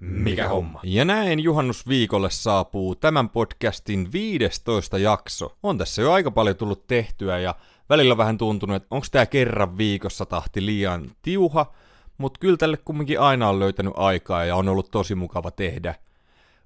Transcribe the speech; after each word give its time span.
Mikä 0.00 0.48
homma? 0.48 0.80
Ja 0.82 1.04
näin 1.04 1.40
juhannusviikolle 1.40 2.30
saapuu 2.30 2.94
tämän 2.94 3.30
podcastin 3.30 4.12
15 4.12 4.98
jakso. 4.98 5.56
On 5.62 5.78
tässä 5.78 6.02
jo 6.02 6.12
aika 6.12 6.30
paljon 6.30 6.56
tullut 6.56 6.86
tehtyä 6.86 7.38
ja 7.38 7.54
välillä 7.90 8.16
vähän 8.16 8.38
tuntunut, 8.38 8.76
että 8.76 8.88
onko 8.90 9.06
tämä 9.10 9.26
kerran 9.26 9.78
viikossa 9.78 10.26
tahti 10.26 10.66
liian 10.66 11.10
tiuha, 11.22 11.72
mutta 12.18 12.40
kyllä 12.40 12.56
tälle 12.56 12.76
kumminkin 12.76 13.20
aina 13.20 13.48
on 13.48 13.60
löytänyt 13.60 13.92
aikaa 13.96 14.44
ja 14.44 14.56
on 14.56 14.68
ollut 14.68 14.90
tosi 14.90 15.14
mukava 15.14 15.50
tehdä. 15.50 15.94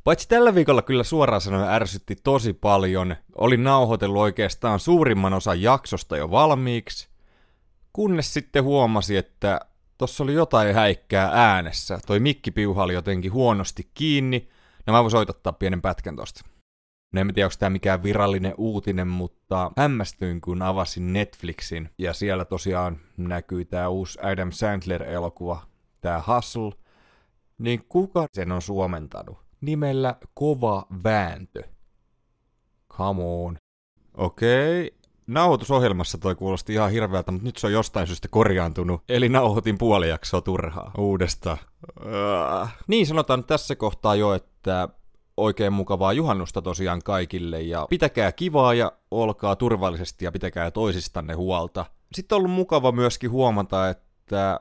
Paitsi 0.05 0.29
tällä 0.29 0.55
viikolla 0.55 0.83
kyllä 0.83 1.05
suoraan 1.05 1.41
sanoen 1.41 1.69
ärsytti 1.69 2.17
tosi 2.25 2.53
paljon. 2.53 3.17
Olin 3.35 3.65
nauhoitellut 3.65 4.23
oikeastaan 4.23 4.81
suurimman 4.81 5.35
osan 5.35 5.63
jaksosta 5.63 6.17
jo 6.17 6.31
valmiiksi, 6.31 7.09
kunnes 7.93 8.35
sitten 8.35 8.65
huomasi, 8.65 9.17
että 9.17 9.61
tossa 9.99 10.25
oli 10.25 10.35
jotain 10.35 10.75
häikkää 10.75 11.31
äänessä. 11.33 11.99
Toi 12.07 12.21
mikkipiuha 12.21 12.83
oli 12.83 12.95
jotenkin 12.95 13.33
huonosti 13.33 13.91
kiinni. 13.95 14.49
No 14.87 14.93
mä 14.93 15.03
voin 15.03 15.11
soittaa 15.11 15.53
pienen 15.53 15.83
pätkän 15.83 16.17
tosta. 16.17 16.41
No 17.13 17.21
en 17.21 17.35
tiedä, 17.35 17.47
onko 17.47 17.57
tämä 17.59 17.71
mikään 17.71 18.03
virallinen 18.03 18.55
uutinen, 18.57 19.09
mutta 19.09 19.73
hämmästyin, 19.77 20.41
kun 20.41 20.63
avasin 20.63 21.13
Netflixin. 21.13 21.91
Ja 21.99 22.13
siellä 22.13 22.45
tosiaan 22.45 23.01
näkyy 23.17 23.65
tämä 23.65 23.89
uusi 23.89 24.19
Adam 24.23 24.51
Sandler-elokuva, 24.51 25.67
tämä 26.01 26.23
Hustle. 26.27 26.73
Niin 27.59 27.85
kuka 27.89 28.27
sen 28.33 28.53
on 28.53 28.63
suomentanut? 28.63 29.39
Nimellä 29.61 30.17
Kova 30.35 30.87
Vääntö. 31.05 31.63
Come 32.93 33.23
on. 33.23 33.57
Okei, 34.15 34.87
okay. 34.87 34.98
Nauhoitusohjelmassa 35.29 36.19
toi 36.19 36.35
kuulosti 36.35 36.73
ihan 36.73 36.91
hirveältä, 36.91 37.33
mutta 37.33 37.47
nyt 37.47 37.57
se 37.57 37.67
on 37.67 37.73
jostain 37.73 38.07
syystä 38.07 38.29
korjaantunut. 38.29 39.03
Eli 39.09 39.29
nauhoitin 39.29 39.79
puoli 39.79 40.09
jaksoa 40.09 40.41
turhaa. 40.41 40.93
Uudestaan. 40.99 41.59
Uh. 42.01 42.69
Niin 42.87 43.07
sanotaan 43.07 43.45
tässä 43.45 43.77
kohtaa 43.77 44.15
jo, 44.15 44.35
että 44.35 44.89
oikein 45.37 45.73
mukavaa 45.73 46.13
juhannusta 46.13 46.63
tosiaan 46.63 47.03
kaikille 47.05 47.61
ja 47.61 47.87
pitäkää 47.91 48.33
kivaa 48.33 48.75
ja 48.75 48.93
olkaa 49.11 49.57
turvallisesti 49.57 50.25
ja 50.25 50.33
pitäkää 50.33 50.71
toisistanne 50.71 51.35
huolta. 51.35 51.85
Sitten 52.15 52.37
on 52.37 52.41
ollut 52.41 52.57
mukava 52.57 52.93
myöskin 52.93 53.31
huomata, 53.31 53.89
että 53.89 54.61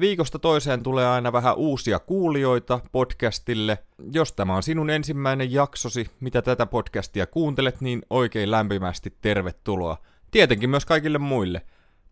Viikosta 0.00 0.38
toiseen 0.38 0.82
tulee 0.82 1.06
aina 1.06 1.32
vähän 1.32 1.56
uusia 1.56 1.98
kuulijoita 1.98 2.80
podcastille. 2.92 3.78
Jos 4.12 4.32
tämä 4.32 4.56
on 4.56 4.62
sinun 4.62 4.90
ensimmäinen 4.90 5.52
jaksosi, 5.52 6.10
mitä 6.20 6.42
tätä 6.42 6.66
podcastia 6.66 7.26
kuuntelet, 7.26 7.80
niin 7.80 8.02
oikein 8.10 8.50
lämpimästi 8.50 9.16
tervetuloa. 9.20 9.96
Tietenkin 10.30 10.70
myös 10.70 10.86
kaikille 10.86 11.18
muille. 11.18 11.62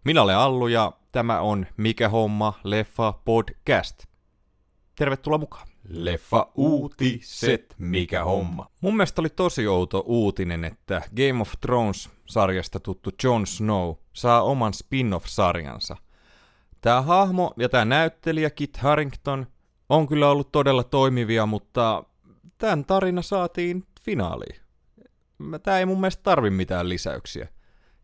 Minä 0.05 0.23
olen 0.23 0.37
Allu 0.37 0.69
ja 0.69 0.93
tämä 1.13 1.41
on 1.41 1.67
Mikä 1.77 2.09
homma 2.09 2.61
leffa 2.65 3.13
podcast. 3.25 4.05
Tervetuloa 4.97 5.39
mukaan. 5.39 5.69
Leffa 5.89 6.53
uutiset, 6.55 7.75
mikä 7.79 8.25
homma. 8.25 8.71
Mun 8.81 8.97
mielestä 8.97 9.23
oli 9.23 9.31
tosi 9.31 9.67
outo 9.67 10.03
uutinen, 10.07 10.65
että 10.65 11.03
Game 11.17 11.41
of 11.41 11.53
Thrones-sarjasta 11.61 12.81
tuttu 12.81 13.11
Jon 13.23 13.47
Snow 13.47 13.95
saa 14.13 14.43
oman 14.43 14.75
spin-off-sarjansa. 14.75 16.06
Tämä 16.81 17.03
hahmo 17.03 17.53
ja 17.57 17.69
tämä 17.69 17.85
näyttelijä 17.85 18.51
Kit 18.51 18.77
Harrington 18.77 19.47
on 19.89 20.07
kyllä 20.07 20.31
ollut 20.31 20.53
todella 20.53 20.85
toimivia, 20.85 21.47
mutta 21.47 22.05
tämän 22.59 22.85
tarina 22.85 23.23
saatiin 23.23 23.85
finaaliin. 24.01 24.61
Tämä 25.63 25.79
ei 25.79 25.87
mun 25.87 26.01
mielestä 26.01 26.23
tarvi 26.23 26.51
mitään 26.51 26.89
lisäyksiä. 26.89 27.49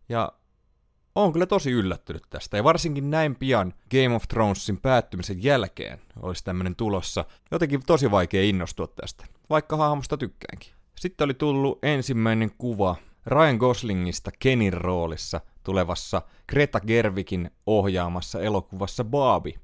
Ja 0.09 0.33
on 1.15 1.33
kyllä 1.33 1.47
tosi 1.47 1.71
yllättynyt 1.71 2.23
tästä, 2.31 2.57
ja 2.57 2.65
varsinkin 2.65 3.11
näin 3.11 3.37
pian 3.37 3.75
Game 3.91 4.15
of 4.17 4.23
Thronesin 4.29 4.81
päättymisen 4.81 5.43
jälkeen 5.43 6.01
olisi 6.23 6.45
tämmöinen 6.45 6.77
tulossa. 6.77 7.25
Jotenkin 7.51 7.83
tosi 7.87 8.11
vaikea 8.11 8.43
innostua 8.43 8.87
tästä, 8.87 9.27
vaikka 9.51 9.77
hahmosta 9.77 10.17
tykkäänkin. 10.17 10.73
Sitten 10.99 11.25
oli 11.25 11.35
tullut 11.35 11.79
ensimmäinen 11.85 12.51
kuva 12.59 12.97
Ryan 13.27 13.57
Goslingista 13.57 14.31
Kenin 14.39 14.73
roolissa 14.73 15.41
tulevassa 15.65 16.23
Greta 16.49 16.81
Gervikin 16.81 17.51
ohjaamassa 17.67 18.41
elokuvassa 18.41 19.05
Barbie, 19.05 19.59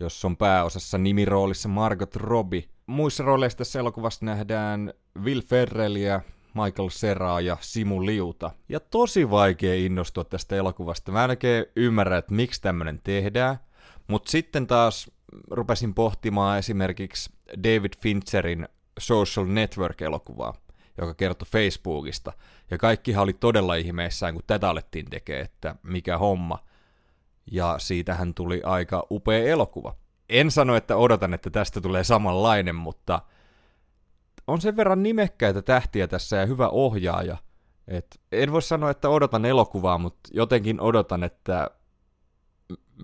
jossa 0.00 0.28
on 0.28 0.36
pääosassa 0.36 0.98
nimiroolissa 0.98 1.68
Margot 1.68 2.16
Robbie. 2.16 2.64
Muissa 2.86 3.24
rooleissa 3.24 3.58
tässä 3.58 3.78
elokuvassa 3.78 4.26
nähdään 4.26 4.92
Will 5.22 5.40
Ferrellia, 5.40 6.20
Michael 6.54 6.88
Seraa 6.88 7.40
ja 7.40 7.56
Simu 7.60 8.06
Liuta. 8.06 8.50
Ja 8.68 8.80
tosi 8.80 9.30
vaikea 9.30 9.74
innostua 9.74 10.24
tästä 10.24 10.56
elokuvasta. 10.56 11.12
Mä 11.12 11.24
en 11.24 11.30
oikein 11.30 11.64
ymmärrä, 11.76 12.18
että 12.18 12.34
miksi 12.34 12.62
tämmönen 12.62 13.00
tehdään. 13.04 13.58
Mutta 14.08 14.30
sitten 14.30 14.66
taas 14.66 15.10
rupesin 15.50 15.94
pohtimaan 15.94 16.58
esimerkiksi 16.58 17.32
David 17.62 17.92
Fincherin 17.98 18.68
Social 18.98 19.46
Network-elokuvaa 19.46 20.63
joka 20.98 21.14
kertoi 21.14 21.46
Facebookista. 21.46 22.32
Ja 22.70 22.78
kaikkihan 22.78 23.22
oli 23.22 23.32
todella 23.32 23.74
ihmeissään, 23.74 24.34
kun 24.34 24.42
tätä 24.46 24.68
alettiin 24.68 25.10
tekemään, 25.10 25.44
että 25.44 25.76
mikä 25.82 26.18
homma. 26.18 26.58
Ja 27.50 27.74
siitähän 27.78 28.34
tuli 28.34 28.62
aika 28.64 29.06
upea 29.10 29.44
elokuva. 29.44 29.94
En 30.28 30.50
sano, 30.50 30.76
että 30.76 30.96
odotan, 30.96 31.34
että 31.34 31.50
tästä 31.50 31.80
tulee 31.80 32.04
samanlainen, 32.04 32.74
mutta 32.74 33.22
on 34.46 34.60
sen 34.60 34.76
verran 34.76 35.02
nimekkäitä 35.02 35.62
tähtiä 35.62 36.08
tässä 36.08 36.36
ja 36.36 36.46
hyvä 36.46 36.68
ohjaaja. 36.68 37.36
Et 37.88 38.20
en 38.32 38.52
voi 38.52 38.62
sanoa, 38.62 38.90
että 38.90 39.08
odotan 39.08 39.44
elokuvaa, 39.44 39.98
mutta 39.98 40.30
jotenkin 40.32 40.80
odotan, 40.80 41.24
että 41.24 41.70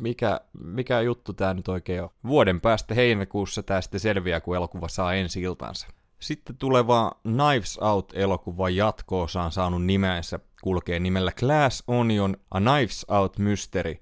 mikä, 0.01 0.41
mikä 0.65 1.01
juttu 1.01 1.33
tämä 1.33 1.55
nyt 1.55 1.69
oikein 1.69 2.03
on. 2.03 2.11
Vuoden 2.27 2.61
päästä 2.61 2.95
heinäkuussa 2.95 3.62
tämä 3.62 3.81
sitten 3.81 4.01
selviää, 4.01 4.41
kun 4.41 4.57
elokuva 4.57 4.89
saa 4.89 5.15
ensi 5.15 5.41
iltansa. 5.41 5.89
Sitten 6.21 6.57
tuleva 6.57 7.13
Knives 7.23 7.79
Out-elokuva 7.79 8.71
jatko 8.71 9.21
on 9.21 9.53
saanut 9.53 9.85
nimensä, 9.85 10.41
kulkee 10.63 10.99
nimellä 10.99 11.33
Glass 11.33 11.85
Onion, 11.87 12.37
A 12.51 12.61
Knives 12.61 13.07
Out 13.09 13.39
Mystery. 13.39 13.95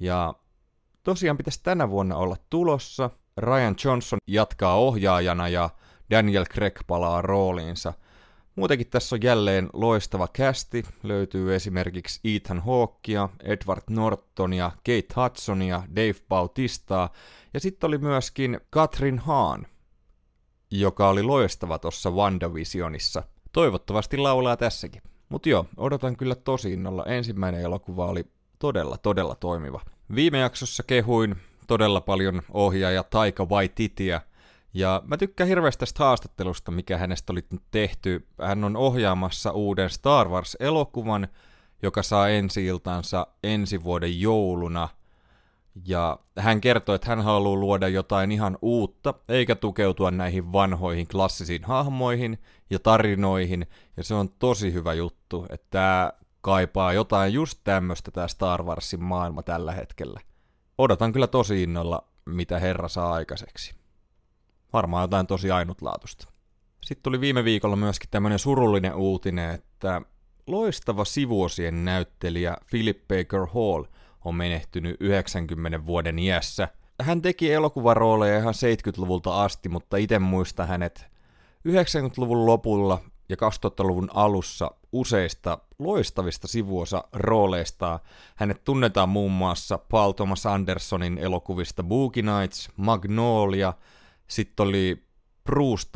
Ja 0.00 0.34
tosiaan 1.02 1.36
pitäisi 1.36 1.60
tänä 1.62 1.90
vuonna 1.90 2.16
olla 2.16 2.36
tulossa. 2.50 3.10
Ryan 3.36 3.74
Johnson 3.84 4.18
jatkaa 4.26 4.74
ohjaajana 4.74 5.48
ja 5.48 5.70
Daniel 6.10 6.44
Craig 6.44 6.78
palaa 6.86 7.22
rooliinsa. 7.22 7.92
Muutenkin 8.56 8.90
tässä 8.90 9.16
on 9.16 9.22
jälleen 9.22 9.68
loistava 9.72 10.28
kästi. 10.32 10.84
Löytyy 11.02 11.54
esimerkiksi 11.54 12.20
Ethan 12.36 12.60
Hawkea, 12.60 13.28
Edward 13.42 13.82
Nortonia, 13.90 14.70
Kate 14.76 15.22
Hudsonia, 15.22 15.82
Dave 15.96 16.20
Bautistaa 16.28 17.10
ja 17.54 17.60
sitten 17.60 17.88
oli 17.88 17.98
myöskin 17.98 18.60
Katrin 18.70 19.18
Hahn, 19.18 19.66
joka 20.70 21.08
oli 21.08 21.22
loistava 21.22 21.78
tuossa 21.78 22.10
WandaVisionissa. 22.10 23.22
Toivottavasti 23.52 24.16
laulaa 24.16 24.56
tässäkin. 24.56 25.02
Mutta 25.28 25.48
joo, 25.48 25.66
odotan 25.76 26.16
kyllä 26.16 26.34
tosi 26.34 26.72
innolla. 26.72 27.04
Ensimmäinen 27.04 27.60
elokuva 27.60 28.06
oli 28.06 28.24
todella, 28.58 28.98
todella 28.98 29.34
toimiva. 29.34 29.80
Viime 30.14 30.38
jaksossa 30.38 30.82
kehuin 30.82 31.36
todella 31.66 32.00
paljon 32.00 32.42
ohjaaja 32.52 33.02
Taika 33.02 33.44
Waititiä, 33.44 34.20
ja 34.74 35.02
mä 35.06 35.16
tykkään 35.16 35.48
hirveästi 35.48 35.80
tästä 35.80 36.04
haastattelusta, 36.04 36.70
mikä 36.70 36.98
hänestä 36.98 37.32
oli 37.32 37.44
nyt 37.50 37.62
tehty. 37.70 38.26
Hän 38.42 38.64
on 38.64 38.76
ohjaamassa 38.76 39.50
uuden 39.50 39.90
Star 39.90 40.28
Wars-elokuvan, 40.28 41.28
joka 41.82 42.02
saa 42.02 42.28
ensi 42.28 42.66
iltansa 42.66 43.26
ensi 43.44 43.84
vuoden 43.84 44.20
jouluna– 44.20 44.88
ja 45.86 46.18
hän 46.38 46.60
kertoi, 46.60 46.94
että 46.94 47.08
hän 47.08 47.24
haluaa 47.24 47.60
luoda 47.60 47.88
jotain 47.88 48.32
ihan 48.32 48.58
uutta, 48.62 49.14
eikä 49.28 49.54
tukeutua 49.54 50.10
näihin 50.10 50.52
vanhoihin 50.52 51.08
klassisiin 51.08 51.64
hahmoihin 51.64 52.38
ja 52.70 52.78
tarinoihin. 52.78 53.66
Ja 53.96 54.04
se 54.04 54.14
on 54.14 54.28
tosi 54.38 54.72
hyvä 54.72 54.94
juttu, 54.94 55.46
että 55.50 55.66
tämä 55.70 56.12
kaipaa 56.40 56.92
jotain 56.92 57.32
just 57.32 57.60
tämmöistä 57.64 58.10
tämä 58.10 58.28
Star 58.28 58.62
Warsin 58.62 59.02
maailma 59.02 59.42
tällä 59.42 59.72
hetkellä. 59.72 60.20
Odotan 60.78 61.12
kyllä 61.12 61.26
tosi 61.26 61.62
innolla, 61.62 62.04
mitä 62.26 62.58
herra 62.58 62.88
saa 62.88 63.12
aikaiseksi. 63.12 63.74
Varmaan 64.72 65.04
jotain 65.04 65.26
tosi 65.26 65.50
ainutlaatusta. 65.50 66.28
Sitten 66.82 67.02
tuli 67.02 67.20
viime 67.20 67.44
viikolla 67.44 67.76
myöskin 67.76 68.10
tämmöinen 68.10 68.38
surullinen 68.38 68.94
uutinen, 68.94 69.50
että 69.50 70.02
loistava 70.46 71.04
sivuosien 71.04 71.84
näyttelijä 71.84 72.56
Philip 72.70 73.08
Baker 73.08 73.46
Hall– 73.54 73.84
on 74.24 74.34
menehtynyt 74.34 74.96
90 75.00 75.86
vuoden 75.86 76.18
iässä. 76.18 76.68
Hän 77.02 77.22
teki 77.22 77.52
elokuvarooleja 77.52 78.38
ihan 78.38 78.54
70-luvulta 78.54 79.42
asti, 79.42 79.68
mutta 79.68 79.96
itse 79.96 80.18
muista 80.18 80.66
hänet 80.66 81.06
90-luvun 81.68 82.46
lopulla 82.46 83.00
ja 83.28 83.36
2000-luvun 83.36 84.08
alussa 84.14 84.70
useista 84.92 85.58
loistavista 85.78 86.48
sivuosa 86.48 87.04
rooleista. 87.12 87.98
Hänet 88.34 88.64
tunnetaan 88.64 89.08
muun 89.08 89.32
muassa 89.32 89.78
Paul 89.78 90.12
Thomas 90.12 90.46
Andersonin 90.46 91.18
elokuvista 91.18 91.82
Boogie 91.82 92.22
Nights, 92.22 92.68
Magnolia, 92.76 93.74
sitten 94.28 94.66
oli 94.66 95.04
Bruce 95.44 95.88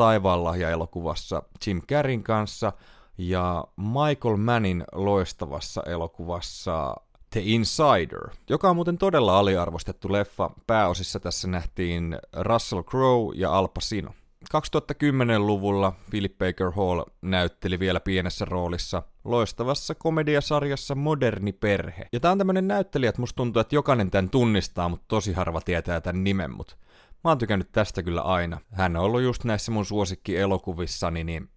ja 0.59 0.71
elokuvassa 0.71 1.43
Jim 1.67 1.83
Carreyn 1.83 2.23
kanssa 2.23 2.73
ja 3.19 3.65
Michael 3.77 4.37
Mannin 4.37 4.85
loistavassa 4.93 5.83
elokuvassa 5.87 6.97
The 7.35 7.43
Insider, 7.45 8.29
joka 8.49 8.71
on 8.71 8.77
muuten 8.77 8.99
todella 8.99 9.39
aliarvostettu 9.39 10.13
leffa. 10.13 10.51
Pääosissa 10.67 11.21
tässä 11.21 11.49
nähtiin 11.49 12.19
Russell 12.33 12.83
Crowe 12.83 13.35
ja 13.37 13.59
Al 13.59 13.69
Pacino. 13.69 14.11
2010-luvulla 14.55 15.93
Philip 16.11 16.39
Baker 16.39 16.71
Hall 16.71 17.03
näytteli 17.23 17.79
vielä 17.79 18.01
pienessä 18.01 18.45
roolissa 18.45 19.03
loistavassa 19.25 19.95
komediasarjassa 19.95 20.95
Moderni 20.95 21.53
perhe. 21.53 22.09
Ja 22.13 22.21
tää 22.21 22.33
on 22.33 22.39
tämmönen 22.39 22.69
näyttelijä, 22.69 23.09
että 23.09 23.23
musta 23.23 23.37
tuntuu, 23.37 23.61
että 23.61 23.75
jokainen 23.75 24.11
tämän 24.11 24.31
tunnistaa, 24.31 24.89
mutta 24.89 25.05
tosi 25.09 25.33
harva 25.33 25.61
tietää 25.61 26.01
tämän 26.01 26.25
nimen, 26.25 26.51
mutta 26.51 26.77
mä 27.25 27.31
oon 27.31 27.39
tykännyt 27.39 27.73
tästä 27.73 28.03
kyllä 28.03 28.21
aina. 28.21 28.61
Hän 28.73 28.97
on 28.97 29.03
ollut 29.03 29.23
just 29.23 29.45
näissä 29.45 29.73
mun 29.73 29.87
suosikkielokuvissani, 29.87 31.25
niin 31.25 31.49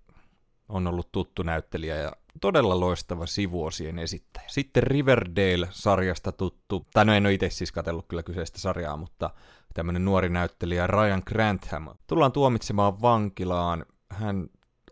on 0.69 0.87
ollut 0.87 1.11
tuttu 1.11 1.43
näyttelijä 1.43 1.95
ja 1.95 2.11
todella 2.41 2.79
loistava 2.79 3.25
sivuosien 3.25 3.99
esittäjä. 3.99 4.45
Sitten 4.47 4.83
Riverdale-sarjasta 4.83 6.31
tuttu, 6.31 6.85
tai 6.93 7.05
no 7.05 7.13
en 7.13 7.25
ole 7.25 7.33
itse 7.33 7.49
siis 7.49 7.71
katsellut 7.71 8.05
kyllä 8.07 8.23
kyseistä 8.23 8.59
sarjaa, 8.59 8.97
mutta 8.97 9.29
tämmönen 9.73 10.05
nuori 10.05 10.29
näyttelijä 10.29 10.87
Ryan 10.87 11.23
Grantham 11.25 11.87
tullaan 12.07 12.31
tuomitsemaan 12.31 13.01
vankilaan. 13.01 13.85
Hän 14.09 14.47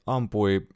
ampui 0.05 0.67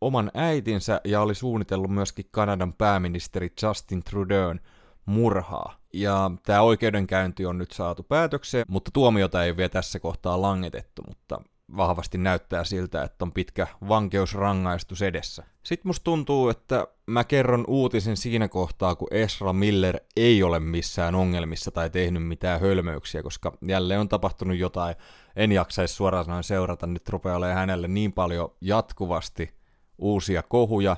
oman 0.00 0.30
äitinsä 0.34 1.00
ja 1.04 1.20
oli 1.20 1.34
suunnitellut 1.34 1.90
myöskin 1.90 2.28
Kanadan 2.30 2.72
pääministeri 2.72 3.52
Justin 3.62 4.02
Trudeau'n 4.10 4.60
murhaa. 5.06 5.80
Ja 5.92 6.30
tämä 6.46 6.62
oikeudenkäynti 6.62 7.46
on 7.46 7.58
nyt 7.58 7.70
saatu 7.70 8.02
päätökseen, 8.02 8.64
mutta 8.68 8.90
tuomiota 8.94 9.44
ei 9.44 9.56
vielä 9.56 9.68
tässä 9.68 10.00
kohtaa 10.00 10.42
langetettu, 10.42 11.02
mutta 11.08 11.40
vahvasti 11.76 12.18
näyttää 12.18 12.64
siltä, 12.64 13.02
että 13.02 13.24
on 13.24 13.32
pitkä 13.32 13.66
vankeusrangaistus 13.88 15.02
edessä. 15.02 15.44
Sitten 15.62 15.88
musta 15.88 16.04
tuntuu, 16.04 16.48
että 16.48 16.86
mä 17.06 17.24
kerron 17.24 17.64
uutisen 17.68 18.16
siinä 18.16 18.48
kohtaa, 18.48 18.94
kun 18.94 19.08
Esra 19.10 19.52
Miller 19.52 20.00
ei 20.16 20.42
ole 20.42 20.60
missään 20.60 21.14
ongelmissa 21.14 21.70
tai 21.70 21.90
tehnyt 21.90 22.26
mitään 22.26 22.60
hölmöyksiä, 22.60 23.22
koska 23.22 23.52
jälleen 23.68 24.00
on 24.00 24.08
tapahtunut 24.08 24.56
jotain. 24.56 24.94
En 25.36 25.52
jaksaisi 25.52 25.94
suoraan 25.94 26.24
sanoen 26.24 26.44
seurata, 26.44 26.86
nyt 26.86 27.08
rupeaa 27.08 27.36
olemaan 27.36 27.58
hänelle 27.58 27.88
niin 27.88 28.12
paljon 28.12 28.54
jatkuvasti 28.60 29.54
uusia 29.98 30.42
kohuja. 30.42 30.96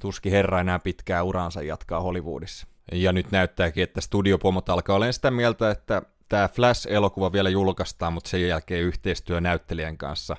Tuski 0.00 0.30
herra 0.30 0.60
enää 0.60 0.78
pitkää 0.78 1.22
uraansa 1.22 1.62
jatkaa 1.62 2.00
Hollywoodissa. 2.00 2.66
Ja 2.92 3.12
nyt 3.12 3.30
näyttääkin, 3.30 3.82
että 3.82 4.00
studiopomot 4.00 4.68
alkaa 4.68 4.96
olla 4.96 5.12
sitä 5.12 5.30
mieltä, 5.30 5.70
että 5.70 6.02
tämä 6.32 6.48
Flash-elokuva 6.48 7.32
vielä 7.32 7.50
julkaistaan, 7.50 8.12
mutta 8.12 8.30
sen 8.30 8.48
jälkeen 8.48 8.82
yhteistyö 8.82 9.40
näyttelijän 9.40 9.98
kanssa 9.98 10.36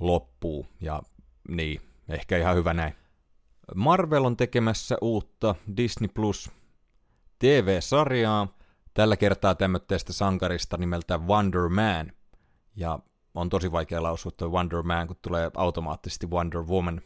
loppuu. 0.00 0.66
Ja 0.80 1.02
niin, 1.48 1.80
ehkä 2.08 2.38
ihan 2.38 2.56
hyvä 2.56 2.74
näin. 2.74 2.94
Marvel 3.74 4.24
on 4.24 4.36
tekemässä 4.36 4.96
uutta 5.00 5.54
Disney 5.76 6.08
Plus 6.14 6.50
TV-sarjaa, 7.38 8.48
tällä 8.94 9.16
kertaa 9.16 9.54
tämmöistä 9.54 10.12
sankarista 10.12 10.76
nimeltä 10.76 11.18
Wonder 11.18 11.68
Man. 11.68 12.12
Ja 12.76 12.98
on 13.34 13.48
tosi 13.48 13.72
vaikea 13.72 14.02
lausua 14.02 14.32
Wonder 14.42 14.82
Man, 14.82 15.06
kun 15.06 15.16
tulee 15.22 15.50
automaattisesti 15.56 16.26
Wonder 16.26 16.62
Woman 16.62 17.00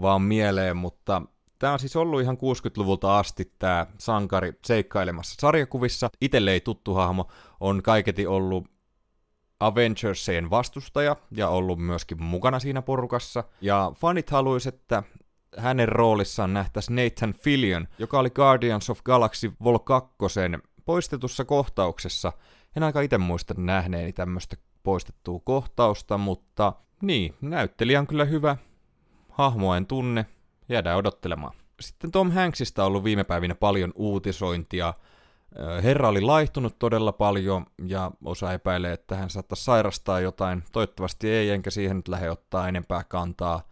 vaan 0.00 0.22
mieleen, 0.22 0.76
mutta 0.76 1.22
Tämä 1.58 1.72
on 1.72 1.78
siis 1.78 1.96
ollut 1.96 2.20
ihan 2.20 2.36
60-luvulta 2.36 3.18
asti 3.18 3.52
tämä 3.58 3.86
sankari 3.98 4.52
seikkailemassa 4.64 5.34
sarjakuvissa. 5.40 6.10
Itelle 6.20 6.52
ei 6.52 6.60
tuttu 6.60 6.94
hahmo, 6.94 7.26
on 7.60 7.82
kaiketi 7.82 8.26
ollut 8.26 8.68
Avengersien 9.60 10.50
vastustaja 10.50 11.16
ja 11.30 11.48
ollut 11.48 11.78
myöskin 11.78 12.22
mukana 12.22 12.58
siinä 12.58 12.82
porukassa. 12.82 13.44
Ja 13.60 13.92
fanit 13.96 14.30
haluaisivat, 14.30 14.74
että 14.74 15.02
hänen 15.56 15.88
roolissaan 15.88 16.54
nähtäisiin 16.54 16.96
Nathan 16.96 17.34
Fillion, 17.34 17.88
joka 17.98 18.18
oli 18.18 18.30
Guardians 18.30 18.90
of 18.90 19.02
Galaxy 19.02 19.52
Vol 19.64 19.78
2 19.78 20.10
poistetussa 20.84 21.44
kohtauksessa. 21.44 22.32
En 22.76 22.82
aika 22.82 23.00
itse 23.00 23.18
muista 23.18 23.54
nähneeni 23.56 24.12
tämmöistä 24.12 24.56
poistettua 24.82 25.40
kohtausta, 25.44 26.18
mutta 26.18 26.72
niin, 27.02 27.34
näyttelijä 27.40 28.00
on 28.00 28.06
kyllä 28.06 28.24
hyvä. 28.24 28.56
Hahmoa 29.30 29.76
en 29.76 29.86
tunne, 29.86 30.26
jäädään 30.68 30.98
odottelemaan. 30.98 31.52
Sitten 31.80 32.10
Tom 32.10 32.30
Hanksista 32.30 32.82
on 32.82 32.86
ollut 32.86 33.04
viime 33.04 33.24
päivinä 33.24 33.54
paljon 33.54 33.92
uutisointia. 33.94 34.94
Herra 35.82 36.08
oli 36.08 36.20
laihtunut 36.20 36.78
todella 36.78 37.12
paljon 37.12 37.66
ja 37.86 38.10
osa 38.24 38.52
epäilee, 38.52 38.92
että 38.92 39.16
hän 39.16 39.30
saattaa 39.30 39.56
sairastaa 39.56 40.20
jotain. 40.20 40.64
Toivottavasti 40.72 41.30
ei, 41.30 41.50
enkä 41.50 41.70
siihen 41.70 41.96
nyt 41.96 42.08
lähde 42.08 42.30
ottaa 42.30 42.68
enempää 42.68 43.04
kantaa. 43.08 43.62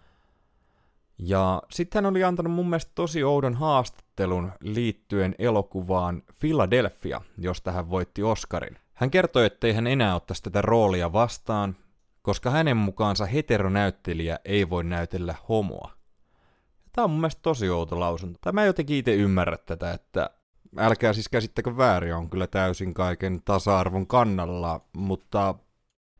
Ja 1.19 1.63
sitten 1.71 2.05
hän 2.05 2.11
oli 2.11 2.25
antanut 2.25 2.53
mun 2.53 2.71
mielestä 2.71 2.93
tosi 2.95 3.25
oudon 3.25 3.55
haastattelun 3.55 4.53
liittyen 4.61 5.35
elokuvaan 5.39 6.23
Philadelphia, 6.41 7.21
josta 7.39 7.73
hän 7.73 7.91
voitti 7.91 8.23
Oscarin. 8.23 8.79
Hän 8.95 9.11
kertoi, 9.11 9.47
ettei 9.47 9.73
hän 9.73 9.87
enää 9.87 10.15
ottaisi 10.15 10.43
tätä 10.43 10.63
roolia 10.63 11.13
vastaan, 11.13 11.77
koska 12.23 12.51
hänen 12.51 12.77
mukaansa 12.77 13.27
heteronäyttelijä 13.27 14.39
ei 14.45 14.71
voi 14.71 14.85
näytellä 14.85 15.35
homoa. 15.49 15.94
Tämä 16.95 17.05
on 17.05 17.11
mun 17.11 17.21
mielestä 17.21 17.43
tosi 17.43 17.71
outo 17.71 18.01
lausunto. 18.01 18.39
Tai 18.41 18.53
mä 18.53 18.63
en 18.63 18.67
jotenkin 18.67 18.97
itse 18.97 19.15
ymmärrä 19.15 19.57
tätä, 19.57 19.93
että 19.93 20.31
älkää 20.77 21.13
siis 21.13 21.29
käsittäkö 21.29 21.77
väärin, 21.77 22.15
on 22.15 22.31
kyllä 22.31 22.47
täysin 22.47 22.95
kaiken 22.95 23.43
tasa-arvon 23.45 24.07
kannalla, 24.07 24.81
mutta 24.93 25.55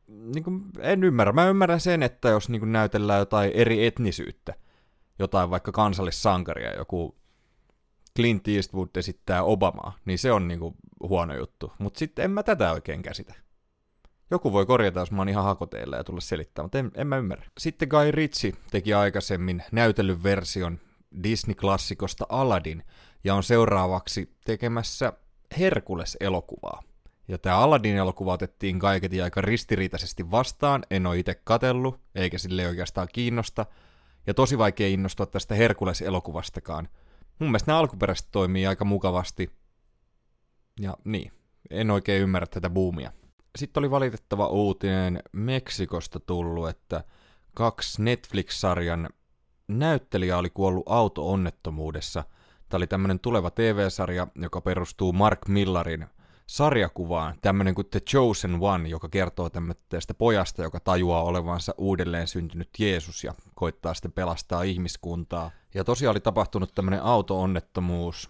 niin 0.07 0.43
kuin, 0.43 0.63
en 0.79 1.03
ymmärrä. 1.03 1.33
Mä 1.33 1.47
ymmärrän 1.47 1.79
sen, 1.79 2.03
että 2.03 2.29
jos 2.29 2.49
niin 2.49 2.59
kuin, 2.59 2.71
näytellään 2.71 3.19
jotain 3.19 3.51
eri 3.51 3.85
etnisyyttä, 3.85 4.53
jotain 5.19 5.49
vaikka 5.49 5.71
kansallissankaria, 5.71 6.75
joku 6.75 7.15
Clint 8.15 8.47
Eastwood 8.47 8.89
esittää 8.95 9.43
Obamaa, 9.43 9.93
niin 10.05 10.19
se 10.19 10.31
on 10.31 10.47
niin 10.47 10.59
kuin, 10.59 10.75
huono 11.03 11.35
juttu. 11.35 11.71
Mutta 11.79 11.99
sitten 11.99 12.25
en 12.25 12.31
mä 12.31 12.43
tätä 12.43 12.71
oikein 12.71 13.01
käsitä. 13.01 13.44
Joku 14.31 14.53
voi 14.53 14.65
korjata, 14.65 14.99
jos 14.99 15.11
mä 15.11 15.21
oon 15.21 15.29
ihan 15.29 15.43
hakoteilla 15.43 15.95
ja 15.95 16.03
tulla 16.03 16.21
selittämään, 16.21 16.65
mutta 16.65 16.79
en, 16.79 16.91
en 16.95 17.07
mä 17.07 17.17
ymmärrä. 17.17 17.45
Sitten 17.57 17.87
Guy 17.87 18.11
Ritchie 18.11 18.53
teki 18.71 18.93
aikaisemmin 18.93 19.63
näytellyn 19.71 20.23
version 20.23 20.79
Disney-klassikosta 21.23 22.25
Aladdin 22.29 22.83
ja 23.23 23.35
on 23.35 23.43
seuraavaksi 23.43 24.35
tekemässä 24.45 25.13
Herkules-elokuvaa. 25.59 26.83
Ja 27.27 27.37
tämä 27.37 27.57
Aladdin-elokuva 27.57 28.33
otettiin 28.33 28.79
kaiketi 28.79 29.21
aika 29.21 29.41
ristiriitaisesti 29.41 30.31
vastaan, 30.31 30.83
en 30.91 31.07
ole 31.07 31.19
itse 31.19 31.35
katellut, 31.43 31.99
eikä 32.15 32.37
sille 32.37 32.67
oikeastaan 32.67 33.07
kiinnosta, 33.13 33.65
ja 34.27 34.33
tosi 34.33 34.57
vaikea 34.57 34.87
innostua 34.87 35.25
tästä 35.25 35.55
Herkules-elokuvastakaan. 35.55 36.87
Mun 37.39 37.49
mielestä 37.49 37.71
nämä 37.71 37.79
alkuperäiset 37.79 38.27
toimii 38.31 38.67
aika 38.67 38.85
mukavasti, 38.85 39.49
ja 40.79 40.97
niin, 41.03 41.31
en 41.69 41.91
oikein 41.91 42.21
ymmärrä 42.21 42.47
tätä 42.47 42.69
buumia 42.69 43.11
sitten 43.55 43.81
oli 43.81 43.91
valitettava 43.91 44.47
uutinen 44.47 45.23
Meksikosta 45.31 46.19
tullut, 46.19 46.69
että 46.69 47.03
kaksi 47.53 48.03
Netflix-sarjan 48.03 49.09
näyttelijää 49.67 50.37
oli 50.37 50.49
kuollut 50.49 50.83
auto-onnettomuudessa. 50.89 52.23
Tämä 52.69 52.79
oli 52.79 52.87
tämmöinen 52.87 53.19
tuleva 53.19 53.51
TV-sarja, 53.51 54.27
joka 54.35 54.61
perustuu 54.61 55.13
Mark 55.13 55.47
Millarin 55.47 56.05
sarjakuvaan, 56.47 57.35
tämmöinen 57.41 57.75
kuin 57.75 57.87
The 57.91 57.99
Chosen 57.99 58.57
One, 58.61 58.89
joka 58.89 59.09
kertoo 59.09 59.49
tämmöistä 59.49 60.13
pojasta, 60.17 60.63
joka 60.63 60.79
tajuaa 60.79 61.23
olevansa 61.23 61.73
uudelleen 61.77 62.27
syntynyt 62.27 62.69
Jeesus 62.79 63.23
ja 63.23 63.33
koittaa 63.55 63.93
sitten 63.93 64.11
pelastaa 64.11 64.63
ihmiskuntaa. 64.63 65.51
Ja 65.73 65.83
tosiaan 65.83 66.11
oli 66.11 66.19
tapahtunut 66.19 66.75
tämmöinen 66.75 67.03
auto-onnettomuus, 67.03 68.29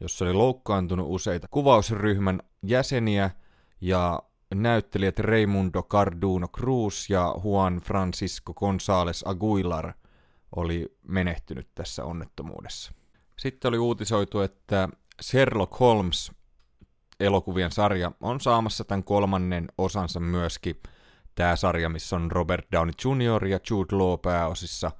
jossa 0.00 0.24
oli 0.24 0.32
loukkaantunut 0.32 1.06
useita 1.08 1.48
kuvausryhmän 1.50 2.40
jäseniä, 2.62 3.30
ja 3.80 4.22
näyttelijät 4.54 5.18
Raimundo 5.18 5.82
Carduno 5.82 6.48
Cruz 6.48 7.10
ja 7.10 7.34
Juan 7.44 7.76
Francisco 7.76 8.52
González 8.52 9.22
Aguilar 9.24 9.92
oli 10.56 10.96
menehtynyt 11.08 11.68
tässä 11.74 12.04
onnettomuudessa. 12.04 12.92
Sitten 13.38 13.68
oli 13.68 13.78
uutisoitu, 13.78 14.40
että 14.40 14.88
Sherlock 15.22 15.80
Holmes 15.80 16.32
elokuvien 17.20 17.72
sarja 17.72 18.12
on 18.20 18.40
saamassa 18.40 18.84
tämän 18.84 19.04
kolmannen 19.04 19.68
osansa 19.78 20.20
myöskin. 20.20 20.80
Tämä 21.34 21.56
sarja, 21.56 21.88
missä 21.88 22.16
on 22.16 22.30
Robert 22.32 22.66
Downey 22.72 22.92
Jr. 23.04 23.46
ja 23.46 23.58
Jude 23.70 23.96
Law 23.96 24.18
pääosissa. 24.22 24.90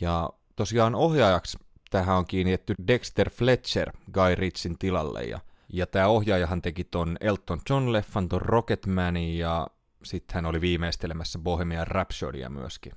Ja 0.00 0.30
tosiaan 0.56 0.94
ohjaajaksi 0.94 1.58
tähän 1.90 2.16
on 2.16 2.26
kiinnitetty 2.26 2.74
Dexter 2.86 3.30
Fletcher 3.30 3.92
Guy 4.12 4.34
Ritchin 4.34 4.78
tilalle. 4.78 5.22
Ja 5.22 5.40
ja 5.72 5.86
tämä 5.86 6.08
ohjaajahan 6.08 6.62
teki 6.62 6.84
ton 6.84 7.16
Elton 7.20 7.60
John-leffan, 7.70 8.28
ton 8.28 8.42
Rocketmanin, 8.42 9.38
ja 9.38 9.66
sitten 10.02 10.34
hän 10.34 10.46
oli 10.46 10.60
viimeistelemässä 10.60 11.38
Bohemian 11.38 11.86
Rhapsodya 11.86 12.50
myöskin. 12.50 12.92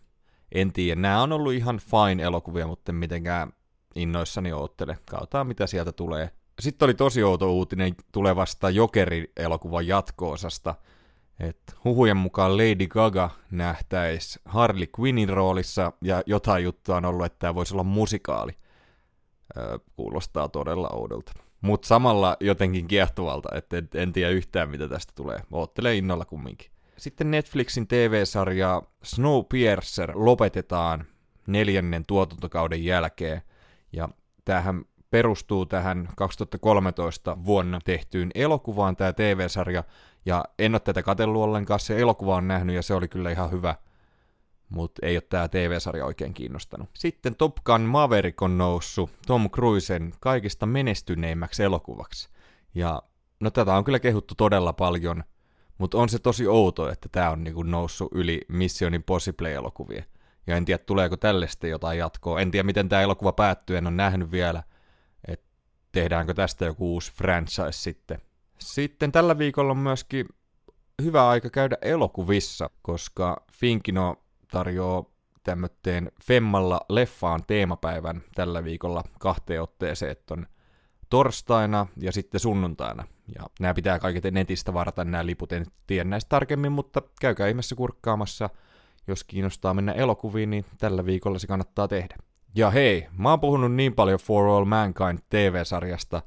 En 0.51 0.73
tiedä, 0.73 1.01
nämä 1.01 1.21
on 1.21 1.31
ollut 1.31 1.53
ihan 1.53 1.79
fine 1.79 2.23
elokuvia, 2.23 2.67
mutta 2.67 2.91
mitenkään 2.91 3.53
innoissani 3.95 4.53
oottele. 4.53 4.97
Kautaan 5.11 5.47
mitä 5.47 5.67
sieltä 5.67 5.91
tulee. 5.91 6.29
Sitten 6.59 6.85
oli 6.85 6.93
tosi 6.93 7.23
outo 7.23 7.53
uutinen 7.53 7.95
tulevasta 8.11 8.69
Jokeri-elokuvan 8.69 9.87
jatko-osasta, 9.87 10.75
että 11.39 11.73
huhujen 11.83 12.17
mukaan 12.17 12.57
Lady 12.57 12.87
Gaga 12.87 13.29
nähtäisi 13.51 14.39
Harley 14.45 14.87
Quinnin 14.99 15.29
roolissa, 15.29 15.91
ja 16.01 16.23
jotain 16.25 16.63
juttua 16.63 16.97
on 16.97 17.05
ollut, 17.05 17.25
että 17.25 17.39
tämä 17.39 17.55
voisi 17.55 17.73
olla 17.73 17.83
musikaali. 17.83 18.51
Öö, 19.57 19.79
kuulostaa 19.95 20.49
todella 20.49 20.89
oudolta. 20.89 21.33
Mutta 21.61 21.87
samalla 21.87 22.37
jotenkin 22.39 22.87
kiehtovalta, 22.87 23.49
että 23.55 23.77
en, 23.77 23.89
en 23.93 24.13
tiedä 24.13 24.29
yhtään 24.31 24.69
mitä 24.69 24.87
tästä 24.87 25.13
tulee. 25.15 25.39
Oottele 25.51 25.95
innolla 25.95 26.25
kumminkin. 26.25 26.71
Sitten 26.97 27.31
Netflixin 27.31 27.87
TV-sarja 27.87 28.81
Snowpiercer 29.03 30.11
lopetetaan 30.15 31.05
neljännen 31.47 32.03
tuotantokauden 32.07 32.85
jälkeen. 32.85 33.41
Ja 33.93 34.09
tämähän 34.45 34.85
perustuu 35.09 35.65
tähän 35.65 36.09
2013 36.15 37.37
vuonna 37.45 37.79
tehtyyn 37.85 38.31
elokuvaan 38.35 38.95
tämä 38.95 39.13
TV-sarja, 39.13 39.83
ja 40.25 40.45
en 40.59 40.73
ole 40.73 40.79
tätä 40.79 41.03
katsellut 41.03 41.43
ollenkaan, 41.43 41.79
se 41.79 41.99
elokuva 41.99 42.35
on 42.35 42.47
nähnyt 42.47 42.75
ja 42.75 42.81
se 42.81 42.93
oli 42.93 43.07
kyllä 43.07 43.31
ihan 43.31 43.51
hyvä, 43.51 43.75
mutta 44.69 45.05
ei 45.05 45.15
ole 45.15 45.23
tämä 45.29 45.47
TV-sarja 45.47 46.05
oikein 46.05 46.33
kiinnostanut. 46.33 46.89
Sitten 46.93 47.35
Top 47.35 47.55
Gun 47.65 47.81
Maverick 47.81 48.41
on 48.41 48.57
noussut 48.57 49.09
Tom 49.27 49.49
Cruisen 49.49 50.13
kaikista 50.19 50.65
menestyneimmäksi 50.65 51.63
elokuvaksi. 51.63 52.29
Ja 52.75 53.03
no 53.39 53.51
tätä 53.51 53.75
on 53.77 53.83
kyllä 53.83 53.99
kehuttu 53.99 54.35
todella 54.35 54.73
paljon, 54.73 55.23
mutta 55.77 55.97
on 55.97 56.09
se 56.09 56.19
tosi 56.19 56.47
outo, 56.47 56.89
että 56.89 57.09
tämä 57.11 57.29
on 57.29 57.43
niinku 57.43 57.63
noussut 57.63 58.11
yli 58.11 58.41
Mission 58.47 58.93
Impossible-elokuvia. 58.93 60.03
Ja 60.47 60.57
en 60.57 60.65
tiedä, 60.65 60.83
tuleeko 60.83 61.17
tälle 61.17 61.47
sitten 61.47 61.69
jotain 61.69 61.99
jatkoa. 61.99 62.39
En 62.39 62.51
tiedä, 62.51 62.63
miten 62.63 62.89
tämä 62.89 63.01
elokuva 63.01 63.33
päättyy, 63.33 63.77
en 63.77 63.87
ole 63.87 63.95
nähnyt 63.95 64.31
vielä. 64.31 64.63
että 65.27 65.45
tehdäänkö 65.91 66.33
tästä 66.33 66.65
joku 66.65 66.93
uusi 66.93 67.11
franchise 67.11 67.71
sitten. 67.71 68.21
Sitten 68.59 69.11
tällä 69.11 69.37
viikolla 69.37 69.71
on 69.71 69.77
myöskin 69.77 70.25
hyvä 71.01 71.27
aika 71.27 71.49
käydä 71.49 71.77
elokuvissa, 71.81 72.69
koska 72.81 73.45
Finkino 73.51 74.23
tarjoaa 74.51 75.05
tämmöteen 75.43 76.11
Femmalla 76.23 76.81
leffaan 76.89 77.43
teemapäivän 77.47 78.21
tällä 78.35 78.63
viikolla 78.63 79.03
kahteen 79.19 79.61
otteeseen, 79.61 80.11
että 80.11 80.33
on 80.33 80.47
torstaina 81.09 81.87
ja 81.97 82.11
sitten 82.11 82.39
sunnuntaina. 82.39 83.07
Ja 83.35 83.43
nämä 83.59 83.73
pitää 83.73 83.99
kaiket 83.99 84.23
netistä 84.23 84.73
varata 84.73 85.03
nämä 85.03 85.25
liput, 85.25 85.51
en 85.51 85.65
tiedä 85.87 86.03
näistä 86.03 86.29
tarkemmin, 86.29 86.71
mutta 86.71 87.01
käykää 87.21 87.47
ihmeessä 87.47 87.75
kurkkaamassa. 87.75 88.49
Jos 89.07 89.23
kiinnostaa 89.23 89.73
mennä 89.73 89.91
elokuviin, 89.91 90.49
niin 90.49 90.65
tällä 90.77 91.05
viikolla 91.05 91.39
se 91.39 91.47
kannattaa 91.47 91.87
tehdä. 91.87 92.15
Ja 92.55 92.69
hei, 92.69 93.07
mä 93.17 93.29
oon 93.29 93.39
puhunut 93.39 93.73
niin 93.73 93.95
paljon 93.95 94.19
For 94.19 94.47
All 94.47 94.65
Mankind 94.65 95.19
TV-sarjasta, 95.29 96.21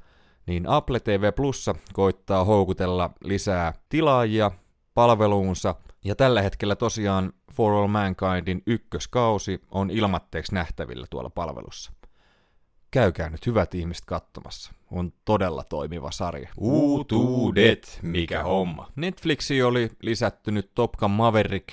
niin 0.46 0.68
Apple 0.68 1.00
TV 1.00 1.32
Plussa 1.32 1.74
koittaa 1.92 2.44
houkutella 2.44 3.10
lisää 3.24 3.72
tilaajia 3.88 4.50
palveluunsa, 4.94 5.74
ja 6.04 6.16
tällä 6.16 6.42
hetkellä 6.42 6.76
tosiaan 6.76 7.32
For 7.54 7.72
All 7.72 7.86
Mankindin 7.86 8.62
ykköskausi 8.66 9.62
on 9.70 9.90
ilmatteeksi 9.90 10.54
nähtävillä 10.54 11.06
tuolla 11.10 11.30
palvelussa. 11.30 11.92
Käykää 12.90 13.30
nyt 13.30 13.46
hyvät 13.46 13.74
ihmiset 13.74 14.04
katsomassa. 14.04 14.72
On 14.90 15.12
todella 15.24 15.64
toimiva 15.64 16.10
sarja. 16.10 16.48
Uutuudet, 16.56 17.98
mikä 18.02 18.42
homma. 18.42 18.88
Netflixi 18.96 19.62
oli 19.62 19.90
lisätty 20.02 20.50
nyt 20.50 20.70
Top 20.74 20.92
Gun 20.92 21.10
Maverick 21.10 21.68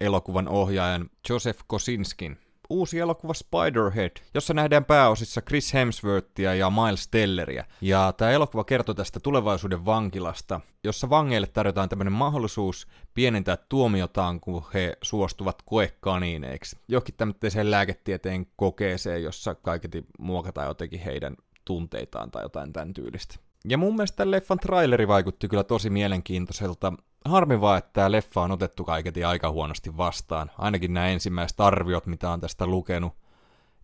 elokuvan 0.00 0.48
ohjaajan 0.48 1.10
Joseph 1.28 1.60
Kosinskin 1.66 2.38
uusi 2.72 2.98
elokuva 2.98 3.34
Spiderhead, 3.34 4.10
jossa 4.34 4.54
nähdään 4.54 4.84
pääosissa 4.84 5.40
Chris 5.42 5.74
Hemsworthia 5.74 6.54
ja 6.54 6.70
Miles 6.70 7.08
Telleria. 7.08 7.64
Ja 7.80 8.12
tämä 8.16 8.30
elokuva 8.30 8.64
kertoo 8.64 8.94
tästä 8.94 9.20
tulevaisuuden 9.20 9.84
vankilasta, 9.84 10.60
jossa 10.84 11.10
vangeille 11.10 11.46
tarjotaan 11.46 11.88
tämmöinen 11.88 12.12
mahdollisuus 12.12 12.86
pienentää 13.14 13.56
tuomiotaan, 13.68 14.40
kun 14.40 14.64
he 14.74 14.96
suostuvat 15.02 15.62
koekaniineiksi. 15.64 16.76
Johonkin 16.88 17.14
tämmöiseen 17.14 17.70
lääketieteen 17.70 18.46
kokeeseen, 18.56 19.22
jossa 19.22 19.54
kaiketi 19.54 20.06
muokataan 20.18 20.68
jotenkin 20.68 21.00
heidän 21.00 21.36
tunteitaan 21.64 22.30
tai 22.30 22.42
jotain 22.42 22.72
tämän 22.72 22.94
tyylistä. 22.94 23.36
Ja 23.68 23.78
mun 23.78 23.96
mielestä 23.96 24.16
tämän 24.16 24.30
leffan 24.30 24.58
traileri 24.58 25.08
vaikutti 25.08 25.48
kyllä 25.48 25.64
tosi 25.64 25.90
mielenkiintoiselta. 25.90 26.92
Harmi 27.24 27.60
vaan, 27.60 27.78
että 27.78 27.90
tämä 27.92 28.12
leffa 28.12 28.40
on 28.40 28.50
otettu 28.50 28.84
kaiketi 28.84 29.24
aika 29.24 29.50
huonosti 29.50 29.96
vastaan. 29.96 30.50
Ainakin 30.58 30.94
nämä 30.94 31.08
ensimmäiset 31.08 31.60
arviot, 31.60 32.06
mitä 32.06 32.30
on 32.30 32.40
tästä 32.40 32.66
lukenut. 32.66 33.12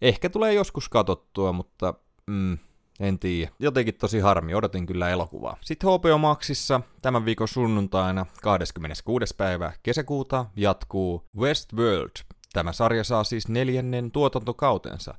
Ehkä 0.02 0.30
tulee 0.30 0.52
joskus 0.52 0.88
katottua, 0.88 1.52
mutta 1.52 1.94
mm, 2.26 2.58
en 3.00 3.18
tiedä. 3.18 3.52
Jotenkin 3.58 3.94
tosi 3.94 4.20
harmi, 4.20 4.54
odotin 4.54 4.86
kyllä 4.86 5.08
elokuvaa. 5.08 5.56
Sitten 5.60 5.90
HBO 5.90 6.18
Maxissa 6.18 6.80
tämän 7.02 7.24
viikon 7.24 7.48
sunnuntaina 7.48 8.26
26. 8.42 9.34
päivä 9.36 9.72
kesäkuuta 9.82 10.46
jatkuu 10.56 11.24
Westworld. 11.36 12.16
Tämä 12.52 12.72
sarja 12.72 13.04
saa 13.04 13.24
siis 13.24 13.48
neljännen 13.48 14.10
tuotantokautensa. 14.10 15.14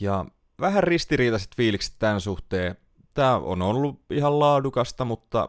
Ja 0.00 0.24
vähän 0.60 0.82
ristiriitaiset 0.84 1.56
fiilikset 1.56 1.94
tämän 1.98 2.20
suhteen 2.20 2.76
tämä 3.14 3.36
on 3.36 3.62
ollut 3.62 4.00
ihan 4.10 4.38
laadukasta, 4.38 5.04
mutta 5.04 5.48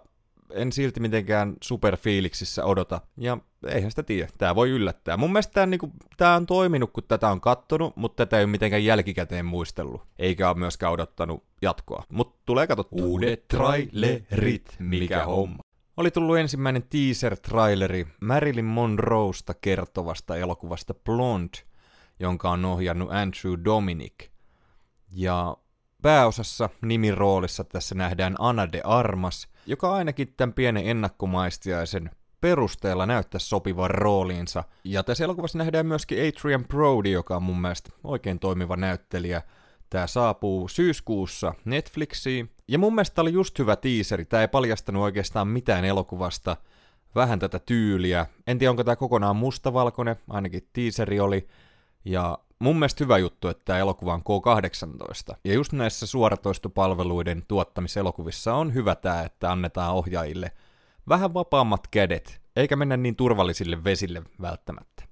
en 0.54 0.72
silti 0.72 1.00
mitenkään 1.00 1.54
superfiiliksissä 1.64 2.66
odota. 2.66 3.02
Ja 3.18 3.38
eihän 3.68 3.92
sitä 3.92 4.04
tiedä, 4.04 4.28
tämä 4.38 4.56
voi 4.56 4.70
yllättää. 4.70 5.18
Mun 5.18 5.32
mielestä 5.32 5.54
tämä, 5.54 5.66
niinku, 5.66 5.92
tämä 6.18 6.36
on 6.36 6.46
toiminut, 6.46 6.92
kun 6.94 7.04
tätä 7.08 7.30
on 7.30 7.42
kattonut, 7.42 7.96
mutta 7.96 8.26
tätä 8.26 8.38
ei 8.38 8.44
ole 8.44 8.52
mitenkään 8.52 8.86
jälkikäteen 8.86 9.46
muistellut. 9.46 10.02
Eikä 10.20 10.50
ole 10.50 10.58
myöskään 10.58 10.92
odottanut 10.94 11.44
jatkoa. 11.62 12.04
Mutta 12.10 12.42
tulee 12.46 12.68
katsottua. 12.68 13.06
Uudet 13.06 13.48
trailerit, 13.48 14.76
mikä 14.80 15.26
homma. 15.26 15.60
Oli 15.98 16.12
tullut 16.12 16.38
ensimmäinen 16.38 16.84
teaser-traileri 16.84 18.08
Marilyn 18.22 18.66
Monroesta 18.66 19.54
kertovasta 19.54 20.38
elokuvasta 20.38 20.94
Blonde, 20.94 21.58
jonka 22.20 22.50
on 22.50 22.66
ohjannut 22.66 23.12
Andrew 23.12 23.54
Dominic. 23.66 24.30
Ja 25.14 25.58
Pääosassa 26.02 26.70
nimiroolissa 26.82 27.64
tässä 27.64 27.96
nähdään 27.96 28.36
Anna 28.40 28.72
de 28.72 28.82
Armas, 28.84 29.48
joka 29.66 29.94
ainakin 29.94 30.34
tämän 30.38 30.54
pienen 30.54 30.88
ennakkomaistiaisen 30.88 32.10
perusteella 32.42 33.06
näyttää 33.06 33.40
sopivan 33.40 33.90
rooliinsa. 33.90 34.64
Ja 34.84 35.04
tässä 35.04 35.24
elokuvassa 35.24 35.58
nähdään 35.58 35.86
myöskin 35.86 36.18
Adrian 36.18 36.66
Brody, 36.66 37.10
joka 37.10 37.36
on 37.36 37.44
mun 37.44 37.62
mielestä 37.62 37.90
oikein 38.04 38.40
toimiva 38.40 38.76
näyttelijä. 38.76 39.42
Tämä 39.90 40.08
saapuu 40.08 40.68
syyskuussa 40.68 41.54
Netflixiin. 41.66 42.52
Ja 42.68 42.78
mun 42.78 42.96
mielestä 42.96 43.22
oli 43.22 43.34
just 43.34 43.60
hyvä 43.60 43.76
tiiseri. 43.76 44.26
Tämä 44.26 44.42
ei 44.42 44.48
paljastanut 44.48 45.04
oikeastaan 45.04 45.48
mitään 45.48 45.86
elokuvasta. 45.86 46.58
Vähän 47.16 47.40
tätä 47.40 47.60
tyyliä. 47.60 48.26
En 48.48 48.58
tiedä, 48.60 48.72
onko 48.72 48.84
tämä 48.84 48.96
kokonaan 48.96 49.36
mustavalkoinen. 49.36 50.16
Ainakin 50.30 50.68
tiiseri 50.74 51.20
oli. 51.20 51.48
Ja 52.06 52.38
mun 52.62 52.80
mielestä 52.80 53.04
hyvä 53.04 53.18
juttu, 53.18 53.48
että 53.48 53.66
tämä 53.66 53.80
elokuva 53.80 54.14
on 54.14 54.22
K18. 54.22 55.36
Ja 55.44 55.54
just 55.54 55.72
näissä 55.72 56.06
suoratoistopalveluiden 56.06 57.44
tuottamiselokuvissa 57.48 58.54
on 58.54 58.74
hyvä 58.74 58.96
tämä, 58.96 59.22
että 59.22 59.52
annetaan 59.52 59.94
ohjaajille 59.94 60.52
vähän 61.10 61.34
vapaammat 61.34 61.88
kädet, 61.92 62.42
eikä 62.56 62.76
mennä 62.76 62.98
niin 62.98 63.16
turvallisille 63.16 63.84
vesille 63.84 64.22
välttämättä. 64.42 65.04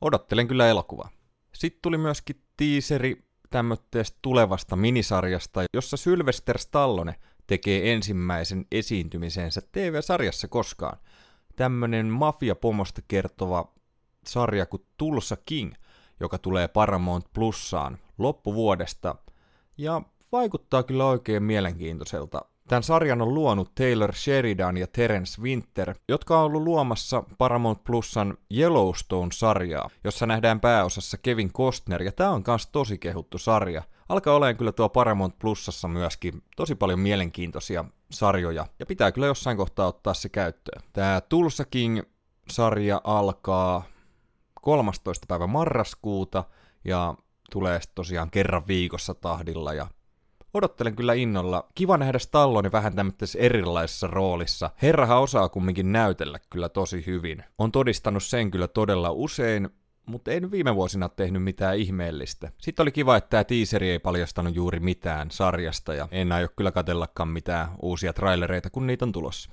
Odottelen 0.00 0.48
kyllä 0.48 0.68
elokuvaa. 0.68 1.10
Sitten 1.54 1.82
tuli 1.82 1.98
myöskin 1.98 2.42
tiiseri 2.56 3.24
tämmöistä 3.50 4.02
tulevasta 4.22 4.76
minisarjasta, 4.76 5.64
jossa 5.74 5.96
Sylvester 5.96 6.58
Stallone 6.58 7.14
tekee 7.46 7.92
ensimmäisen 7.92 8.66
esiintymisensä 8.72 9.62
TV-sarjassa 9.72 10.48
koskaan. 10.48 10.98
Tämmönen 11.56 12.06
mafiapomosta 12.06 13.02
kertova 13.08 13.72
sarja 14.26 14.66
kuin 14.66 14.86
Tulsa 14.96 15.36
King– 15.46 15.74
joka 16.20 16.38
tulee 16.38 16.68
Paramount 16.68 17.24
Plussaan 17.34 17.98
loppuvuodesta, 18.18 19.14
ja 19.78 20.02
vaikuttaa 20.32 20.82
kyllä 20.82 21.06
oikein 21.06 21.42
mielenkiintoiselta. 21.42 22.42
Tämän 22.68 22.82
sarjan 22.82 23.22
on 23.22 23.34
luonut 23.34 23.74
Taylor 23.74 24.14
Sheridan 24.14 24.76
ja 24.76 24.86
Terence 24.86 25.42
Winter, 25.42 25.94
jotka 26.08 26.38
on 26.38 26.44
ollut 26.44 26.62
luomassa 26.62 27.24
Paramount 27.38 27.84
Plusan 27.84 28.36
Yellowstone-sarjaa, 28.56 29.90
jossa 30.04 30.26
nähdään 30.26 30.60
pääosassa 30.60 31.18
Kevin 31.18 31.52
Costner, 31.52 32.02
ja 32.02 32.12
tämä 32.12 32.30
on 32.30 32.44
myös 32.46 32.66
tosi 32.66 32.98
kehuttu 32.98 33.38
sarja. 33.38 33.82
Alkaa 34.08 34.34
olemaan 34.34 34.56
kyllä 34.56 34.72
tuo 34.72 34.88
Paramount 34.88 35.38
Plusassa 35.38 35.88
myöskin 35.88 36.42
tosi 36.56 36.74
paljon 36.74 37.00
mielenkiintoisia 37.00 37.84
sarjoja, 38.10 38.66
ja 38.78 38.86
pitää 38.86 39.12
kyllä 39.12 39.26
jossain 39.26 39.56
kohtaa 39.56 39.86
ottaa 39.86 40.14
se 40.14 40.28
käyttöön. 40.28 40.82
Tämä 40.92 41.20
Tulsa 41.20 41.64
King-sarja 41.64 43.00
alkaa 43.04 43.82
13. 44.60 45.26
päivä 45.28 45.46
marraskuuta 45.46 46.44
ja 46.84 47.14
tulee 47.50 47.80
tosiaan 47.94 48.30
kerran 48.30 48.66
viikossa 48.66 49.14
tahdilla 49.14 49.74
ja 49.74 49.86
odottelen 50.54 50.96
kyllä 50.96 51.14
innolla. 51.14 51.68
Kiva 51.74 51.98
nähdä 51.98 52.18
Stallone 52.18 52.72
vähän 52.72 52.94
tämmöisessä 52.94 53.38
erilaisessa 53.38 54.06
roolissa. 54.06 54.70
Herrahan 54.82 55.20
osaa 55.20 55.48
kumminkin 55.48 55.92
näytellä 55.92 56.38
kyllä 56.50 56.68
tosi 56.68 57.06
hyvin. 57.06 57.44
On 57.58 57.72
todistanut 57.72 58.22
sen 58.22 58.50
kyllä 58.50 58.68
todella 58.68 59.10
usein, 59.10 59.68
mutta 60.06 60.30
en 60.30 60.50
viime 60.50 60.74
vuosina 60.74 61.08
tehnyt 61.08 61.42
mitään 61.42 61.78
ihmeellistä. 61.78 62.52
Sitten 62.58 62.84
oli 62.84 62.92
kiva, 62.92 63.16
että 63.16 63.30
tämä 63.30 63.44
teaseri 63.44 63.90
ei 63.90 63.98
paljastanut 63.98 64.54
juuri 64.54 64.80
mitään 64.80 65.30
sarjasta 65.30 65.94
ja 65.94 66.08
en 66.10 66.32
aio 66.32 66.48
kyllä 66.56 66.72
katellakaan 66.72 67.28
mitään 67.28 67.68
uusia 67.82 68.12
trailereita, 68.12 68.70
kun 68.70 68.86
niitä 68.86 69.04
on 69.04 69.12
tulossa. 69.12 69.50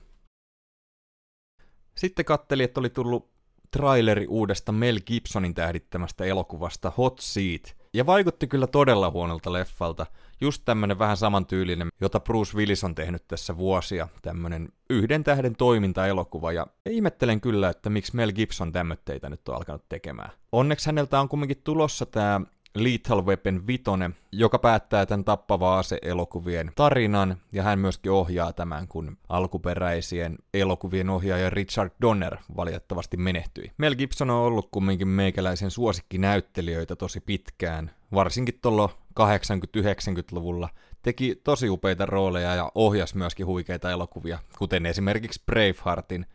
Sitten 1.97 2.25
katteli, 2.25 2.63
että 2.63 2.79
oli 2.79 2.89
tullut 2.89 3.36
traileri 3.71 4.27
uudesta 4.27 4.71
Mel 4.71 4.99
Gibsonin 5.05 5.53
tähdittämästä 5.53 6.25
elokuvasta 6.25 6.91
Hot 6.97 7.19
Seat. 7.19 7.77
Ja 7.93 8.05
vaikutti 8.05 8.47
kyllä 8.47 8.67
todella 8.67 9.09
huonolta 9.09 9.53
leffalta. 9.53 10.05
Just 10.41 10.61
tämmönen 10.65 10.99
vähän 10.99 11.17
samantyylinen, 11.17 11.87
jota 12.01 12.19
Bruce 12.19 12.57
Willis 12.57 12.83
on 12.83 12.95
tehnyt 12.95 13.27
tässä 13.27 13.57
vuosia. 13.57 14.07
Tämmönen 14.21 14.69
yhden 14.89 15.23
tähden 15.23 15.55
toimintaelokuva. 15.55 16.51
Ja 16.51 16.67
ihmettelen 16.89 17.41
kyllä, 17.41 17.69
että 17.69 17.89
miksi 17.89 18.15
Mel 18.15 18.31
Gibson 18.31 18.71
tämmötteitä 18.71 19.29
nyt 19.29 19.49
on 19.49 19.55
alkanut 19.55 19.89
tekemään. 19.89 20.31
Onneksi 20.51 20.85
häneltä 20.85 21.19
on 21.19 21.29
kumminkin 21.29 21.61
tulossa 21.63 22.05
tämä 22.05 22.41
Lethal 22.75 23.25
Weapon 23.25 23.67
5, 23.67 23.83
joka 24.31 24.59
päättää 24.59 25.05
tämän 25.05 25.25
tappava 25.25 25.79
ase-elokuvien 25.79 26.71
tarinan, 26.75 27.37
ja 27.53 27.63
hän 27.63 27.79
myöskin 27.79 28.11
ohjaa 28.11 28.53
tämän, 28.53 28.87
kun 28.87 29.17
alkuperäisien 29.29 30.37
elokuvien 30.53 31.09
ohjaaja 31.09 31.49
Richard 31.49 31.91
Donner 32.01 32.37
valitettavasti 32.57 33.17
menehtyi. 33.17 33.71
Mel 33.77 33.95
Gibson 33.95 34.29
on 34.29 34.37
ollut 34.37 34.67
kumminkin 34.71 35.07
meikäläisen 35.07 35.71
suosikkinäyttelijöitä 35.71 36.95
tosi 36.95 37.19
pitkään, 37.19 37.91
varsinkin 38.13 38.59
tuolla 38.61 38.89
80-90-luvulla, 39.19 40.69
teki 41.01 41.41
tosi 41.43 41.69
upeita 41.69 42.05
rooleja 42.05 42.55
ja 42.55 42.71
ohjasi 42.75 43.17
myöskin 43.17 43.45
huikeita 43.45 43.91
elokuvia, 43.91 44.39
kuten 44.57 44.85
esimerkiksi 44.85 45.43
Braveheartin, 45.45 46.25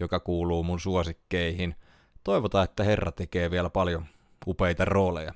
joka 0.00 0.20
kuuluu 0.20 0.62
mun 0.62 0.80
suosikkeihin. 0.80 1.74
Toivotaan, 2.24 2.64
että 2.64 2.84
herra 2.84 3.12
tekee 3.12 3.50
vielä 3.50 3.70
paljon 3.70 4.04
upeita 4.46 4.84
rooleja 4.84 5.34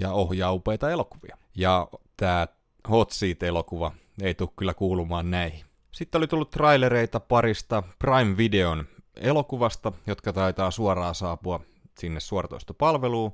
ja 0.00 0.12
ohjaa 0.12 0.52
upeita 0.52 0.90
elokuvia. 0.90 1.36
Ja 1.56 1.88
tämä 2.16 2.46
Hot 2.90 3.10
Seat-elokuva 3.10 3.92
ei 4.22 4.34
tule 4.34 4.50
kyllä 4.56 4.74
kuulumaan 4.74 5.30
näihin. 5.30 5.64
Sitten 5.92 6.18
oli 6.18 6.26
tullut 6.26 6.50
trailereita 6.50 7.20
parista 7.20 7.82
Prime 7.98 8.36
Videon 8.36 8.84
elokuvasta, 9.16 9.92
jotka 10.06 10.32
taitaa 10.32 10.70
suoraan 10.70 11.14
saapua 11.14 11.60
sinne 11.98 12.20
suoratoistopalveluun. 12.20 13.32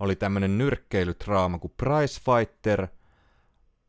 Oli 0.00 0.16
tämmönen 0.16 0.58
nyrkkeilytraama 0.58 1.58
kuin 1.58 1.74
Price 1.76 2.20
Fighter– 2.24 2.88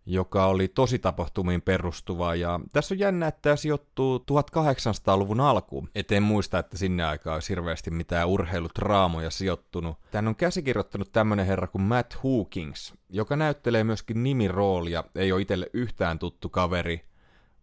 joka 0.05 0.45
oli 0.45 0.67
tosi 0.67 0.99
tapahtumiin 0.99 1.61
perustuva. 1.61 2.35
Ja 2.35 2.59
tässä 2.73 2.95
on 2.95 2.99
jännä, 2.99 3.27
että 3.27 3.41
tämä 3.41 3.55
sijoittuu 3.55 4.17
1800-luvun 4.17 5.39
alkuun. 5.39 5.89
Et 5.95 6.11
en 6.11 6.23
muista, 6.23 6.59
että 6.59 6.77
sinne 6.77 7.03
aikaan 7.03 7.33
olisi 7.33 7.49
hirveästi 7.49 7.91
mitään 7.91 8.27
urheilutraamoja 8.27 9.29
sijoittunut. 9.29 9.97
Tän 10.11 10.27
on 10.27 10.35
käsikirjoittanut 10.35 11.11
tämmönen 11.11 11.45
herra 11.45 11.67
kuin 11.67 11.81
Matt 11.81 12.23
Hookings, 12.23 12.93
joka 13.09 13.35
näyttelee 13.35 13.83
myöskin 13.83 14.23
nimiroolia. 14.23 15.03
Ei 15.15 15.31
ole 15.31 15.41
itselle 15.41 15.69
yhtään 15.73 16.19
tuttu 16.19 16.49
kaveri. 16.49 17.05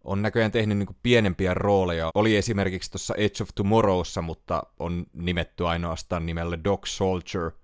On 0.03 0.21
näköjään 0.21 0.51
tehnyt 0.51 0.77
niinku 0.77 0.95
pienempiä 1.03 1.53
rooleja. 1.53 2.11
Oli 2.15 2.37
esimerkiksi 2.37 2.91
tuossa 2.91 3.15
Edge 3.15 3.43
of 3.43 3.49
Tomorrowssa, 3.55 4.21
mutta 4.21 4.63
on 4.79 5.05
nimetty 5.13 5.67
ainoastaan 5.67 6.25
nimellä 6.25 6.63
Dog 6.63 6.85
Soldier– 6.85 7.51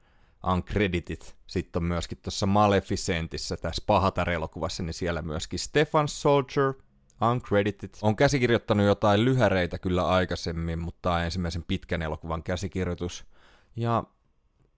uncredited. 0.52 1.22
Sitten 1.48 1.80
on 1.80 1.88
myöskin 1.88 2.18
tuossa 2.22 2.46
Maleficentissa, 2.46 3.58
tässä 3.58 3.84
Pahatar-elokuvassa, 3.86 4.84
niin 4.84 4.94
siellä 4.94 5.22
myöskin 5.22 5.60
Stefan 5.60 6.08
Soldier, 6.08 6.74
uncredited. 7.32 7.90
On 8.02 8.16
käsikirjoittanut 8.16 8.86
jotain 8.86 9.26
lyhäreitä 9.26 9.80
kyllä 9.80 10.08
aikaisemmin, 10.08 10.80
mutta 10.80 11.24
ensimmäisen 11.24 11.64
pitkän 11.64 12.02
elokuvan 12.02 12.44
käsikirjoitus. 12.44 13.26
Ja 13.76 14.04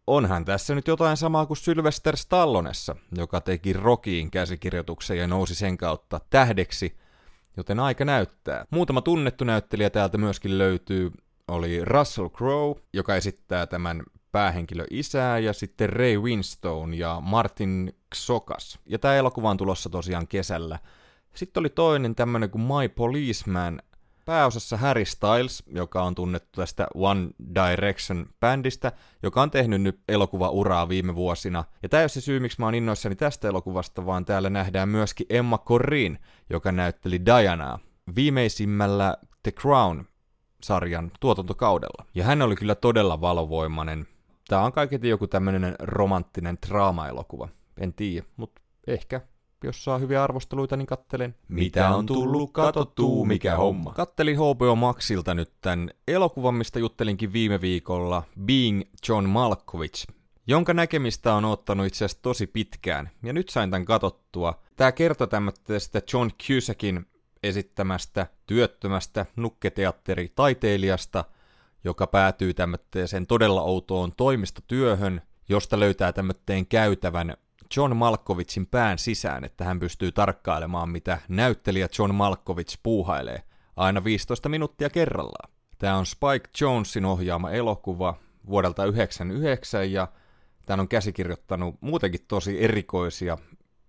onhan 0.08 0.46
tässä 0.46 0.76
nyt 0.76 0.88
jotain 0.88 1.18
samaa 1.18 1.46
kuin 1.46 1.58
Sylvester 1.58 2.18
Stallonessa, 2.18 2.96
joka 3.16 3.42
teki 3.42 3.74
Rockiin 3.74 4.32
käsikirjoituksen 4.32 5.18
ja 5.18 5.28
nousi 5.28 5.56
sen 5.56 5.78
kautta 5.78 6.20
tähdeksi, 6.30 6.98
joten 7.58 7.80
aika 7.80 8.06
näyttää. 8.06 8.66
Muutama 8.70 9.02
tunnettu 9.02 9.44
näyttelijä 9.44 9.90
täältä 9.90 10.18
myöskin 10.18 10.58
löytyy. 10.58 11.12
Oli 11.48 11.86
Russell 11.86 12.30
Crowe, 12.30 12.82
joka 12.94 13.16
esittää 13.16 13.68
tämän 13.68 14.04
päähenkilö 14.36 14.86
isää 14.90 15.40
ja 15.40 15.54
sitten 15.54 15.90
Ray 15.90 16.18
Winstone 16.18 16.98
ja 16.98 17.22
Martin 17.22 17.96
Xokas. 18.16 18.80
Ja 18.86 19.00
tämä 19.00 19.16
elokuva 19.16 19.50
on 19.50 19.58
tulossa 19.58 19.90
tosiaan 19.90 20.28
kesällä. 20.28 20.80
Sitten 21.36 21.62
oli 21.62 21.70
toinen 21.70 22.16
tämmönen 22.16 22.50
kuin 22.50 22.62
My 22.62 22.90
Policeman, 22.90 23.82
pääosassa 24.26 24.78
Harry 24.78 25.06
Styles, 25.06 25.64
joka 25.68 26.04
on 26.04 26.16
tunnettu 26.16 26.50
tästä 26.62 26.88
One 26.96 27.30
Direction-bändistä, 27.56 28.92
joka 29.24 29.42
on 29.42 29.52
tehnyt 29.52 29.82
nyt 29.82 30.00
elokuvauraa 30.08 30.90
viime 30.90 31.16
vuosina. 31.16 31.64
Ja 31.84 31.90
tämä 31.90 32.02
ei 32.02 32.04
ole 32.04 32.10
se 32.10 32.22
syy, 32.22 32.40
miksi 32.40 32.60
mä 32.60 32.66
oon 32.66 32.76
innoissani 32.76 33.16
tästä 33.16 33.48
elokuvasta, 33.48 34.06
vaan 34.06 34.26
täällä 34.26 34.50
nähdään 34.50 34.90
myöskin 34.90 35.28
Emma 35.30 35.58
Corrin, 35.58 36.20
joka 36.50 36.72
näytteli 36.72 37.26
Dianaa 37.26 37.80
viimeisimmällä 38.16 39.18
The 39.44 39.52
Crown 39.52 40.06
sarjan 40.64 41.12
tuotantokaudella. 41.20 42.06
Ja 42.16 42.24
hän 42.24 42.42
oli 42.42 42.56
kyllä 42.56 42.76
todella 42.76 43.22
valovoimainen. 43.22 44.08
Tää 44.48 44.62
on 44.62 44.72
kaiketi 44.74 45.10
joku 45.10 45.28
tämmönen 45.28 45.76
romanttinen 45.80 46.58
draama-elokuva. 46.68 47.50
En 47.80 47.94
tiedä, 47.94 48.26
mutta 48.38 48.62
ehkä 48.88 49.22
jos 49.64 49.84
saa 49.84 49.98
hyviä 49.98 50.24
arvosteluita, 50.24 50.78
niin 50.78 50.86
kattelen. 50.86 51.36
Mitä 51.48 51.90
on 51.90 52.06
tullut 52.06 52.52
katottuu, 52.52 53.26
mikä 53.26 53.58
homma? 53.58 53.94
Kattelin 53.94 54.38
HBO 54.38 54.76
Maxilta 54.76 55.34
nyt 55.34 55.52
tämän 55.62 55.90
elokuvan, 56.08 56.56
mistä 56.56 56.80
juttelinkin 56.80 57.34
viime 57.34 57.62
viikolla, 57.62 58.24
Being 58.46 58.82
John 59.10 59.30
Malkovich, 59.30 60.08
jonka 60.48 60.74
näkemistä 60.74 61.34
on 61.34 61.46
ottanut 61.46 61.86
itse 61.88 62.06
asiassa 62.06 62.22
tosi 62.22 62.48
pitkään, 62.48 63.10
ja 63.24 63.34
nyt 63.34 63.50
sain 63.50 63.72
tämän 63.72 63.86
katottua. 63.86 64.62
Tää 64.76 64.92
kertoo 64.92 65.28
tämmöistä 65.28 66.02
John 66.14 66.30
Cusackin 66.48 67.06
esittämästä 67.44 68.28
työttömästä 68.46 69.26
nukketeatteritaiteilijasta, 69.36 71.26
joka 71.86 72.08
päätyy 72.08 72.54
tämmöiseen 72.54 73.28
todella 73.28 73.62
outoon 73.62 74.12
toimistotyöhön, 74.18 75.22
josta 75.50 75.80
löytää 75.80 76.14
tämmöteen 76.14 76.66
käytävän 76.66 77.34
John 77.76 77.96
Malkovicin 77.96 78.68
pään 78.68 78.98
sisään, 79.00 79.44
että 79.44 79.64
hän 79.64 79.80
pystyy 79.80 80.12
tarkkailemaan, 80.12 80.90
mitä 80.90 81.18
näyttelijä 81.28 81.88
John 82.00 82.16
Malkovich 82.16 82.80
puuhailee 82.84 83.44
aina 83.76 84.04
15 84.04 84.50
minuuttia 84.50 84.90
kerrallaan. 84.90 85.52
Tämä 85.78 85.98
on 85.98 86.06
Spike 86.06 86.50
Jonesin 86.62 87.06
ohjaama 87.06 87.52
elokuva 87.52 88.16
vuodelta 88.50 88.76
1999 88.76 89.92
ja 89.92 90.08
tämän 90.66 90.80
on 90.80 90.88
käsikirjoittanut 90.88 91.76
muutenkin 91.82 92.26
tosi 92.28 92.64
erikoisia 92.64 93.38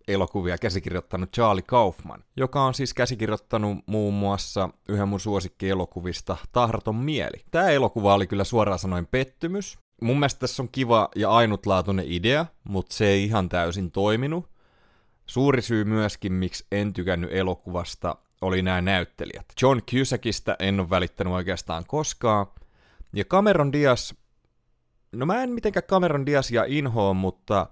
elokuvia 0.09 0.59
käsikirjoittanut 0.59 1.33
Charlie 1.33 1.63
Kaufman, 1.63 2.25
joka 2.37 2.63
on 2.63 2.75
siis 2.75 2.95
käsikirjoittanut 2.95 3.79
muun 3.87 4.15
muassa 4.15 4.69
yhden 4.89 5.09
mun 5.09 5.21
suosikkielokuvista 5.21 6.37
Tahraton 6.53 6.97
mieli. 6.97 7.45
Tämä 7.51 7.69
elokuva 7.69 8.15
oli 8.15 8.27
kyllä 8.27 8.45
suoraan 8.45 8.79
sanoen 8.79 9.07
pettymys. 9.07 9.79
Mun 10.03 10.19
mielestä 10.19 10.41
tässä 10.41 10.63
on 10.63 10.69
kiva 10.73 11.09
ja 11.17 11.31
ainutlaatuinen 11.31 12.05
idea, 12.09 12.47
mutta 12.65 12.95
se 12.95 13.07
ei 13.07 13.25
ihan 13.25 13.49
täysin 13.49 13.91
toiminut. 13.91 14.51
Suuri 15.27 15.63
syy 15.63 15.85
myöskin, 15.85 16.33
miksi 16.33 16.67
en 16.73 16.93
tykännyt 16.93 17.33
elokuvasta, 17.33 18.17
oli 18.41 18.63
nämä 18.63 18.81
näyttelijät. 18.81 19.47
John 19.63 19.81
Cusackista 19.91 20.57
en 20.59 20.81
ole 20.81 20.91
välittänyt 20.91 21.33
oikeastaan 21.33 21.85
koskaan. 21.87 22.47
Ja 23.13 23.25
Cameron 23.25 23.73
Diaz, 23.73 24.13
no 25.13 25.27
mä 25.27 25.43
en 25.43 25.51
mitenkään 25.51 25.87
Cameron 25.87 26.27
Diazia 26.27 26.65
inhoa, 26.65 27.15
mutta 27.15 27.67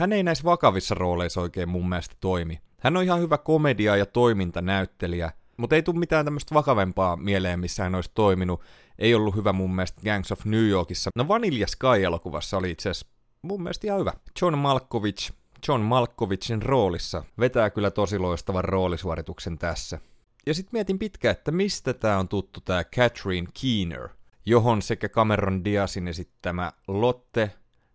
hän 0.00 0.12
ei 0.12 0.22
näissä 0.22 0.44
vakavissa 0.44 0.94
rooleissa 0.94 1.40
oikein 1.40 1.68
mun 1.68 1.88
mielestä 1.88 2.16
toimi. 2.20 2.60
Hän 2.80 2.96
on 2.96 3.02
ihan 3.02 3.20
hyvä 3.20 3.38
komedia- 3.38 3.96
ja 3.96 4.06
toimintanäyttelijä, 4.06 5.32
mutta 5.56 5.76
ei 5.76 5.82
tule 5.82 5.98
mitään 5.98 6.24
tämmöistä 6.24 6.54
vakavempaa 6.54 7.16
mieleen, 7.16 7.60
missä 7.60 7.82
hän 7.82 7.94
olisi 7.94 8.10
toiminut. 8.14 8.60
Ei 8.98 9.14
ollut 9.14 9.36
hyvä 9.36 9.52
mun 9.52 9.74
mielestä 9.74 10.00
Gangs 10.00 10.32
of 10.32 10.44
New 10.44 10.68
Yorkissa. 10.68 11.10
No 11.14 11.28
Vanilla 11.28 11.66
Sky-elokuvassa 11.66 12.56
oli 12.56 12.70
itse 12.70 12.90
asiassa 12.90 13.06
mun 13.42 13.62
mielestä 13.62 13.86
ihan 13.86 14.00
hyvä. 14.00 14.12
John 14.42 14.58
Malkovich, 14.58 15.32
John 15.68 15.80
Malkovichin 15.80 16.62
roolissa 16.62 17.24
vetää 17.38 17.70
kyllä 17.70 17.90
tosi 17.90 18.18
loistavan 18.18 18.64
roolisuorituksen 18.64 19.58
tässä. 19.58 19.98
Ja 20.46 20.54
sitten 20.54 20.70
mietin 20.72 20.98
pitkään, 20.98 21.32
että 21.32 21.50
mistä 21.50 21.94
tämä 21.94 22.18
on 22.18 22.28
tuttu 22.28 22.60
tämä 22.60 22.84
Catherine 22.84 23.48
Keener, 23.62 24.08
johon 24.46 24.82
sekä 24.82 25.08
Cameron 25.08 25.64
Diazin 25.64 26.08
esittämä 26.08 26.72
Lotte 26.88 27.50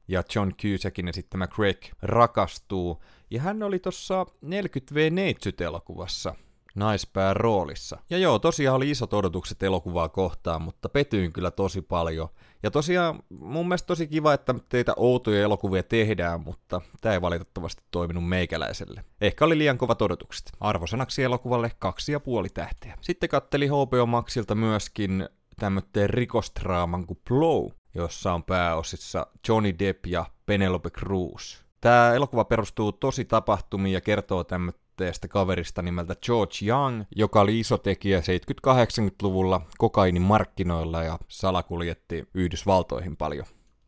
ja 0.08 0.24
John 0.36 0.52
Cusackin 0.62 1.08
esittämä 1.08 1.48
Craig 1.48 1.86
rakastuu. 2.02 3.04
Ja 3.30 3.42
hän 3.42 3.64
oli 3.64 3.80
tuossa 3.80 4.26
40V 4.46 5.10
Neitsyt-elokuvassa 5.12 6.36
naispään 6.76 7.36
roolissa. 7.36 7.98
Ja 8.10 8.18
joo, 8.18 8.40
tosiaan 8.40 8.76
oli 8.76 8.92
isot 8.92 9.14
odotukset 9.14 9.64
elokuvaa 9.64 10.10
kohtaan, 10.10 10.62
mutta 10.62 10.90
petyin 10.90 11.34
kyllä 11.34 11.52
tosi 11.52 11.82
paljon. 11.82 12.28
Ja 12.64 12.72
tosiaan 12.72 13.20
mun 13.30 13.68
mielestä 13.68 13.88
tosi 13.88 14.08
kiva, 14.08 14.34
että 14.34 14.56
teitä 14.70 14.94
outoja 14.98 15.42
elokuvia 15.42 15.84
tehdään, 15.84 16.42
mutta 16.42 16.82
tämä 17.02 17.14
ei 17.14 17.22
valitettavasti 17.22 17.84
toiminut 17.92 18.28
meikäläiselle. 18.28 19.04
Ehkä 19.22 19.46
oli 19.46 19.58
liian 19.58 19.78
kovat 19.78 20.02
odotukset. 20.02 20.52
Arvosanaksi 20.60 21.24
elokuvalle 21.24 21.72
kaksi 21.80 22.12
ja 22.12 22.20
puoli 22.20 22.50
tähteä. 22.50 22.98
Sitten 23.02 23.30
katteli 23.30 23.68
HBO 23.68 24.06
Maxilta 24.06 24.56
myöskin 24.56 25.30
tämmötteen 25.60 26.10
rikostraaman 26.10 27.06
kuin 27.06 27.20
Blow, 27.30 27.68
jossa 27.96 28.34
on 28.34 28.44
pääosissa 28.44 29.28
Johnny 29.48 29.76
Depp 29.80 30.06
ja 30.06 30.26
Penelope 30.46 30.90
Cruz. 30.90 31.62
Tämä 31.82 32.14
elokuva 32.14 32.46
perustuu 32.46 32.92
tosi 32.92 33.26
tapahtumiin 33.26 33.94
ja 33.94 34.02
kertoo 34.02 34.44
tämmöistä 34.44 35.28
kaverista 35.30 35.82
nimeltä 35.82 36.16
George 36.16 36.56
Young, 36.68 37.04
joka 37.16 37.42
oli 37.42 37.60
iso 37.60 37.78
tekijä 37.78 38.20
70-80-luvulla 38.20 39.62
kokainin 39.78 40.22
markkinoilla 40.22 41.04
ja 41.04 41.20
salakuljetti 41.28 42.28
Yhdysvaltoihin 42.34 43.18
paljon 43.18 43.46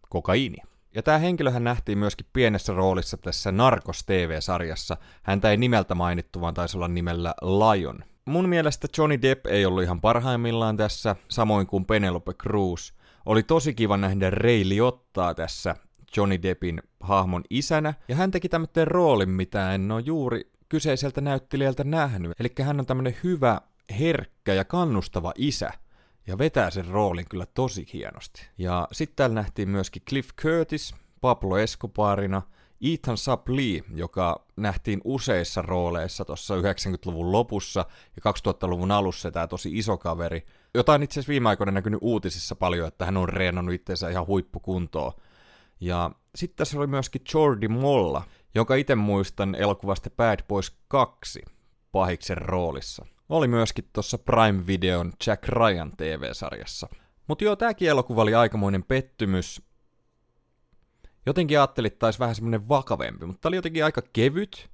kokaiinia. 0.10 0.68
Ja 0.96 1.04
tämä 1.04 1.18
henkilöhän 1.18 1.64
nähtiin 1.64 1.98
myöskin 1.98 2.28
pienessä 2.34 2.74
roolissa 2.74 3.18
tässä 3.18 3.52
Narcos 3.52 4.04
TV-sarjassa. 4.04 4.98
Häntä 5.24 5.52
ei 5.52 5.58
nimeltä 5.58 5.96
mainittu, 5.96 6.42
vaan 6.42 6.54
taisi 6.54 6.78
olla 6.78 6.88
nimellä 6.88 7.34
Lion. 7.42 8.04
Mun 8.28 8.50
mielestä 8.50 8.88
Johnny 8.98 9.22
Depp 9.22 9.46
ei 9.46 9.66
ollut 9.66 9.84
ihan 9.84 10.02
parhaimmillaan 10.02 10.78
tässä, 10.78 11.16
samoin 11.30 11.68
kuin 11.68 11.86
Penelope 11.86 12.34
Cruz. 12.34 12.92
Oli 13.26 13.44
tosi 13.44 13.74
kiva 13.74 13.98
nähdä 13.98 14.30
Ray 14.30 14.70
Liotta 14.70 15.34
tässä 15.34 15.76
Johnny 16.18 16.42
Deppin 16.42 16.82
hahmon 17.00 17.44
isänä, 17.50 17.94
ja 18.08 18.16
hän 18.16 18.32
teki 18.32 18.50
tämmöinen 18.50 18.88
roolin, 18.88 19.30
mitä 19.30 19.74
en 19.74 19.92
ole 19.92 20.04
juuri 20.06 20.52
kyseiseltä 20.70 21.22
näyttelijältä 21.22 21.84
nähnyt. 21.84 22.32
Eli 22.40 22.50
hän 22.62 22.80
on 22.80 22.86
tämmönen 22.86 23.16
hyvä, 23.24 23.62
herkkä 24.00 24.54
ja 24.54 24.66
kannustava 24.66 25.34
isä, 25.38 25.72
ja 26.28 26.38
vetää 26.38 26.70
sen 26.70 26.86
roolin 26.86 27.26
kyllä 27.30 27.46
tosi 27.46 27.88
hienosti. 27.94 28.48
Ja 28.58 28.88
sitten 28.92 29.16
täällä 29.16 29.36
nähtiin 29.36 29.70
myöskin 29.70 30.02
Cliff 30.10 30.30
Curtis, 30.42 30.96
Pablo 31.22 31.58
Escobarina, 31.58 32.42
Ethan 32.82 33.18
Suplee, 33.18 33.82
joka 33.96 34.46
nähtiin 34.56 35.02
useissa 35.04 35.62
rooleissa 35.62 36.26
tuossa 36.26 36.56
90-luvun 36.56 37.32
lopussa 37.32 37.86
ja 38.16 38.32
2000-luvun 38.32 38.92
alussa 38.92 39.32
tämä 39.32 39.48
tosi 39.48 39.78
iso 39.78 39.98
kaveri, 39.98 40.46
jota 40.74 40.94
on 40.94 41.04
itse 41.04 41.14
asiassa 41.20 41.32
viime 41.32 41.50
aikoina 41.50 41.72
näkynyt 41.72 42.00
uutisissa 42.04 42.56
paljon, 42.56 42.88
että 42.88 43.06
hän 43.06 43.18
on 43.18 43.30
reenannut 43.30 43.76
itseensä 43.76 44.10
ihan 44.10 44.28
huippukuntoon. 44.28 45.12
Ja 45.80 46.12
sitten 46.36 46.58
tässä 46.58 46.78
oli 46.78 46.88
myöskin 46.88 47.22
Jordi 47.34 47.68
Molla, 47.68 48.24
jonka 48.56 48.76
itse 48.76 48.96
muistan 48.96 49.56
elokuvasta 49.56 50.10
Bad 50.10 50.40
Boys 50.48 50.78
2 50.88 51.42
pahiksen 51.92 52.38
roolissa. 52.38 53.06
Oli 53.30 53.48
myöskin 53.48 53.90
tuossa 53.94 54.18
Prime 54.18 54.68
Videon 54.68 55.14
Jack 55.28 55.48
Ryan 55.48 55.92
TV-sarjassa. 55.98 56.88
Mutta 57.28 57.44
joo, 57.44 57.56
tääkin 57.56 57.90
elokuva 57.90 58.22
oli 58.22 58.36
aikamoinen 58.36 58.84
pettymys. 58.84 59.62
Jotenkin 61.28 61.60
ajattelin, 61.60 61.88
että 61.88 62.00
taisi 62.00 62.20
vähän 62.20 62.36
semmonen 62.36 62.70
vakavempi, 62.70 63.26
mutta 63.26 63.48
oli 63.48 63.56
jotenkin 63.56 63.86
aika 63.86 64.02
kevyt. 64.14 64.70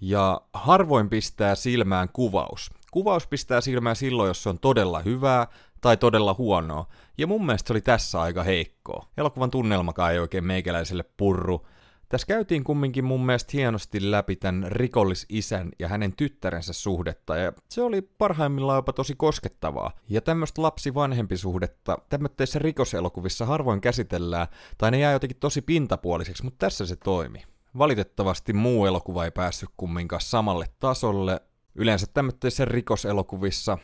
Ja 0.00 0.40
harvoin 0.52 1.08
pistää 1.08 1.54
silmään 1.54 2.08
kuvaus. 2.12 2.70
Kuvaus 2.90 3.26
pistää 3.26 3.60
silmään 3.60 3.96
silloin, 3.96 4.28
jos 4.28 4.42
se 4.42 4.48
on 4.48 4.58
todella 4.58 5.00
hyvää 5.00 5.46
tai 5.80 5.96
todella 5.96 6.34
huonoa. 6.38 6.86
Ja 7.18 7.26
mun 7.26 7.46
mielestä 7.46 7.66
se 7.68 7.72
oli 7.72 7.80
tässä 7.80 8.20
aika 8.20 8.42
heikkoa. 8.42 9.08
Elokuvan 9.16 9.50
tunnelmakaan 9.50 10.12
ei 10.12 10.18
oikein 10.18 10.44
meikäläiselle 10.44 11.04
purru. 11.16 11.66
Tässä 12.08 12.26
käytiin 12.26 12.64
kumminkin 12.64 13.04
mun 13.04 13.26
mielestä 13.26 13.50
hienosti 13.52 14.10
läpi 14.10 14.36
tämän 14.36 14.72
rikollisisän 14.72 15.70
ja 15.78 15.88
hänen 15.88 16.12
tyttärensä 16.16 16.72
suhdetta, 16.72 17.36
ja 17.36 17.52
se 17.68 17.82
oli 17.82 18.02
parhaimmillaan 18.02 18.78
jopa 18.78 18.92
tosi 18.92 19.14
koskettavaa. 19.14 19.92
Ja 20.08 20.20
tämmöistä 20.20 20.62
lapsi-vanhempi 20.62 21.36
suhdetta 21.36 21.98
tämmöisissä 22.08 22.58
rikoselokuvissa 22.58 23.46
harvoin 23.46 23.80
käsitellään, 23.80 24.46
tai 24.78 24.90
ne 24.90 24.98
jää 24.98 25.12
jotenkin 25.12 25.38
tosi 25.40 25.62
pintapuoliseksi, 25.62 26.44
mutta 26.44 26.66
tässä 26.66 26.86
se 26.86 26.96
toimi. 26.96 27.42
Valitettavasti 27.78 28.52
muu 28.52 28.86
elokuva 28.86 29.24
ei 29.24 29.30
päässyt 29.30 29.68
kumminkaan 29.76 30.20
samalle 30.20 30.66
tasolle. 30.80 31.40
Yleensä 31.74 32.06
tämmöisissä 32.14 32.64
rikoselokuvissa 32.64 33.78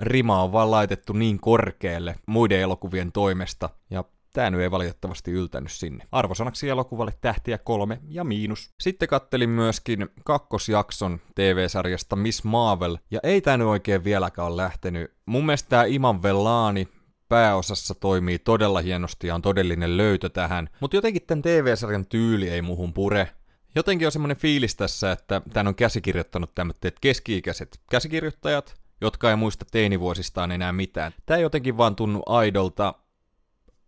rima 0.00 0.42
on 0.42 0.52
vaan 0.52 0.70
laitettu 0.70 1.12
niin 1.12 1.40
korkealle 1.40 2.16
muiden 2.26 2.60
elokuvien 2.60 3.12
toimesta, 3.12 3.70
ja 3.90 4.04
Tää 4.32 4.50
nyt 4.50 4.60
ei 4.60 4.70
valitettavasti 4.70 5.30
yltänyt 5.30 5.72
sinne. 5.72 6.06
Arvosanaksi 6.12 6.68
elokuvalle 6.68 7.12
tähtiä 7.20 7.58
kolme 7.58 8.00
ja 8.08 8.24
miinus. 8.24 8.70
Sitten 8.80 9.08
kattelin 9.08 9.50
myöskin 9.50 10.08
kakkosjakson 10.24 11.20
TV-sarjasta 11.34 12.16
Miss 12.16 12.44
Marvel, 12.44 12.98
ja 13.10 13.20
ei 13.22 13.40
tää 13.40 13.56
nyt 13.56 13.66
oikein 13.66 14.04
vieläkään 14.04 14.48
ole 14.48 14.56
lähtenyt. 14.56 15.12
Mun 15.26 15.46
mielestä 15.46 15.68
tää 15.68 15.84
Iman 15.84 16.22
Vellani 16.22 16.88
pääosassa 17.28 17.94
toimii 17.94 18.38
todella 18.38 18.80
hienosti 18.80 19.26
ja 19.26 19.34
on 19.34 19.42
todellinen 19.42 19.96
löytö 19.96 20.28
tähän, 20.28 20.68
mutta 20.80 20.96
jotenkin 20.96 21.22
tämän 21.26 21.42
TV-sarjan 21.42 22.06
tyyli 22.06 22.48
ei 22.48 22.62
muhun 22.62 22.92
pure. 22.92 23.28
Jotenkin 23.74 24.08
on 24.08 24.12
semmoinen 24.12 24.36
fiilis 24.36 24.76
tässä, 24.76 25.12
että 25.12 25.42
tämän 25.52 25.68
on 25.68 25.74
käsikirjoittanut 25.74 26.54
tämmöiset 26.54 26.96
keski-ikäiset 27.00 27.80
käsikirjoittajat, 27.90 28.74
jotka 29.00 29.30
ei 29.30 29.36
muista 29.36 29.64
teinivuosistaan 29.72 30.52
enää 30.52 30.72
mitään. 30.72 31.12
Tämä 31.26 31.36
ei 31.36 31.42
jotenkin 31.42 31.76
vaan 31.76 31.96
tunnu 31.96 32.22
aidolta, 32.26 32.94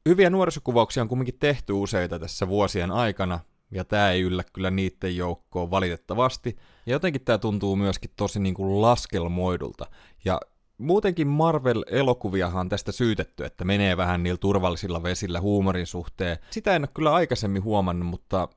hyviä 0.08 0.30
nuorisokuvauksia 0.30 1.02
on 1.02 1.08
kumminkin 1.08 1.38
tehty 1.40 1.72
useita 1.72 2.18
tässä 2.18 2.48
vuosien 2.48 2.90
aikana, 2.90 3.40
ja 3.70 3.84
tämä 3.84 4.10
ei 4.10 4.20
yllä 4.20 4.44
kyllä 4.52 4.70
niiden 4.70 5.16
joukkoon 5.16 5.70
valitettavasti. 5.70 6.56
Ja 6.86 6.92
jotenkin 6.92 7.24
tämä 7.24 7.38
tuntuu 7.38 7.76
myöskin 7.76 8.10
tosi 8.16 8.40
niin 8.40 8.54
kuin 8.54 8.82
laskelmoidulta. 8.82 9.86
Ja 10.24 10.40
muutenkin 10.78 11.28
Marvel-elokuviahan 11.28 12.60
on 12.60 12.68
tästä 12.68 12.92
syytetty, 12.92 13.44
että 13.44 13.64
menee 13.64 13.96
vähän 13.96 14.22
niillä 14.22 14.38
turvallisilla 14.38 15.02
vesillä 15.02 15.40
huumorin 15.40 15.86
suhteen. 15.86 16.38
Sitä 16.50 16.76
en 16.76 16.82
ole 16.82 16.88
kyllä 16.94 17.14
aikaisemmin 17.14 17.64
huomannut, 17.64 18.08
mutta 18.08 18.48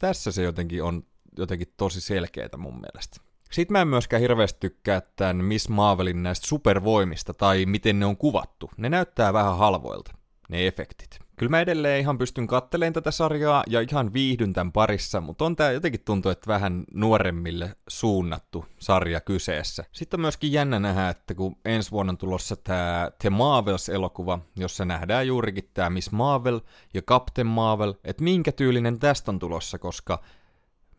tässä 0.00 0.32
se 0.32 0.42
jotenkin 0.42 0.82
on 0.82 1.02
jotenkin 1.38 1.68
tosi 1.76 2.00
selkeää 2.00 2.48
mun 2.56 2.80
mielestä. 2.80 3.20
Sitten 3.52 3.72
mä 3.72 3.80
en 3.80 3.88
myöskään 3.88 4.22
hirveästi 4.22 4.60
tykkää 4.60 5.02
tämän 5.16 5.36
Miss 5.36 5.68
Marvelin 5.68 6.22
näistä 6.22 6.46
supervoimista 6.46 7.34
tai 7.34 7.66
miten 7.66 8.00
ne 8.00 8.06
on 8.06 8.16
kuvattu. 8.16 8.70
Ne 8.76 8.88
näyttää 8.88 9.32
vähän 9.32 9.58
halvoilta 9.58 10.15
ne 10.48 10.66
efektit. 10.66 11.18
Kyllä 11.36 11.50
mä 11.50 11.60
edelleen 11.60 12.00
ihan 12.00 12.18
pystyn 12.18 12.46
katteleen 12.46 12.92
tätä 12.92 13.10
sarjaa 13.10 13.64
ja 13.66 13.80
ihan 13.80 14.12
viihdyn 14.12 14.52
tämän 14.52 14.72
parissa, 14.72 15.20
mutta 15.20 15.44
on 15.44 15.56
tää 15.56 15.72
jotenkin 15.72 16.00
tuntuu, 16.04 16.32
että 16.32 16.48
vähän 16.48 16.84
nuoremmille 16.94 17.76
suunnattu 17.88 18.64
sarja 18.78 19.20
kyseessä. 19.20 19.84
Sitten 19.92 20.18
on 20.18 20.22
myöskin 20.22 20.52
jännä 20.52 20.78
nähdä, 20.78 21.08
että 21.08 21.34
kun 21.34 21.56
ensi 21.64 21.90
vuonna 21.90 22.10
on 22.10 22.18
tulossa 22.18 22.56
tämä 22.56 23.10
The 23.18 23.30
Marvels-elokuva, 23.30 24.38
jossa 24.56 24.84
nähdään 24.84 25.26
juurikin 25.26 25.70
tämä 25.74 25.90
Miss 25.90 26.12
Marvel 26.12 26.60
ja 26.94 27.02
Captain 27.02 27.46
Marvel, 27.46 27.94
että 28.04 28.24
minkä 28.24 28.52
tyylinen 28.52 28.98
tästä 28.98 29.30
on 29.30 29.38
tulossa, 29.38 29.78
koska 29.78 30.22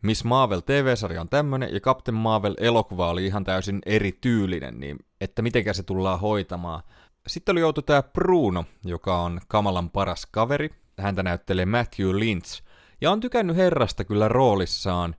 Miss 0.02 0.24
Marvel 0.24 0.60
TV-sarja 0.60 1.20
on 1.20 1.28
tämmönen 1.28 1.74
ja 1.74 1.80
Captain 1.80 2.14
Marvel 2.14 2.54
elokuva 2.58 3.10
oli 3.10 3.26
ihan 3.26 3.44
täysin 3.44 3.78
eri 3.86 4.12
tyylinen, 4.20 4.80
niin 4.80 4.98
että 5.20 5.42
mitenkä 5.42 5.72
se 5.72 5.82
tullaan 5.82 6.20
hoitamaan. 6.20 6.82
Sitten 7.26 7.52
oli 7.52 7.60
joutu 7.60 7.82
tämä 7.82 8.02
Bruno, 8.02 8.64
joka 8.84 9.18
on 9.18 9.40
Kamalan 9.48 9.90
paras 9.90 10.26
kaveri. 10.26 10.70
Häntä 10.98 11.22
näyttelee 11.22 11.66
Matthew 11.66 12.18
Lynch. 12.18 12.62
Ja 13.00 13.10
on 13.10 13.20
tykännyt 13.20 13.56
herrasta 13.56 14.04
kyllä 14.04 14.28
roolissaan. 14.28 15.14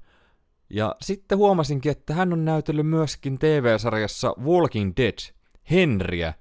Ja 0.70 0.96
sitten 1.02 1.38
huomasinkin, 1.38 1.92
että 1.92 2.14
hän 2.14 2.34
on 2.34 2.46
näytellyt 2.46 2.88
myöskin 2.88 3.40
TV-sarjassa 3.40 4.34
Walking 4.44 4.94
Dead, 4.98 5.18
Henriä, 5.72 6.34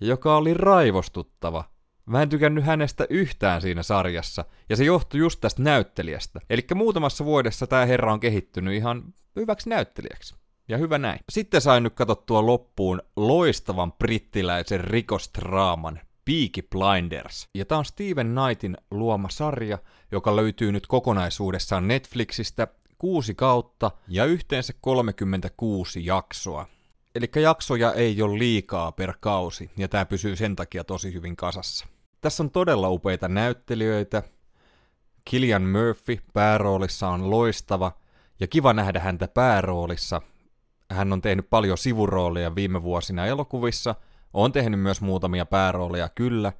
joka 0.00 0.36
oli 0.36 0.54
raivostuttava. 0.54 1.64
Mä 2.06 2.22
en 2.22 2.28
tykännyt 2.28 2.64
hänestä 2.64 3.06
yhtään 3.10 3.60
siinä 3.60 3.82
sarjassa, 3.82 4.44
ja 4.68 4.76
se 4.76 4.84
johtui 4.84 5.20
just 5.20 5.40
tästä 5.40 5.62
näyttelijästä. 5.62 6.40
Eli 6.50 6.66
muutamassa 6.74 7.24
vuodessa 7.24 7.66
tämä 7.66 7.86
herra 7.86 8.12
on 8.12 8.20
kehittynyt 8.20 8.74
ihan 8.74 9.14
hyväksi 9.36 9.68
näyttelijäksi. 9.68 10.39
Ja 10.70 10.78
hyvä 10.78 10.98
näin. 10.98 11.20
Sitten 11.28 11.60
sain 11.60 11.82
nyt 11.82 11.94
katsottua 11.94 12.46
loppuun 12.46 13.02
loistavan 13.16 13.92
brittiläisen 13.92 14.80
rikostraaman 14.80 16.00
Peaky 16.24 16.68
Blinders. 16.70 17.48
Ja 17.54 17.64
tämä 17.64 17.78
on 17.78 17.84
Steven 17.84 18.34
Knightin 18.34 18.76
luoma 18.90 19.28
sarja, 19.28 19.78
joka 20.12 20.36
löytyy 20.36 20.72
nyt 20.72 20.86
kokonaisuudessaan 20.86 21.88
Netflixistä 21.88 22.68
kuusi 22.98 23.34
kautta 23.34 23.90
ja 24.08 24.24
yhteensä 24.24 24.72
36 24.80 26.06
jaksoa. 26.06 26.66
Eli 27.14 27.30
jaksoja 27.42 27.92
ei 27.92 28.22
ole 28.22 28.38
liikaa 28.38 28.92
per 28.92 29.14
kausi, 29.20 29.70
ja 29.76 29.88
tämä 29.88 30.06
pysyy 30.06 30.36
sen 30.36 30.56
takia 30.56 30.84
tosi 30.84 31.12
hyvin 31.12 31.36
kasassa. 31.36 31.86
Tässä 32.20 32.42
on 32.42 32.50
todella 32.50 32.88
upeita 32.90 33.28
näyttelijöitä. 33.28 34.22
Killian 35.24 35.62
Murphy 35.62 36.18
pääroolissa 36.32 37.08
on 37.08 37.30
loistava, 37.30 37.92
ja 38.40 38.46
kiva 38.46 38.72
nähdä 38.72 39.00
häntä 39.00 39.28
pääroolissa, 39.28 40.22
hän 40.90 41.12
on 41.12 41.22
tehnyt 41.22 41.50
paljon 41.50 41.78
sivurooleja 41.78 42.54
viime 42.54 42.82
vuosina 42.82 43.26
elokuvissa, 43.26 43.94
on 44.32 44.52
tehnyt 44.52 44.80
myös 44.80 45.00
muutamia 45.00 45.46
päärooleja 45.46 46.08
kyllä, 46.08 46.52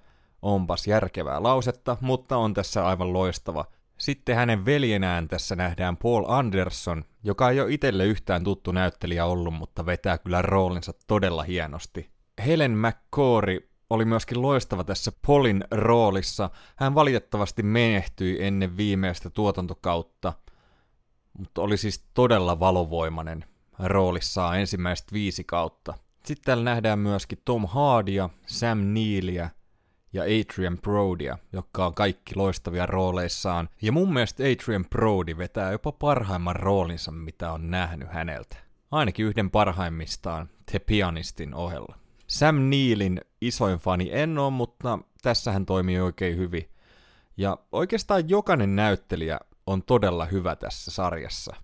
onpas 0.43 0.87
järkevää 0.87 1.43
lausetta, 1.43 1.97
mutta 2.01 2.37
on 2.37 2.55
tässä 2.55 2.87
aivan 2.87 3.13
loistava. 3.13 3.65
Sitten 3.99 4.37
hänen 4.37 4.65
veljenään 4.65 5.29
tässä 5.29 5.57
nähdään 5.57 5.97
Paul 5.97 6.25
Anderson, 6.29 7.05
joka 7.25 7.51
ei 7.51 7.61
ole 7.61 7.73
itselle 7.73 8.07
yhtään 8.07 8.45
tuttu 8.45 8.73
näyttelijä 8.73 9.27
ollut, 9.27 9.55
mutta 9.55 9.87
vetää 9.87 10.19
kyllä 10.19 10.43
roolinsa 10.43 10.93
todella 11.07 11.43
hienosti. 11.43 12.11
Helen 12.47 12.79
McCory 12.79 13.71
oli 13.91 14.05
myöskin 14.05 14.43
loistava 14.43 14.85
tässä 14.85 15.13
Paulin 15.27 15.65
roolissa. 15.71 16.51
Hän 16.77 16.95
valitettavasti 16.95 17.63
menehtyi 17.63 18.45
ennen 18.45 18.77
viimeistä 18.77 19.31
tuotantokautta, 19.31 20.33
mutta 21.39 21.63
oli 21.63 21.77
siis 21.77 22.05
todella 22.15 22.61
valovoimainen 22.61 23.45
roolissaan 23.85 24.59
ensimmäiset 24.61 25.13
viisi 25.13 25.45
kautta. 25.45 25.95
Sitten 26.25 26.45
täällä 26.45 26.65
nähdään 26.65 26.99
myöskin 26.99 27.39
Tom 27.45 27.67
Hardya, 27.67 28.31
Sam 28.47 28.79
Neillia 28.79 29.51
ja 30.13 30.23
Adrian 30.23 30.79
Brodyä, 30.79 31.39
jotka 31.53 31.87
on 31.87 31.95
kaikki 31.95 32.37
loistavia 32.37 32.87
rooleissaan. 32.87 33.69
Ja 33.83 33.93
mun 33.93 34.13
mielestä 34.13 34.43
Adrian 34.43 34.85
Brody 34.85 35.37
vetää 35.37 35.73
jopa 35.73 35.93
parhaimman 35.93 36.57
roolinsa, 36.57 37.11
mitä 37.11 37.53
on 37.53 37.71
nähnyt 37.71 38.09
häneltä. 38.13 38.57
Ainakin 38.91 39.27
yhden 39.27 39.51
parhaimmistaan 39.51 40.49
The 40.71 40.79
Pianistin 40.79 41.55
ohella. 41.55 41.99
Sam 42.27 42.57
Neilin 42.57 43.21
isoin 43.41 43.79
fani 43.79 44.11
en 44.13 44.39
ole, 44.39 44.51
mutta 44.51 44.99
tässä 45.23 45.53
hän 45.53 45.67
toimii 45.67 46.01
oikein 46.01 46.37
hyvin. 46.37 46.71
Ja 47.37 47.59
oikeastaan 47.73 48.29
jokainen 48.29 48.77
näyttelijä 48.77 49.41
on 49.67 49.83
todella 49.83 50.25
hyvä 50.25 50.57
tässä 50.57 50.91
sarjassa. 50.91 51.57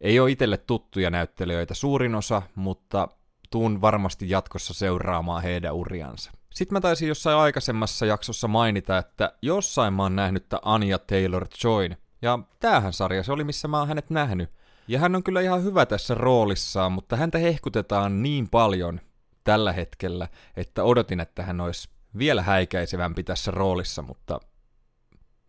Ei 0.00 0.20
ole 0.20 0.30
itselle 0.30 0.56
tuttuja 0.56 1.10
näyttelijöitä 1.10 1.74
suurin 1.74 2.14
osa, 2.14 2.42
mutta 2.54 3.08
tuun 3.50 3.80
varmasti 3.80 4.30
jatkossa 4.30 4.74
seuraamaan 4.74 5.42
heidän 5.42 5.74
uriansa. 5.74 6.30
Sitten 6.54 6.76
mä 6.76 6.80
taisin 6.80 7.08
jossain 7.08 7.36
aikaisemmassa 7.36 8.06
jaksossa 8.06 8.48
mainita, 8.48 8.98
että 8.98 9.32
jossain 9.42 9.94
mä 9.94 10.02
oon 10.02 10.16
nähnyt 10.16 10.46
Anja 10.62 10.98
Taylor-Joyn, 10.98 11.96
ja 12.22 12.38
tämähän 12.60 12.92
sarja 12.92 13.22
se 13.22 13.32
oli, 13.32 13.44
missä 13.44 13.68
mä 13.68 13.78
oon 13.78 13.88
hänet 13.88 14.10
nähnyt. 14.10 14.50
Ja 14.88 14.98
hän 14.98 15.16
on 15.16 15.22
kyllä 15.22 15.40
ihan 15.40 15.64
hyvä 15.64 15.86
tässä 15.86 16.14
roolissaan, 16.14 16.92
mutta 16.92 17.16
häntä 17.16 17.38
hehkutetaan 17.38 18.22
niin 18.22 18.48
paljon 18.48 19.00
tällä 19.44 19.72
hetkellä, 19.72 20.28
että 20.56 20.84
odotin, 20.84 21.20
että 21.20 21.42
hän 21.42 21.60
olisi 21.60 21.88
vielä 22.18 22.42
häikäisevämpi 22.42 23.22
tässä 23.22 23.50
roolissa, 23.50 24.02
mutta 24.02 24.40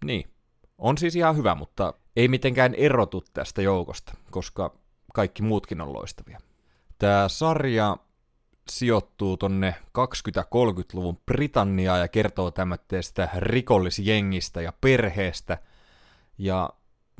niin. 0.05 0.27
On 0.77 0.97
siis 0.97 1.15
ihan 1.15 1.37
hyvä, 1.37 1.55
mutta 1.55 1.93
ei 2.15 2.27
mitenkään 2.27 2.75
erotu 2.75 3.23
tästä 3.33 3.61
joukosta, 3.61 4.13
koska 4.31 4.73
kaikki 5.13 5.41
muutkin 5.41 5.81
on 5.81 5.93
loistavia. 5.93 6.39
Tämä 6.97 7.27
sarja 7.27 7.97
sijoittuu 8.69 9.37
tonne 9.37 9.75
20-30-luvun 9.97 11.17
Britanniaa 11.25 11.97
ja 11.97 12.07
kertoo 12.07 12.51
tämmöistä 12.51 13.29
rikollisjengistä 13.37 14.61
ja 14.61 14.73
perheestä. 14.81 15.57
Ja 16.37 16.69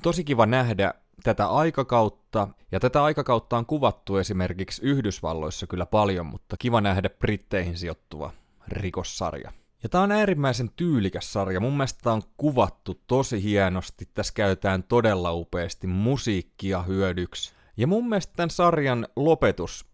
tosi 0.01 0.23
kiva 0.23 0.45
nähdä 0.45 0.93
tätä 1.23 1.47
aikakautta, 1.47 2.47
ja 2.71 2.79
tätä 2.79 3.03
aikakautta 3.03 3.57
on 3.57 3.65
kuvattu 3.65 4.17
esimerkiksi 4.17 4.81
Yhdysvalloissa 4.85 5.67
kyllä 5.67 5.85
paljon, 5.85 6.25
mutta 6.25 6.55
kiva 6.59 6.81
nähdä 6.81 7.09
Britteihin 7.09 7.77
sijoittuva 7.77 8.31
rikossarja. 8.67 9.51
Ja 9.83 9.89
tää 9.89 10.01
on 10.01 10.11
äärimmäisen 10.11 10.71
tyylikäs 10.75 11.33
sarja. 11.33 11.59
Mun 11.59 11.73
mielestä 11.77 11.99
tää 12.03 12.13
on 12.13 12.21
kuvattu 12.37 13.01
tosi 13.07 13.43
hienosti. 13.43 14.09
Tässä 14.13 14.33
käytetään 14.33 14.83
todella 14.83 15.33
upeasti 15.33 15.87
musiikkia 15.87 16.81
hyödyksi. 16.81 17.53
Ja 17.77 17.87
mun 17.87 18.09
mielestä 18.09 18.33
tämän 18.35 18.49
sarjan 18.49 19.07
lopetus, 19.15 19.85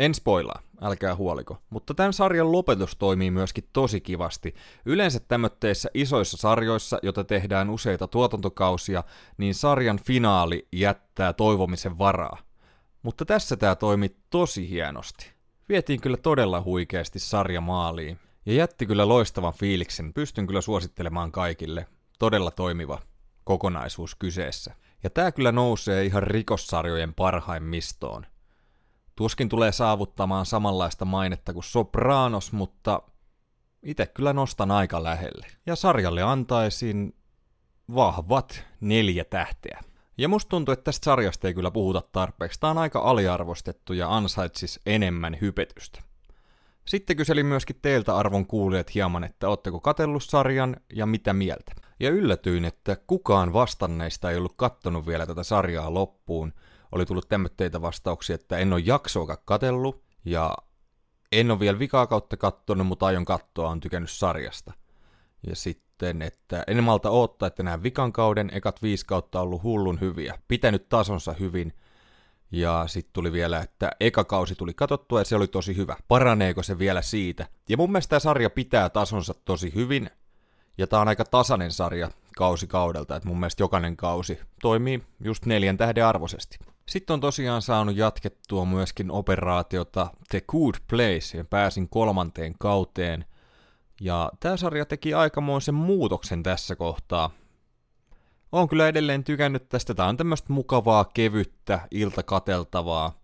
en 0.00 0.14
spoilaa, 0.14 0.62
älkää 0.82 1.16
huoliko, 1.16 1.58
mutta 1.70 1.94
tämän 1.94 2.12
sarjan 2.12 2.52
lopetus 2.52 2.96
toimii 2.96 3.30
myöskin 3.30 3.68
tosi 3.72 4.00
kivasti. 4.00 4.54
Yleensä 4.86 5.20
tämmötteissä 5.20 5.88
isoissa 5.94 6.36
sarjoissa, 6.36 6.98
jota 7.02 7.24
tehdään 7.24 7.70
useita 7.70 8.08
tuotantokausia, 8.08 9.04
niin 9.38 9.54
sarjan 9.54 10.00
finaali 10.06 10.68
jättää 10.72 11.32
toivomisen 11.32 11.98
varaa. 11.98 12.38
Mutta 13.02 13.24
tässä 13.24 13.56
tämä 13.56 13.74
toimi 13.74 14.16
tosi 14.30 14.68
hienosti. 14.68 15.32
Vietiin 15.68 16.00
kyllä 16.00 16.16
todella 16.16 16.62
huikeasti 16.62 17.18
sarja 17.18 17.60
maaliin. 17.60 18.18
Ja 18.46 18.54
jätti 18.54 18.86
kyllä 18.86 19.08
loistavan 19.08 19.52
fiiliksen, 19.52 20.14
pystyn 20.14 20.46
kyllä 20.46 20.60
suosittelemaan 20.60 21.32
kaikille. 21.32 21.86
Todella 22.18 22.50
toimiva 22.50 23.02
kokonaisuus 23.44 24.14
kyseessä. 24.14 24.74
Ja 25.02 25.10
tää 25.10 25.32
kyllä 25.32 25.52
nousee 25.52 26.04
ihan 26.04 26.22
rikossarjojen 26.22 27.14
parhaimmistoon. 27.14 28.26
Tuskin 29.16 29.48
tulee 29.48 29.72
saavuttamaan 29.72 30.46
samanlaista 30.46 31.04
mainetta 31.04 31.52
kuin 31.52 31.64
Sopranos, 31.64 32.52
mutta 32.52 33.02
itse 33.82 34.06
kyllä 34.06 34.32
nostan 34.32 34.70
aika 34.70 35.02
lähelle. 35.02 35.46
Ja 35.66 35.76
sarjalle 35.76 36.22
antaisin 36.22 37.14
vahvat 37.94 38.64
neljä 38.80 39.24
tähteä. 39.24 39.80
Ja 40.18 40.28
musta 40.28 40.48
tuntuu, 40.48 40.72
että 40.72 40.84
tästä 40.84 41.04
sarjasta 41.04 41.48
ei 41.48 41.54
kyllä 41.54 41.70
puhuta 41.70 42.02
tarpeeksi. 42.12 42.60
Tää 42.60 42.70
on 42.70 42.78
aika 42.78 43.00
aliarvostettu 43.00 43.92
ja 43.92 44.16
ansaitsis 44.16 44.80
enemmän 44.86 45.38
hypetystä. 45.40 46.02
Sitten 46.86 47.16
kyselin 47.16 47.46
myöskin 47.46 47.76
teiltä 47.82 48.16
arvon 48.16 48.46
kuulijat 48.46 48.94
hieman, 48.94 49.24
että 49.24 49.48
ootteko 49.48 49.80
katellut 49.80 50.22
sarjan 50.22 50.76
ja 50.92 51.06
mitä 51.06 51.32
mieltä. 51.32 51.72
Ja 52.00 52.10
yllätyin, 52.10 52.64
että 52.64 52.96
kukaan 53.06 53.52
vastanneista 53.52 54.30
ei 54.30 54.36
ollut 54.36 54.54
kattonut 54.56 55.06
vielä 55.06 55.26
tätä 55.26 55.42
sarjaa 55.42 55.94
loppuun. 55.94 56.52
Oli 56.92 57.06
tullut 57.06 57.28
tämmöitteitä 57.28 57.82
vastauksia, 57.82 58.34
että 58.34 58.58
en 58.58 58.72
ole 58.72 58.82
jaksoakaan 58.84 59.38
katellut 59.44 60.04
ja 60.24 60.56
en 61.32 61.50
ole 61.50 61.60
vielä 61.60 61.78
vikaa 61.78 62.06
kautta 62.06 62.36
kattonut, 62.36 62.86
mutta 62.86 63.06
aion 63.06 63.24
katsoa, 63.24 63.68
on 63.68 63.80
tykännyt 63.80 64.10
sarjasta. 64.10 64.72
Ja 65.46 65.56
sitten, 65.56 66.22
että 66.22 66.64
en 66.66 66.84
malta 66.84 67.10
odottaa, 67.10 67.46
että 67.46 67.62
nämä 67.62 67.82
vikan 67.82 68.12
kauden 68.12 68.50
ekat 68.52 68.82
viisi 68.82 69.06
kautta 69.06 69.40
on 69.40 69.46
ollut 69.46 69.62
hullun 69.62 70.00
hyviä. 70.00 70.38
Pitänyt 70.48 70.88
tasonsa 70.88 71.32
hyvin– 71.32 71.72
ja 72.50 72.84
sitten 72.86 73.12
tuli 73.12 73.32
vielä, 73.32 73.60
että 73.60 73.90
eka 74.00 74.24
kausi 74.24 74.54
tuli 74.54 74.74
katottua 74.74 75.20
ja 75.20 75.24
se 75.24 75.36
oli 75.36 75.46
tosi 75.46 75.76
hyvä. 75.76 75.96
Paraneeko 76.08 76.62
se 76.62 76.78
vielä 76.78 77.02
siitä? 77.02 77.46
Ja 77.68 77.76
mun 77.76 77.92
mielestä 77.92 78.10
tämä 78.10 78.20
sarja 78.20 78.50
pitää 78.50 78.90
tasonsa 78.90 79.34
tosi 79.44 79.74
hyvin. 79.74 80.10
Ja 80.78 80.86
tää 80.86 81.00
on 81.00 81.08
aika 81.08 81.24
tasainen 81.24 81.72
sarja 81.72 82.10
kausi 82.36 82.66
kaudelta, 82.66 83.16
että 83.16 83.28
mun 83.28 83.40
mielestä 83.40 83.62
jokainen 83.62 83.96
kausi 83.96 84.38
toimii 84.62 85.02
just 85.24 85.46
neljän 85.46 85.76
tähden 85.76 86.06
arvoisesti. 86.06 86.58
Sitten 86.88 87.14
on 87.14 87.20
tosiaan 87.20 87.62
saanut 87.62 87.96
jatkettua 87.96 88.64
myöskin 88.64 89.10
operaatiota 89.10 90.10
The 90.30 90.42
Good 90.48 90.74
Place 90.90 91.38
ja 91.38 91.44
pääsin 91.44 91.88
kolmanteen 91.88 92.54
kauteen. 92.58 93.24
Ja 94.00 94.32
tämä 94.40 94.56
sarja 94.56 94.84
teki 94.84 95.14
aikamoisen 95.14 95.74
muutoksen 95.74 96.42
tässä 96.42 96.76
kohtaa 96.76 97.30
on 98.60 98.68
kyllä 98.68 98.88
edelleen 98.88 99.24
tykännyt 99.24 99.68
tästä. 99.68 99.94
Tää 99.94 100.06
on 100.06 100.16
tämmöistä 100.16 100.52
mukavaa, 100.52 101.04
kevyttä, 101.04 101.80
iltakateltavaa. 101.90 103.18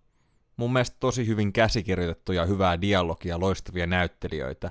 Mun 0.57 0.73
mielestä 0.73 0.97
tosi 1.01 1.27
hyvin 1.27 1.53
käsikirjoitettuja, 1.53 2.47
hyvää 2.47 2.81
dialogia, 2.81 3.41
loistavia 3.41 3.87
näyttelijöitä. 3.87 4.71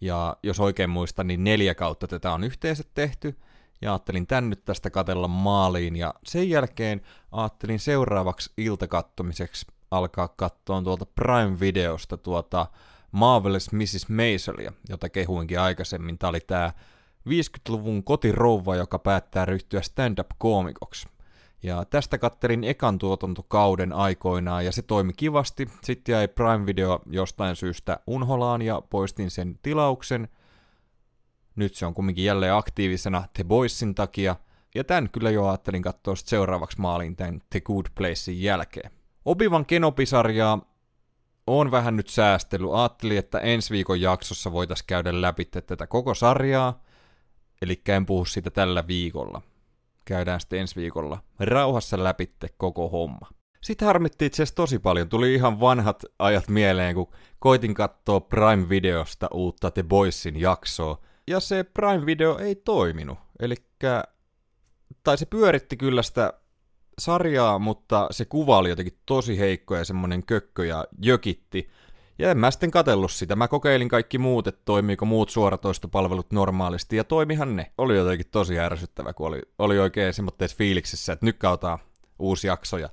Ja 0.00 0.36
jos 0.42 0.60
oikein 0.60 0.90
muistan, 0.90 1.26
niin 1.26 1.44
neljä 1.44 1.74
kautta 1.74 2.06
tätä 2.06 2.32
on 2.32 2.44
yhteensä 2.44 2.84
tehty. 2.94 3.36
Ja 3.82 3.92
ajattelin 3.92 4.26
tän 4.26 4.50
nyt 4.50 4.64
tästä 4.64 4.90
katella 4.90 5.28
maaliin. 5.28 5.96
Ja 5.96 6.14
sen 6.24 6.50
jälkeen 6.50 7.02
ajattelin 7.32 7.78
seuraavaksi 7.78 8.52
iltakattomiseksi 8.56 9.66
alkaa 9.90 10.28
katsoa 10.28 10.82
tuolta 10.82 11.06
Prime-videosta 11.06 12.16
tuota 12.16 12.66
Marvelous 13.12 13.72
Mrs. 13.72 14.08
Maisolia, 14.08 14.72
jota 14.88 15.08
kehuinkin 15.08 15.60
aikaisemmin. 15.60 16.18
Tää 16.18 16.30
oli 16.30 16.40
tää 16.40 16.72
50-luvun 17.28 18.04
kotirouva, 18.04 18.76
joka 18.76 18.98
päättää 18.98 19.44
ryhtyä 19.44 19.82
stand-up-koomikoksi. 19.82 21.08
Ja 21.62 21.84
tästä 21.84 22.18
katterin 22.18 22.64
ekan 22.64 22.98
tuotantokauden 22.98 23.92
aikoinaan 23.92 24.64
ja 24.64 24.72
se 24.72 24.82
toimi 24.82 25.12
kivasti. 25.12 25.68
Sitten 25.84 26.12
jäi 26.12 26.28
Prime 26.28 26.66
Video 26.66 27.00
jostain 27.06 27.56
syystä 27.56 28.00
unholaan 28.06 28.62
ja 28.62 28.82
poistin 28.90 29.30
sen 29.30 29.58
tilauksen. 29.62 30.28
Nyt 31.56 31.74
se 31.74 31.86
on 31.86 31.94
kumminkin 31.94 32.24
jälleen 32.24 32.54
aktiivisena 32.54 33.24
The 33.34 33.44
Boysin 33.44 33.94
takia. 33.94 34.36
Ja 34.74 34.84
tämän 34.84 35.10
kyllä 35.10 35.30
jo 35.30 35.46
ajattelin 35.46 35.82
katsoa 35.82 36.16
seuraavaksi 36.16 36.80
maalin 36.80 37.16
tämän 37.16 37.40
The 37.50 37.60
Good 37.60 37.86
Placein 37.94 38.42
jälkeen. 38.42 38.90
Obivan 39.24 39.66
Kenopisarjaa 39.66 40.58
on 41.46 41.70
vähän 41.70 41.96
nyt 41.96 42.08
säästely. 42.08 42.78
Ajattelin, 42.78 43.18
että 43.18 43.38
ensi 43.38 43.74
viikon 43.74 44.00
jaksossa 44.00 44.52
voitaisiin 44.52 44.86
käydä 44.86 45.20
läpi 45.20 45.44
tätä 45.44 45.86
koko 45.86 46.14
sarjaa 46.14 46.82
Eli 47.62 47.80
en 47.88 48.06
puhu 48.06 48.24
siitä 48.24 48.50
tällä 48.50 48.86
viikolla. 48.86 49.42
Käydään 50.04 50.40
sitten 50.40 50.58
ensi 50.58 50.76
viikolla 50.76 51.22
rauhassa 51.40 52.04
läpitte 52.04 52.48
koko 52.56 52.88
homma. 52.88 53.28
Sitten 53.62 53.86
harmitti 53.86 54.26
itse 54.26 54.42
asiassa 54.42 54.54
tosi 54.54 54.78
paljon. 54.78 55.08
Tuli 55.08 55.34
ihan 55.34 55.60
vanhat 55.60 56.04
ajat 56.18 56.48
mieleen, 56.48 56.94
kun 56.94 57.12
koitin 57.38 57.74
katsoa 57.74 58.20
Prime-videosta 58.20 59.28
uutta 59.34 59.70
The 59.70 59.82
Boysin 59.82 60.40
jaksoa. 60.40 60.98
Ja 61.26 61.40
se 61.40 61.62
Prime-video 61.62 62.38
ei 62.38 62.54
toiminut. 62.54 63.18
Eli 63.40 63.54
tai 65.04 65.18
se 65.18 65.26
pyöritti 65.26 65.76
kyllä 65.76 66.02
sitä 66.02 66.32
sarjaa, 66.98 67.58
mutta 67.58 68.08
se 68.10 68.24
kuva 68.24 68.58
oli 68.58 68.68
jotenkin 68.68 68.98
tosi 69.06 69.38
heikko 69.38 69.76
ja 69.76 69.84
semmonen 69.84 70.26
kökkö 70.26 70.66
ja 70.66 70.84
jökitti. 71.02 71.70
Ja 72.20 72.30
en 72.30 72.38
mä 72.38 72.50
sitten 72.50 72.70
katellut 72.70 73.12
sitä. 73.12 73.36
Mä 73.36 73.48
kokeilin 73.48 73.88
kaikki 73.88 74.18
muut, 74.18 74.46
että 74.46 74.60
toimiiko 74.64 75.04
muut 75.04 75.30
suoratoistopalvelut 75.30 76.32
normaalisti, 76.32 76.96
ja 76.96 77.04
toimihan 77.04 77.56
ne. 77.56 77.72
Oli 77.78 77.96
jotenkin 77.96 78.26
tosi 78.30 78.58
ärsyttävä, 78.58 79.12
kun 79.12 79.26
oli, 79.26 79.42
oli 79.58 79.78
oikein 79.78 80.14
semmoitteessa 80.14 80.56
fiiliksessä, 80.56 81.12
että 81.12 81.26
nyt 81.26 81.38
kautaa 81.38 81.78
uusi 82.18 82.46
jakso, 82.46 82.78
ja 82.78 82.88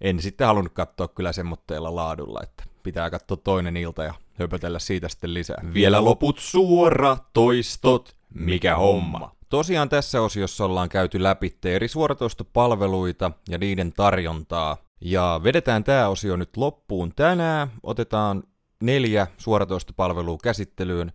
en 0.00 0.20
sitten 0.20 0.46
halunnut 0.46 0.72
katsoa 0.72 1.08
kyllä 1.08 1.32
semmoitteella 1.32 1.94
laadulla, 1.94 2.40
että 2.42 2.64
pitää 2.82 3.10
katsoa 3.10 3.36
toinen 3.36 3.76
ilta 3.76 4.04
ja 4.04 4.14
höpötellä 4.34 4.78
siitä 4.78 5.08
sitten 5.08 5.34
lisää. 5.34 5.64
Vielä 5.74 6.04
loput 6.04 6.38
suora 6.38 7.16
toistot, 7.32 8.16
mikä 8.34 8.76
homma. 8.76 9.30
Tosiaan 9.48 9.88
tässä 9.88 10.22
osiossa 10.22 10.64
ollaan 10.64 10.88
käyty 10.88 11.22
läpi 11.22 11.56
eri 11.64 11.88
suoratoistopalveluita 11.88 13.30
ja 13.48 13.58
niiden 13.58 13.92
tarjontaa, 13.92 14.76
ja 15.04 15.40
vedetään 15.44 15.84
tämä 15.84 16.08
osio 16.08 16.36
nyt 16.36 16.56
loppuun 16.56 17.12
tänään. 17.16 17.68
Otetaan 17.82 18.42
neljä 18.80 19.26
suoratoistopalvelua 19.38 20.38
käsittelyyn, 20.42 21.12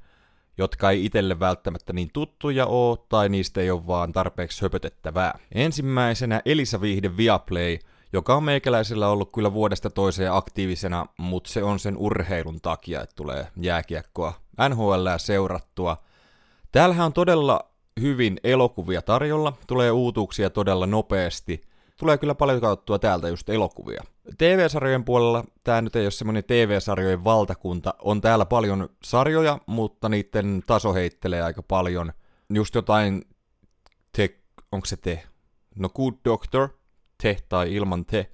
jotka 0.58 0.92
ei 0.92 1.06
itselle 1.06 1.40
välttämättä 1.40 1.94
niin 1.94 2.10
tuttuja 2.14 2.66
ole, 2.66 2.98
tai 3.10 3.30
niistä 3.30 3.62
ei 3.62 3.72
ole 3.72 3.88
vaan 3.88 4.12
tarpeeksi 4.12 4.62
höpötettävää. 4.62 5.40
Ensimmäisenä 5.56 6.42
Elisa 6.46 6.82
Viihde 6.82 7.18
Viaplay, 7.18 7.78
joka 8.14 8.36
on 8.36 8.44
meikäläisellä 8.44 9.10
ollut 9.10 9.32
kyllä 9.32 9.54
vuodesta 9.54 9.90
toiseen 9.90 10.34
aktiivisena, 10.34 11.06
mutta 11.18 11.50
se 11.50 11.64
on 11.64 11.80
sen 11.80 11.98
urheilun 11.98 12.62
takia, 12.62 13.02
että 13.02 13.16
tulee 13.16 13.48
jääkiekkoa 13.62 14.34
NHL 14.70 15.08
seurattua. 15.18 15.98
Täällähän 16.72 17.06
on 17.06 17.14
todella 17.14 17.60
hyvin 18.02 18.40
elokuvia 18.44 19.02
tarjolla, 19.02 19.54
tulee 19.68 19.92
uutuuksia 19.92 20.50
todella 20.50 20.86
nopeasti. 20.86 21.69
Tulee 22.00 22.18
kyllä 22.18 22.36
paljon 22.36 22.62
katsottua 22.62 23.00
täältä 23.00 23.30
just 23.30 23.50
elokuvia. 23.50 24.04
TV-sarjojen 24.38 25.06
puolella 25.06 25.44
tämä 25.64 25.82
nyt 25.82 25.96
ei 25.96 26.06
ole 26.06 26.12
semmoinen 26.12 26.44
TV-sarjojen 26.44 27.24
valtakunta. 27.24 27.94
On 28.00 28.22
täällä 28.22 28.46
paljon 28.46 28.90
sarjoja, 29.04 29.60
mutta 29.66 30.10
niiden 30.10 30.64
taso 30.68 30.94
heittelee 30.94 31.42
aika 31.42 31.64
paljon. 31.64 32.14
Just 32.54 32.76
jotain 32.76 33.22
te, 34.12 34.40
onko 34.72 34.86
se 34.86 34.98
te? 34.98 35.24
No 35.76 35.90
Good 35.90 36.14
Doctor, 36.26 36.70
te 37.24 37.38
tai 37.50 37.74
ilman 37.74 38.06
te. 38.06 38.32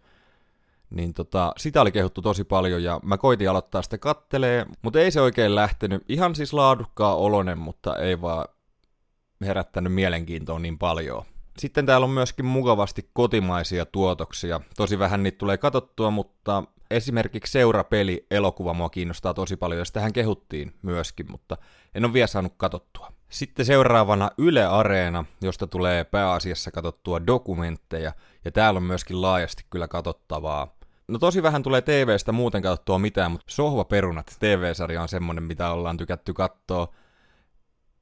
Niin 0.89 1.13
tota, 1.13 1.53
sitä 1.57 1.81
oli 1.81 1.91
kehuttu 1.91 2.21
tosi 2.21 2.43
paljon 2.43 2.83
ja 2.83 2.99
mä 3.03 3.17
koitin 3.17 3.49
aloittaa 3.49 3.81
sitä 3.81 3.97
kattelee, 3.97 4.65
mutta 4.81 4.99
ei 4.99 5.11
se 5.11 5.21
oikein 5.21 5.55
lähtenyt. 5.55 6.03
Ihan 6.09 6.35
siis 6.35 6.53
laadukkaa 6.53 7.15
olonen, 7.15 7.57
mutta 7.57 7.95
ei 7.97 8.21
vaan 8.21 8.45
herättänyt 9.45 9.93
mielenkiintoa 9.93 10.59
niin 10.59 10.77
paljon. 10.77 11.25
Sitten 11.57 11.85
täällä 11.85 12.05
on 12.05 12.09
myöskin 12.09 12.45
mukavasti 12.45 13.09
kotimaisia 13.13 13.85
tuotoksia. 13.85 14.61
Tosi 14.77 14.99
vähän 14.99 15.23
niitä 15.23 15.37
tulee 15.37 15.57
katottua, 15.57 16.11
mutta 16.11 16.63
esimerkiksi 16.91 17.51
seurapeli 17.51 18.25
elokuva 18.31 18.73
mua 18.73 18.89
kiinnostaa 18.89 19.33
tosi 19.33 19.57
paljon, 19.57 19.79
ja 19.79 19.85
sitähän 19.85 20.13
kehuttiin 20.13 20.73
myöskin, 20.81 21.31
mutta 21.31 21.57
en 21.95 22.05
ole 22.05 22.13
vielä 22.13 22.27
saanut 22.27 22.53
katottua. 22.57 23.11
Sitten 23.29 23.65
seuraavana 23.65 24.31
Yle 24.37 24.65
Areena, 24.65 25.25
josta 25.41 25.67
tulee 25.67 26.03
pääasiassa 26.03 26.71
katsottua 26.71 27.27
dokumentteja, 27.27 28.13
ja 28.45 28.51
täällä 28.51 28.77
on 28.77 28.83
myöskin 28.83 29.21
laajasti 29.21 29.65
kyllä 29.69 29.87
katsottavaa. 29.87 30.75
No 31.07 31.19
tosi 31.19 31.43
vähän 31.43 31.63
tulee 31.63 31.81
TVstä 31.81 32.31
muuten 32.31 32.61
katsottua 32.61 32.99
mitään, 32.99 33.31
mutta 33.31 33.45
Sohvaperunat 33.47 34.35
TV-sarja 34.39 35.01
on 35.01 35.07
semmonen, 35.07 35.43
mitä 35.43 35.71
ollaan 35.71 35.97
tykätty 35.97 36.33
katsoa. 36.33 36.87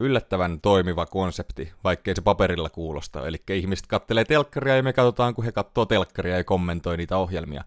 Yllättävän 0.04 0.62
toimiva 0.62 1.06
konsepti, 1.06 1.72
vaikkei 1.84 2.16
se 2.16 2.22
paperilla 2.22 2.70
kuulosta. 2.70 3.28
Eli 3.28 3.38
ihmiset 3.50 3.88
kattelee 3.88 4.26
telkkaria 4.26 4.76
ja 4.76 4.84
me 4.84 4.94
katsotaan, 4.94 5.34
kun 5.34 5.46
he 5.46 5.52
katsoo 5.52 5.86
telkkaria 5.86 6.38
ja 6.38 6.44
kommentoi 6.44 6.98
niitä 6.98 7.18
ohjelmia. 7.18 7.64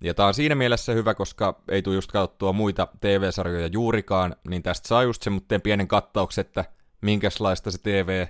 Ja 0.00 0.14
tää 0.14 0.26
on 0.26 0.34
siinä 0.34 0.54
mielessä 0.54 0.92
hyvä, 0.92 1.14
koska 1.14 1.60
ei 1.68 1.82
tule 1.82 1.94
just 1.94 2.12
katsottua 2.12 2.52
muita 2.52 2.88
TV-sarjoja 3.00 3.66
juurikaan, 3.66 4.36
niin 4.48 4.62
tästä 4.62 4.88
saa 4.88 5.02
just 5.02 5.22
semmoinen 5.22 5.60
pienen 5.60 5.88
kattauksen, 5.88 6.42
että 6.42 6.64
minkälaista 7.00 7.70
se 7.70 7.78
TV 7.82 8.26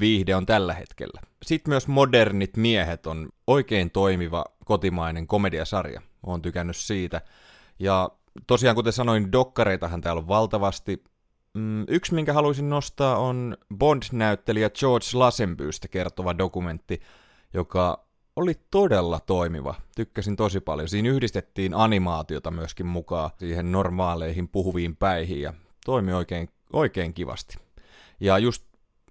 viihde 0.00 0.36
on 0.36 0.46
tällä 0.46 0.74
hetkellä. 0.74 1.20
Sitten 1.42 1.70
myös 1.70 1.88
Modernit 1.88 2.56
miehet 2.56 3.06
on 3.06 3.28
oikein 3.46 3.90
toimiva 3.90 4.44
kotimainen 4.64 5.26
komediasarja. 5.26 6.02
Olen 6.26 6.42
tykännyt 6.42 6.76
siitä. 6.76 7.20
Ja 7.78 8.10
tosiaan, 8.46 8.76
kuten 8.76 8.92
sanoin, 8.92 9.32
dokkareitahan 9.32 10.00
täällä 10.00 10.20
on 10.20 10.28
valtavasti. 10.28 11.04
Mm, 11.54 11.84
yksi, 11.88 12.14
minkä 12.14 12.32
haluaisin 12.32 12.70
nostaa, 12.70 13.18
on 13.18 13.56
Bond-näyttelijä 13.78 14.70
George 14.70 15.06
Lazenbystä 15.14 15.88
kertova 15.88 16.38
dokumentti, 16.38 17.02
joka 17.54 18.04
oli 18.36 18.54
todella 18.70 19.20
toimiva. 19.20 19.74
Tykkäsin 19.96 20.36
tosi 20.36 20.60
paljon. 20.60 20.88
Siinä 20.88 21.08
yhdistettiin 21.08 21.74
animaatiota 21.74 22.50
myöskin 22.50 22.86
mukaan 22.86 23.30
siihen 23.38 23.72
normaaleihin 23.72 24.48
puhuviin 24.48 24.96
päihin 24.96 25.40
ja 25.40 25.54
toimi 25.84 26.12
oikein, 26.12 26.48
oikein 26.72 27.14
kivasti. 27.14 27.58
Ja 28.20 28.38
just 28.38 28.64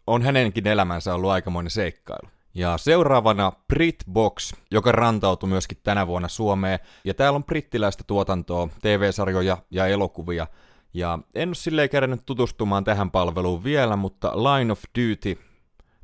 on 0.08 0.22
hänenkin 0.22 0.68
elämänsä 0.68 1.16
ollut 1.16 1.30
aikamoinen 1.30 1.72
seikkailu. 1.72 2.30
Ja 2.54 2.78
seuraavana 2.78 3.52
Britbox, 3.68 4.54
joka 4.72 4.92
rantautui 4.92 5.50
myöskin 5.50 5.78
tänä 5.84 6.08
vuonna 6.08 6.28
Suomeen. 6.28 6.80
Ja 7.04 7.14
täällä 7.14 7.36
on 7.36 7.44
brittiläistä 7.44 8.04
tuotantoa, 8.08 8.70
TV-sarjoja 8.82 9.58
ja 9.72 9.88
elokuvia. 9.88 10.48
Ja 10.94 11.20
en 11.36 11.50
ole 11.50 11.56
silleen 11.56 11.90
kerännyt 11.90 12.26
tutustumaan 12.26 12.84
tähän 12.84 13.12
palveluun 13.12 13.64
vielä, 13.64 13.96
mutta 13.96 14.32
Line 14.36 14.72
of 14.72 14.84
Duty, 15.00 15.40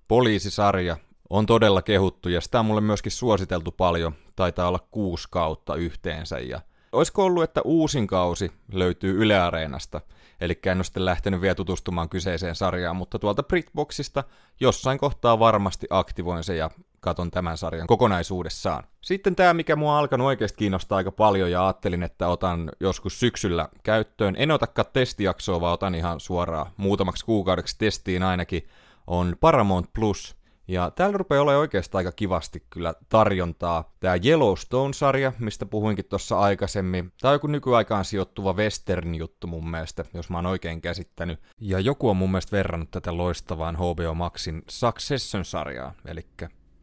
poliisisarja, 0.07 0.97
on 1.29 1.45
todella 1.45 1.81
kehuttu 1.81 2.29
ja 2.29 2.41
sitä 2.41 2.59
on 2.59 2.65
mulle 2.65 2.81
myöskin 2.81 3.11
suositeltu 3.11 3.71
paljon. 3.71 4.13
Taitaa 4.35 4.67
olla 4.67 4.87
kuusi 4.91 5.27
kautta 5.31 5.75
yhteensä 5.75 6.39
ja 6.39 6.61
Olisiko 6.91 7.25
ollut, 7.25 7.43
että 7.43 7.61
uusin 7.63 8.07
kausi 8.07 8.51
löytyy 8.71 9.23
Yle 9.23 9.39
Areenasta, 9.39 10.01
eli 10.41 10.59
en 10.65 10.77
ole 10.77 10.83
sitten 10.83 11.05
lähtenyt 11.05 11.41
vielä 11.41 11.55
tutustumaan 11.55 12.09
kyseiseen 12.09 12.55
sarjaan, 12.55 12.95
mutta 12.95 13.19
tuolta 13.19 13.43
Britboxista 13.43 14.23
jossain 14.59 14.97
kohtaa 14.97 15.39
varmasti 15.39 15.87
aktivoin 15.89 16.43
se 16.43 16.55
ja 16.55 16.69
katon 16.99 17.31
tämän 17.31 17.57
sarjan 17.57 17.87
kokonaisuudessaan. 17.87 18.83
Sitten 19.01 19.35
tämä, 19.35 19.53
mikä 19.53 19.75
mua 19.75 19.99
alkanut 19.99 20.27
oikeasti 20.27 20.57
kiinnostaa 20.57 20.97
aika 20.97 21.11
paljon 21.11 21.51
ja 21.51 21.65
ajattelin, 21.65 22.03
että 22.03 22.27
otan 22.27 22.71
joskus 22.79 23.19
syksyllä 23.19 23.69
käyttöön. 23.83 24.35
En 24.37 24.51
otakaan 24.51 24.87
testijaksoa, 24.93 25.61
vaan 25.61 25.73
otan 25.73 25.95
ihan 25.95 26.19
suoraan 26.19 26.71
muutamaksi 26.77 27.25
kuukaudeksi 27.25 27.75
testiin 27.77 28.23
ainakin, 28.23 28.67
on 29.07 29.35
Paramount 29.39 29.89
Plus– 29.93 30.36
ja 30.67 30.91
täällä 30.91 31.17
rupeaa 31.17 31.41
olemaan 31.41 31.59
oikeastaan 31.59 31.99
aika 31.99 32.11
kivasti 32.11 32.63
kyllä 32.69 32.93
tarjontaa. 33.09 33.93
Tämä 33.99 34.15
Yellowstone-sarja, 34.25 35.33
mistä 35.39 35.65
puhuinkin 35.65 36.05
tuossa 36.05 36.39
aikaisemmin. 36.39 37.11
Tämä 37.21 37.29
on 37.29 37.35
joku 37.35 37.47
nykyaikaan 37.47 38.05
sijoittuva 38.05 38.53
western-juttu 38.53 39.47
mun 39.47 39.69
mielestä, 39.69 40.05
jos 40.13 40.29
mä 40.29 40.37
oon 40.37 40.45
oikein 40.45 40.81
käsittänyt. 40.81 41.39
Ja 41.61 41.79
joku 41.79 42.09
on 42.09 42.17
mun 42.17 42.31
mielestä 42.31 42.57
verrannut 42.57 42.91
tätä 42.91 43.17
loistavaan 43.17 43.75
HBO 43.75 44.13
Maxin 44.13 44.63
Succession-sarjaa, 44.69 45.93
eli 46.05 46.25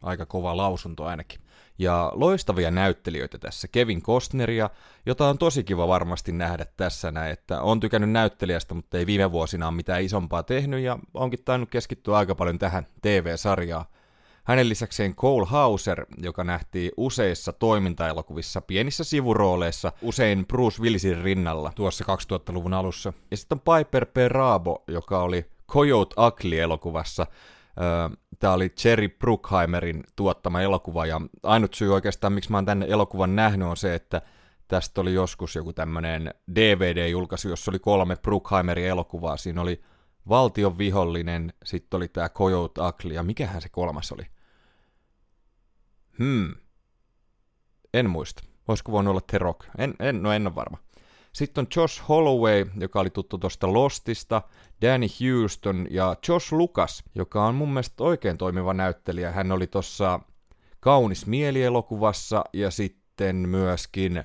aika 0.01 0.25
kova 0.25 0.57
lausunto 0.57 1.05
ainakin 1.05 1.39
ja 1.79 2.11
loistavia 2.15 2.71
näyttelijöitä 2.71 3.37
tässä. 3.37 3.67
Kevin 3.67 4.01
Costneria, 4.01 4.69
jota 5.05 5.27
on 5.27 5.37
tosi 5.37 5.63
kiva 5.63 5.87
varmasti 5.87 6.31
nähdä 6.31 6.65
tässä 6.77 7.11
näin, 7.11 7.31
että 7.31 7.61
on 7.61 7.79
tykännyt 7.79 8.09
näyttelijästä, 8.09 8.73
mutta 8.73 8.97
ei 8.97 9.05
viime 9.05 9.31
vuosina 9.31 9.67
ole 9.67 9.75
mitään 9.75 10.03
isompaa 10.03 10.43
tehnyt 10.43 10.83
ja 10.83 10.99
onkin 11.13 11.43
tainnut 11.45 11.69
keskittyä 11.69 12.17
aika 12.17 12.35
paljon 12.35 12.59
tähän 12.59 12.87
TV-sarjaan. 13.01 13.85
Hänen 14.43 14.69
lisäkseen 14.69 15.15
Cole 15.15 15.45
Hauser, 15.45 16.05
joka 16.17 16.43
nähtiin 16.43 16.91
useissa 16.97 17.53
toimintaelokuvissa 17.53 18.61
pienissä 18.61 19.03
sivurooleissa, 19.03 19.91
usein 20.01 20.45
Bruce 20.47 20.81
Willisin 20.81 21.21
rinnalla 21.23 21.71
tuossa 21.75 22.05
2000-luvun 22.33 22.73
alussa. 22.73 23.13
Ja 23.31 23.37
sitten 23.37 23.59
on 23.65 23.77
Piper 23.77 24.05
Perabo, 24.05 24.83
joka 24.87 25.21
oli 25.21 25.45
Coyote 25.71 26.15
Ugly-elokuvassa, 26.21 27.27
Tämä 28.39 28.53
oli 28.53 28.69
Jerry 28.83 29.09
Bruckheimerin 29.09 30.03
tuottama 30.15 30.61
elokuva, 30.61 31.05
ja 31.05 31.21
ainut 31.43 31.73
syy 31.73 31.93
oikeastaan, 31.93 32.33
miksi 32.33 32.51
mä 32.51 32.57
oon 32.57 32.65
tänne 32.65 32.85
elokuvan 32.89 33.35
nähnyt, 33.35 33.67
on 33.67 33.77
se, 33.77 33.95
että 33.95 34.21
tästä 34.67 35.01
oli 35.01 35.13
joskus 35.13 35.55
joku 35.55 35.73
tämmöinen 35.73 36.33
DVD-julkaisu, 36.55 37.49
jossa 37.49 37.71
oli 37.71 37.79
kolme 37.79 38.15
Bruckheimerin 38.15 38.87
elokuvaa. 38.87 39.37
Siinä 39.37 39.61
oli 39.61 39.81
Valtion 40.29 40.77
vihollinen, 40.77 41.53
sitten 41.63 41.97
oli 41.97 42.07
tämä 42.07 42.29
Coyote 42.29 42.81
Ugly, 42.81 43.13
ja 43.13 43.23
mikähän 43.23 43.61
se 43.61 43.69
kolmas 43.69 44.11
oli? 44.11 44.23
Hmm. 46.19 46.55
En 47.93 48.09
muista. 48.09 48.43
Olisiko 48.67 48.91
voinut 48.91 49.11
olla 49.11 49.21
The 49.27 49.37
Rock? 49.37 49.65
En, 49.77 49.93
en, 49.99 50.23
no 50.23 50.31
en 50.31 50.47
ole 50.47 50.55
varma. 50.55 50.77
Sitten 51.35 51.61
on 51.61 51.67
Josh 51.75 52.03
Holloway, 52.09 52.65
joka 52.79 52.99
oli 52.99 53.09
tuttu 53.09 53.37
tuosta 53.37 53.73
Lostista, 53.73 54.41
Danny 54.81 55.07
Houston 55.19 55.87
ja 55.89 56.15
Josh 56.27 56.53
Lucas, 56.53 57.03
joka 57.15 57.45
on 57.45 57.55
mun 57.55 57.69
mielestä 57.69 58.03
oikein 58.03 58.37
toimiva 58.37 58.73
näyttelijä. 58.73 59.31
Hän 59.31 59.51
oli 59.51 59.67
tuossa 59.67 60.19
Kaunis 60.79 61.25
mielielokuvassa 61.25 62.43
ja 62.53 62.71
sitten 62.71 63.35
myöskin 63.35 64.23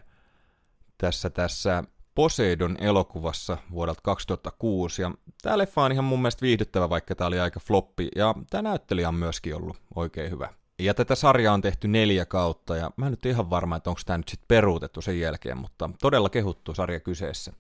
tässä 0.99 1.31
tässä 1.31 1.85
Poseidon 2.15 2.77
elokuvassa 2.81 3.59
vuodelta 3.71 4.01
2006. 4.03 5.03
Ja 5.03 5.11
tää 5.43 5.59
leffa 5.59 5.83
on 5.83 5.93
ihan 5.93 6.05
mun 6.05 6.23
mielestä 6.23 6.43
viihdyttävä, 6.43 6.89
vaikka 6.89 7.15
tää 7.15 7.27
oli 7.27 7.41
aika 7.41 7.61
floppi. 7.61 8.09
Ja 8.17 8.35
tämä 8.51 8.63
näyttelijä 8.63 9.09
on 9.09 9.15
myöskin 9.15 9.57
ollut 9.57 9.77
oikein 9.95 10.31
hyvä. 10.31 10.60
Ja 10.81 10.95
tätä 10.95 11.15
sarjaa 11.15 11.55
on 11.55 11.61
tehty 11.61 11.89
neljä 11.89 12.27
kautta, 12.27 12.77
ja 12.77 12.91
mä 12.97 13.07
en 13.07 13.13
nyt 13.13 13.27
ihan 13.27 13.51
varma, 13.51 13.77
että 13.77 13.91
onko 13.91 14.01
tämä 14.07 14.19
nyt 14.19 14.29
sitten 14.29 14.49
peruutettu 14.49 15.01
sen 15.01 15.21
jälkeen, 15.21 15.59
mutta 15.59 15.91
todella 16.01 16.29
kehuttu 16.29 16.75
sarja 16.75 17.01
kyseessä. 17.01 17.53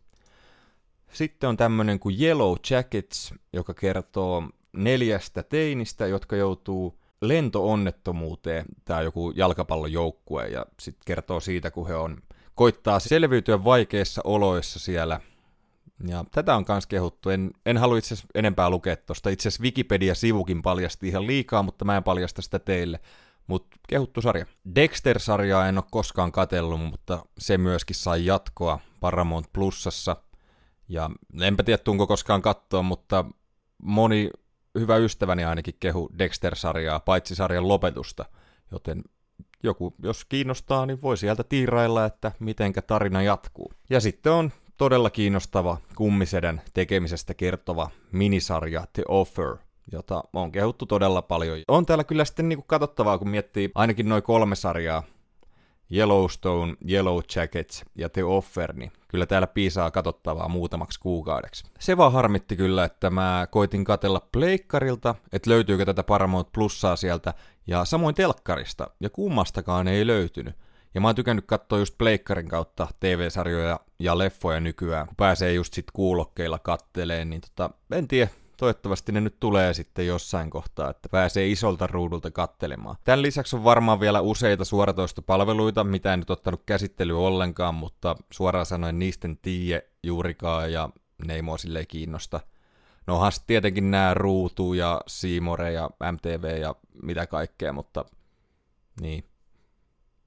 Sitten 1.13 1.49
on 1.49 1.57
tämmöinen 1.57 1.99
kuin 1.99 2.21
Yellow 2.21 2.57
Jackets, 2.71 3.35
joka 3.53 3.75
kertoo 3.75 4.43
neljästä 4.73 5.43
teinistä, 5.43 6.07
jotka 6.07 6.37
joutuu 6.37 7.01
lentoonnettomuuteen. 7.21 8.65
Tämä 8.85 9.03
joku 9.03 9.31
jalkapallojoukkue, 9.31 10.49
ja 10.49 10.67
sitten 10.81 11.03
kertoo 11.07 11.41
siitä, 11.41 11.71
kun 11.71 11.89
he 11.89 11.95
on 11.95 12.23
koittaa 12.55 13.01
selviytyä 13.01 13.64
vaikeissa 13.64 14.21
oloissa 14.25 14.79
siellä. 14.79 15.21
Ja 16.07 16.24
tätä 16.30 16.57
on 16.57 16.64
myös 16.68 16.86
kehuttu. 16.86 17.30
En, 17.30 17.51
en 17.66 17.78
halua 17.78 17.98
itse 17.98 18.14
enempää 18.34 18.70
lukea 18.70 18.96
tuosta. 18.96 19.30
Itse 19.30 19.48
asiassa 19.48 19.62
Wikipedia-sivukin 19.62 20.62
paljasti 20.62 21.09
ihan 21.09 21.26
liikaa, 21.26 21.62
mutta 21.62 21.84
mä 21.84 21.96
en 21.96 22.03
paljasta 22.03 22.42
sitä 22.42 22.59
teille. 22.59 23.01
Mutta 23.46 23.76
kehuttu 23.88 24.20
sarja. 24.20 24.46
Dexter-sarjaa 24.74 25.68
en 25.68 25.78
ole 25.78 25.84
koskaan 25.90 26.32
katellut, 26.32 26.80
mutta 26.80 27.26
se 27.38 27.59
myöskin 27.59 27.96
sai 27.96 28.26
jatkoa 28.26 28.80
Paramount 29.01 29.46
Plusassa. 29.53 30.16
Ja 30.88 31.11
enpä 31.40 31.62
tiedä, 31.62 31.78
tuunko 31.78 32.07
koskaan 32.07 32.42
katsoa, 32.42 32.82
mutta 32.82 33.24
moni 33.82 34.30
hyvä 34.78 34.96
ystäväni 34.96 35.44
ainakin 35.44 35.74
kehu 35.80 36.11
Dexter-sarjaa, 36.18 37.01
paitsi 37.01 37.34
sarjan 37.34 37.68
lopetusta. 37.68 38.24
Joten 38.72 39.03
joku, 39.62 39.94
jos 40.03 40.24
kiinnostaa, 40.24 40.86
niin 40.86 41.03
voi 41.03 41.16
sieltä 41.16 41.44
tiirailla, 41.44 42.05
että 42.05 42.32
mitenkä 42.38 42.82
tarina 42.82 43.22
jatkuu. 43.22 43.72
Ja 43.90 44.01
sitten 44.01 44.32
on 44.32 44.53
todella 44.81 45.11
kiinnostava 45.11 45.76
kummisedän 45.95 46.61
tekemisestä 46.74 47.35
kertova 47.35 47.91
minisarja 48.12 48.85
The 48.93 49.03
Offer, 49.09 49.57
jota 49.93 50.24
on 50.33 50.53
kehuttu 50.53 50.87
todella 50.87 51.22
paljon. 51.22 51.59
On 51.68 51.87
täällä 51.87 52.05
kyllä 52.05 52.24
sitten 52.24 52.49
niinku 52.49 52.64
katsottavaa, 52.66 53.18
kun 53.18 53.28
miettii 53.28 53.70
ainakin 53.74 54.09
noin 54.09 54.22
kolme 54.22 54.55
sarjaa, 54.55 55.03
Yellowstone, 55.95 56.74
Yellow 56.91 57.20
Jackets 57.37 57.85
ja 57.95 58.09
The 58.09 58.24
Offer, 58.24 58.72
niin 58.72 58.93
kyllä 59.09 59.26
täällä 59.26 59.47
piisaa 59.47 59.91
katsottavaa 59.91 60.49
muutamaksi 60.49 61.01
kuukaudeksi. 61.01 61.64
Se 61.78 61.97
vaan 61.97 62.12
harmitti 62.12 62.57
kyllä, 62.57 62.85
että 62.85 63.11
mä 63.11 63.47
koitin 63.51 63.85
katella 63.85 64.28
Pleikkarilta, 64.33 65.14
että 65.33 65.51
löytyykö 65.51 65.85
tätä 65.85 66.03
Paramount 66.03 66.53
Plussaa 66.53 66.97
sieltä, 66.97 67.35
ja 67.66 67.85
samoin 67.85 68.14
Telkkarista, 68.14 68.91
ja 69.01 69.11
kummastakaan 69.11 69.89
ei 69.89 70.07
löytynyt. 70.07 70.55
Ja 70.95 71.01
mä 71.01 71.09
oon 71.09 71.14
tykännyt 71.14 71.47
katsoa 71.47 71.78
just 71.78 71.99
Pleikkarin 71.99 72.49
kautta 72.49 72.88
TV-sarjoja 73.01 73.80
ja 73.99 74.18
leffoja 74.18 74.61
nykyään, 74.61 75.07
kun 75.07 75.16
pääsee 75.16 75.53
just 75.53 75.74
sit 75.74 75.91
kuulokkeilla 75.93 76.59
katteleen, 76.59 77.30
niin 77.30 77.41
tota, 77.41 77.70
en 77.93 78.09
tiedä, 78.09 78.30
toivottavasti 78.57 79.12
ne 79.12 79.20
nyt 79.20 79.41
tulee 79.41 79.74
sitten 79.74 80.07
jossain 80.07 80.51
kohtaa, 80.51 80.91
että 80.91 81.09
pääsee 81.09 81.49
isolta 81.49 81.86
ruudulta 81.86 82.30
kattelemaan. 82.30 82.97
Tämän 83.05 83.22
lisäksi 83.22 83.57
on 83.57 83.64
varmaan 83.64 84.01
vielä 84.01 84.20
useita 84.20 84.64
suoratoistopalveluita, 84.64 85.84
mitä 85.84 86.14
en 86.14 86.18
nyt 86.18 86.30
ottanut 86.30 86.62
käsittelyä 86.66 87.18
ollenkaan, 87.18 87.74
mutta 87.74 88.16
suoraan 88.32 88.66
sanoen 88.66 88.99
niistä 88.99 89.28
en 89.28 89.82
juurikaan 90.03 90.72
ja 90.72 90.91
ne 91.26 91.34
ei 91.34 91.43
mua 91.43 91.59
silleen 91.59 91.86
kiinnosta. 91.86 92.41
No 93.07 93.14
onhan 93.14 93.32
tietenkin 93.47 93.91
nämä 93.91 94.14
Ruutu 94.14 94.72
ja 94.72 95.01
Siimore 95.07 95.72
ja 95.72 95.91
MTV 96.12 96.61
ja 96.61 96.74
mitä 97.03 97.26
kaikkea, 97.26 97.72
mutta 97.72 98.05
niin, 99.01 99.24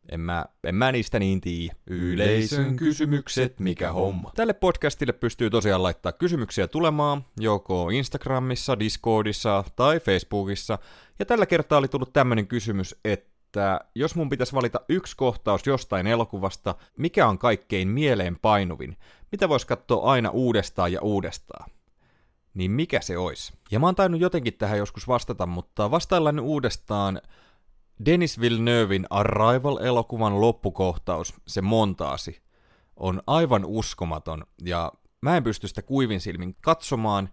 en 0.10 0.20
mä, 0.20 0.46
en 0.64 0.76
mä 0.76 0.92
niistä 0.92 1.20
niin 1.20 1.42
tiedä. 1.42 1.76
Yleisön 1.88 2.76
kysymykset, 2.76 3.60
mikä 3.60 3.92
homma. 3.92 4.32
Tälle 4.36 4.54
podcastille 4.54 5.14
pystyy 5.14 5.50
tosiaan 5.50 5.84
laittaa 5.84 6.12
kysymyksiä 6.12 6.68
tulemaan, 6.68 7.26
joko 7.40 7.90
Instagramissa, 7.90 8.80
Discordissa 8.80 9.64
tai 9.76 10.00
Facebookissa. 10.00 10.80
Ja 11.20 11.26
tällä 11.26 11.46
kertaa 11.46 11.78
oli 11.78 11.88
tullut 11.88 12.14
tämmönen 12.14 12.48
kysymys, 12.48 12.96
että 13.06 13.80
jos 13.96 14.16
mun 14.16 14.30
pitäisi 14.30 14.54
valita 14.54 14.82
yksi 14.90 15.18
kohtaus 15.18 15.68
jostain 15.68 16.08
elokuvasta, 16.08 16.76
mikä 16.98 17.28
on 17.28 17.38
kaikkein 17.38 17.88
mieleen 17.88 18.38
painuvin? 18.42 18.98
Mitä 19.32 19.50
vois 19.50 19.66
katsoa 19.66 20.12
aina 20.12 20.30
uudestaan 20.30 20.92
ja 20.92 21.02
uudestaan? 21.02 21.72
Niin 22.54 22.72
mikä 22.72 23.02
se 23.02 23.18
olisi? 23.18 23.54
Ja 23.72 23.80
mä 23.80 23.86
oon 23.86 23.96
tainnut 23.96 24.22
jotenkin 24.22 24.54
tähän 24.54 24.78
joskus 24.78 25.08
vastata, 25.08 25.46
mutta 25.46 25.92
vastaillaan 25.92 26.36
nyt 26.36 26.46
uudestaan 26.46 27.22
Denis 28.06 28.40
Villeneuvein 28.40 29.06
Arrival-elokuvan 29.10 30.42
loppukohtaus, 30.42 31.34
se 31.48 31.62
montaasi, 31.62 32.42
on 32.96 33.22
aivan 33.28 33.66
uskomaton, 33.66 34.44
ja 34.62 34.92
mä 35.22 35.38
en 35.38 35.44
pysty 35.44 35.68
sitä 35.68 35.82
kuivin 35.82 36.22
silmin 36.22 36.56
katsomaan, 36.62 37.30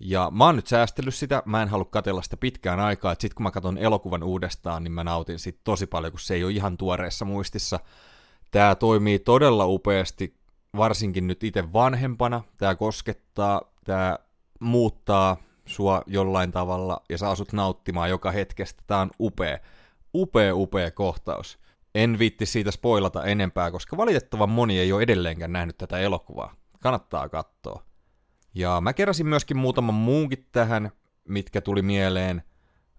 ja 0.00 0.30
mä 0.30 0.44
oon 0.44 0.56
nyt 0.56 0.66
säästellyt 0.66 1.14
sitä, 1.14 1.42
mä 1.46 1.62
en 1.62 1.68
halua 1.68 1.84
katella 1.84 2.22
sitä 2.22 2.36
pitkään 2.36 2.80
aikaa, 2.80 3.12
että 3.12 3.22
sit 3.22 3.34
kun 3.34 3.42
mä 3.42 3.50
katson 3.50 3.78
elokuvan 3.78 4.22
uudestaan, 4.22 4.84
niin 4.84 4.92
mä 4.92 5.04
nautin 5.04 5.38
siitä 5.38 5.60
tosi 5.64 5.86
paljon, 5.86 6.12
kun 6.12 6.20
se 6.20 6.34
ei 6.34 6.44
ole 6.44 6.52
ihan 6.52 6.76
tuoreessa 6.76 7.24
muistissa. 7.24 7.80
Tää 8.50 8.74
toimii 8.74 9.18
todella 9.18 9.66
upeasti, 9.66 10.36
varsinkin 10.76 11.26
nyt 11.26 11.44
itse 11.44 11.72
vanhempana, 11.72 12.42
tää 12.58 12.74
koskettaa, 12.74 13.60
tää 13.84 14.18
muuttaa 14.60 15.36
sua 15.66 16.02
jollain 16.06 16.52
tavalla, 16.52 17.02
ja 17.08 17.18
sä 17.18 17.30
asut 17.30 17.52
nauttimaan 17.52 18.10
joka 18.10 18.30
hetkestä, 18.30 18.82
tää 18.86 19.00
on 19.00 19.10
upea 19.20 19.58
upea, 20.14 20.54
upea 20.54 20.90
kohtaus. 20.90 21.58
En 21.94 22.18
viitti 22.18 22.46
siitä 22.46 22.70
spoilata 22.70 23.24
enempää, 23.24 23.70
koska 23.70 23.96
valitettavan 23.96 24.50
moni 24.50 24.78
ei 24.78 24.92
ole 24.92 25.02
edelleenkään 25.02 25.52
nähnyt 25.52 25.78
tätä 25.78 25.98
elokuvaa. 25.98 26.54
Kannattaa 26.80 27.28
katsoa. 27.28 27.82
Ja 28.54 28.80
mä 28.80 28.92
keräsin 28.92 29.26
myöskin 29.26 29.56
muutaman 29.56 29.94
muunkin 29.94 30.48
tähän, 30.52 30.90
mitkä 31.28 31.60
tuli 31.60 31.82
mieleen. 31.82 32.42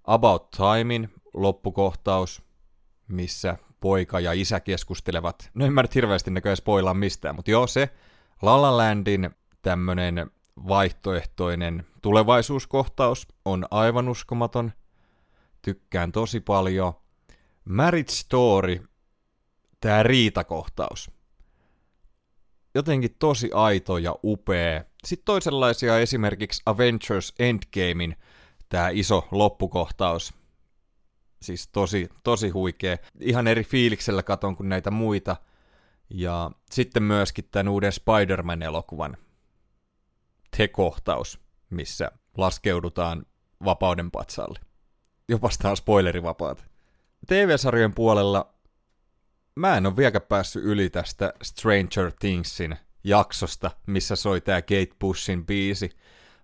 About 0.04 0.52
Timein 0.52 1.10
loppukohtaus, 1.34 2.42
missä 3.08 3.58
poika 3.80 4.20
ja 4.20 4.34
isä 4.34 4.60
keskustelevat. 4.60 5.52
No 5.54 5.66
en 5.66 5.74
mä 5.74 5.82
nyt 5.82 5.96
hirveästi 5.96 6.32
näköjään 6.32 6.58
spoilaa 6.58 6.94
mistään, 6.94 7.36
mutta 7.36 7.52
joo 7.52 7.68
se. 7.68 7.90
La 8.42 8.62
La 8.62 8.78
Landin 8.78 9.30
tämmönen 9.62 10.32
vaihtoehtoinen 10.68 11.86
tulevaisuuskohtaus 12.02 13.28
on 13.46 13.66
aivan 13.72 14.10
uskomaton. 14.10 14.72
Tykkään 15.62 16.12
tosi 16.12 16.40
paljon. 16.40 17.03
Marriage 17.66 18.12
Story, 18.12 18.80
tämä 19.80 20.04
riitakohtaus. 20.04 21.12
Jotenkin 22.76 23.16
tosi 23.20 23.50
aito 23.54 23.98
ja 23.98 24.16
upea. 24.24 24.84
Sitten 25.06 25.26
toisenlaisia 25.26 26.00
esimerkiksi 26.00 26.62
Avengers 26.66 27.34
Endgamein 27.40 28.16
tämä 28.70 28.90
iso 28.90 29.28
loppukohtaus. 29.32 30.34
Siis 31.42 31.68
tosi, 31.68 32.10
tosi 32.24 32.50
huikea. 32.50 32.98
Ihan 33.20 33.48
eri 33.48 33.64
fiiliksellä 33.64 34.24
katon 34.24 34.56
kuin 34.56 34.70
näitä 34.70 34.92
muita. 34.92 35.36
Ja 36.10 36.52
sitten 36.72 37.04
myöskin 37.04 37.46
tämän 37.52 37.68
uuden 37.68 37.92
Spider-Man-elokuvan 37.92 39.18
te-kohtaus, 40.58 41.40
missä 41.70 42.12
laskeudutaan 42.38 43.26
vapauden 43.66 44.12
patsalle. 44.12 44.60
Jopa 45.30 45.50
tämä 45.62 45.76
spoilerivapaat. 45.76 46.73
TV-sarjojen 47.28 47.94
puolella 47.94 48.54
mä 49.56 49.78
en 49.78 49.86
ole 49.86 49.96
vieläkään 49.96 50.26
päässyt 50.30 50.64
yli 50.64 50.90
tästä 50.90 51.34
Stranger 51.44 52.12
Thingsin 52.20 52.78
jaksosta, 53.04 53.72
missä 53.88 54.16
soi 54.16 54.42
tää 54.42 54.62
Kate 54.62 54.96
Bushin 55.00 55.46
biisi. 55.46 55.90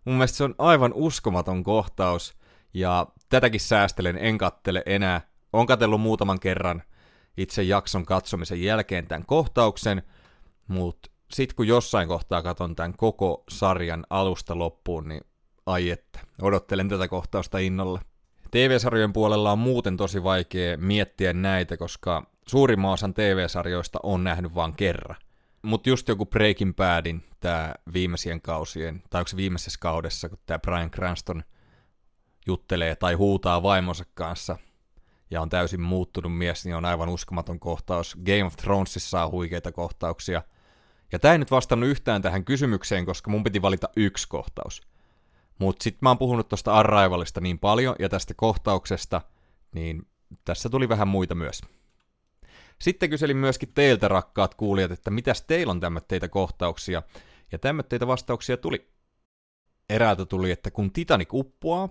Mun 0.06 0.16
mielestä 0.16 0.38
se 0.38 0.44
on 0.44 0.56
aivan 0.58 0.94
uskomaton 0.94 1.64
kohtaus, 1.64 2.40
ja 2.74 3.08
tätäkin 3.30 3.60
säästelen, 3.60 4.18
en 4.18 4.38
kattele 4.38 4.84
enää. 4.86 5.22
On 5.54 5.66
katsellut 5.66 6.02
muutaman 6.02 6.40
kerran 6.40 6.84
itse 7.38 7.64
jakson 7.64 8.06
katsomisen 8.06 8.64
jälkeen 8.64 9.08
tämän 9.08 9.26
kohtauksen, 9.26 10.04
mutta 10.68 11.12
sit 11.32 11.54
kun 11.54 11.68
jossain 11.68 12.08
kohtaa 12.08 12.42
katon 12.42 12.76
tämän 12.76 12.94
koko 12.94 13.44
sarjan 13.50 14.06
alusta 14.10 14.60
loppuun, 14.60 15.08
niin 15.08 15.22
ai 15.66 15.90
että, 15.90 16.20
odottelen 16.42 16.90
tätä 16.90 17.08
kohtausta 17.08 17.58
innolla. 17.58 18.02
TV-sarjojen 18.52 19.14
puolella 19.14 19.52
on 19.52 19.60
muuten 19.60 19.98
tosi 19.98 20.24
vaikea 20.24 20.78
miettiä 20.78 21.34
näitä, 21.34 21.78
koska 21.78 22.32
suurimman 22.48 22.92
osan 22.92 23.14
TV-sarjoista 23.14 24.00
on 24.04 24.24
nähnyt 24.24 24.56
vain 24.56 24.76
kerran. 24.76 25.16
Mutta 25.62 25.90
just 25.90 26.08
joku 26.08 26.26
Breaking 26.26 26.76
Badin, 26.76 27.24
tämä 27.40 27.74
viimeisien 27.94 28.42
kausien, 28.42 29.04
tai 29.10 29.22
onko 29.22 29.28
se 29.28 29.38
viimeisessä 29.38 29.80
kaudessa, 29.82 30.30
kun 30.30 30.40
tämä 30.46 30.60
Brian 30.60 30.92
Cranston 30.92 31.44
juttelee 32.48 32.96
tai 32.96 33.14
huutaa 33.14 33.64
vaimonsa 33.64 34.04
kanssa, 34.14 34.58
ja 35.32 35.42
on 35.42 35.50
täysin 35.50 35.82
muuttunut 35.82 36.38
mies, 36.38 36.66
niin 36.66 36.76
on 36.76 36.86
aivan 36.86 37.10
uskomaton 37.10 37.60
kohtaus. 37.60 38.18
Game 38.26 38.44
of 38.44 38.56
Thronesissa 38.56 39.24
on 39.24 39.32
huikeita 39.32 39.72
kohtauksia. 39.72 40.44
Ja 41.12 41.20
tämä 41.20 41.32
ei 41.32 41.38
nyt 41.38 41.52
vastannut 41.52 41.90
yhtään 41.90 42.22
tähän 42.22 42.46
kysymykseen, 42.46 43.06
koska 43.06 43.32
mun 43.32 43.44
piti 43.44 43.62
valita 43.62 43.90
yksi 43.96 44.28
kohtaus. 44.30 44.89
Mutta 45.60 45.84
sitten 45.84 46.00
mä 46.02 46.10
oon 46.10 46.18
puhunut 46.18 46.50
tuosta 46.50 46.74
Arrivalista 46.74 47.42
niin 47.42 47.60
paljon 47.60 47.96
ja 48.00 48.10
tästä 48.10 48.34
kohtauksesta, 48.34 49.22
niin 49.72 50.08
tässä 50.46 50.70
tuli 50.70 50.90
vähän 50.90 51.08
muita 51.08 51.36
myös. 51.36 51.62
Sitten 52.82 53.10
kyselin 53.10 53.38
myöskin 53.38 53.74
teiltä, 53.74 54.08
rakkaat 54.08 54.56
kuulijat, 54.56 54.92
että 54.92 55.12
mitäs 55.12 55.42
teillä 55.42 55.72
on 55.72 55.80
tämmöitä 55.80 56.28
kohtauksia, 56.30 57.02
ja 57.52 57.60
tämmöitä 57.60 58.08
vastauksia 58.08 58.58
tuli. 58.58 58.90
Eräältä 59.90 60.26
tuli, 60.26 60.52
että 60.52 60.72
kun 60.72 60.92
Titanic 60.92 61.30
uppoaa, 61.34 61.90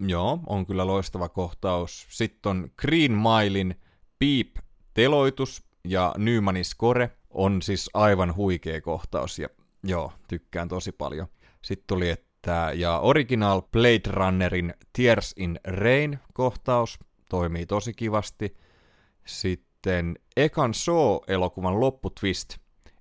joo, 0.00 0.40
on 0.46 0.66
kyllä 0.66 0.86
loistava 0.86 1.28
kohtaus. 1.28 2.06
Sitten 2.10 2.50
on 2.50 2.70
Green 2.78 3.12
Milein 3.12 3.80
Beep 4.18 4.56
teloitus 4.94 5.62
ja 5.84 6.14
Nymanin 6.18 6.64
score 6.64 7.10
on 7.30 7.62
siis 7.62 7.90
aivan 7.94 8.36
huikea 8.36 8.80
kohtaus, 8.80 9.38
ja 9.38 9.48
joo, 9.84 10.12
tykkään 10.28 10.68
tosi 10.68 10.92
paljon. 10.92 11.26
Sitten 11.62 11.86
tuli, 11.86 12.10
että 12.10 12.31
että, 12.42 12.72
ja 12.74 12.98
Original 12.98 13.62
Blade 13.62 14.10
Runnerin 14.10 14.74
Tears 14.92 15.34
in 15.36 15.60
Rain 15.64 16.18
kohtaus 16.34 16.98
toimii 17.28 17.66
tosi 17.66 17.92
kivasti. 17.92 18.56
Sitten 19.24 20.18
Ekan 20.36 20.74
Saw-elokuvan 20.74 21.80
lopputwist, 21.80 22.56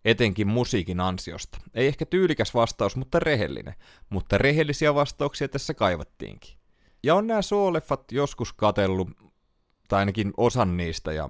etenkin 0.05 0.47
musiikin 0.47 0.99
ansiosta. 0.99 1.57
Ei 1.73 1.87
ehkä 1.87 2.05
tyylikäs 2.05 2.53
vastaus, 2.53 2.95
mutta 2.95 3.19
rehellinen. 3.19 3.75
Mutta 4.09 4.37
rehellisiä 4.37 4.95
vastauksia 4.95 5.47
tässä 5.47 5.73
kaivattiinkin. 5.73 6.57
Ja 7.03 7.15
on 7.15 7.27
nämä 7.27 7.41
Saw-leffat 7.41 8.03
joskus 8.11 8.53
katellut, 8.53 9.09
tai 9.87 9.99
ainakin 9.99 10.33
osan 10.37 10.77
niistä, 10.77 11.13
ja 11.13 11.29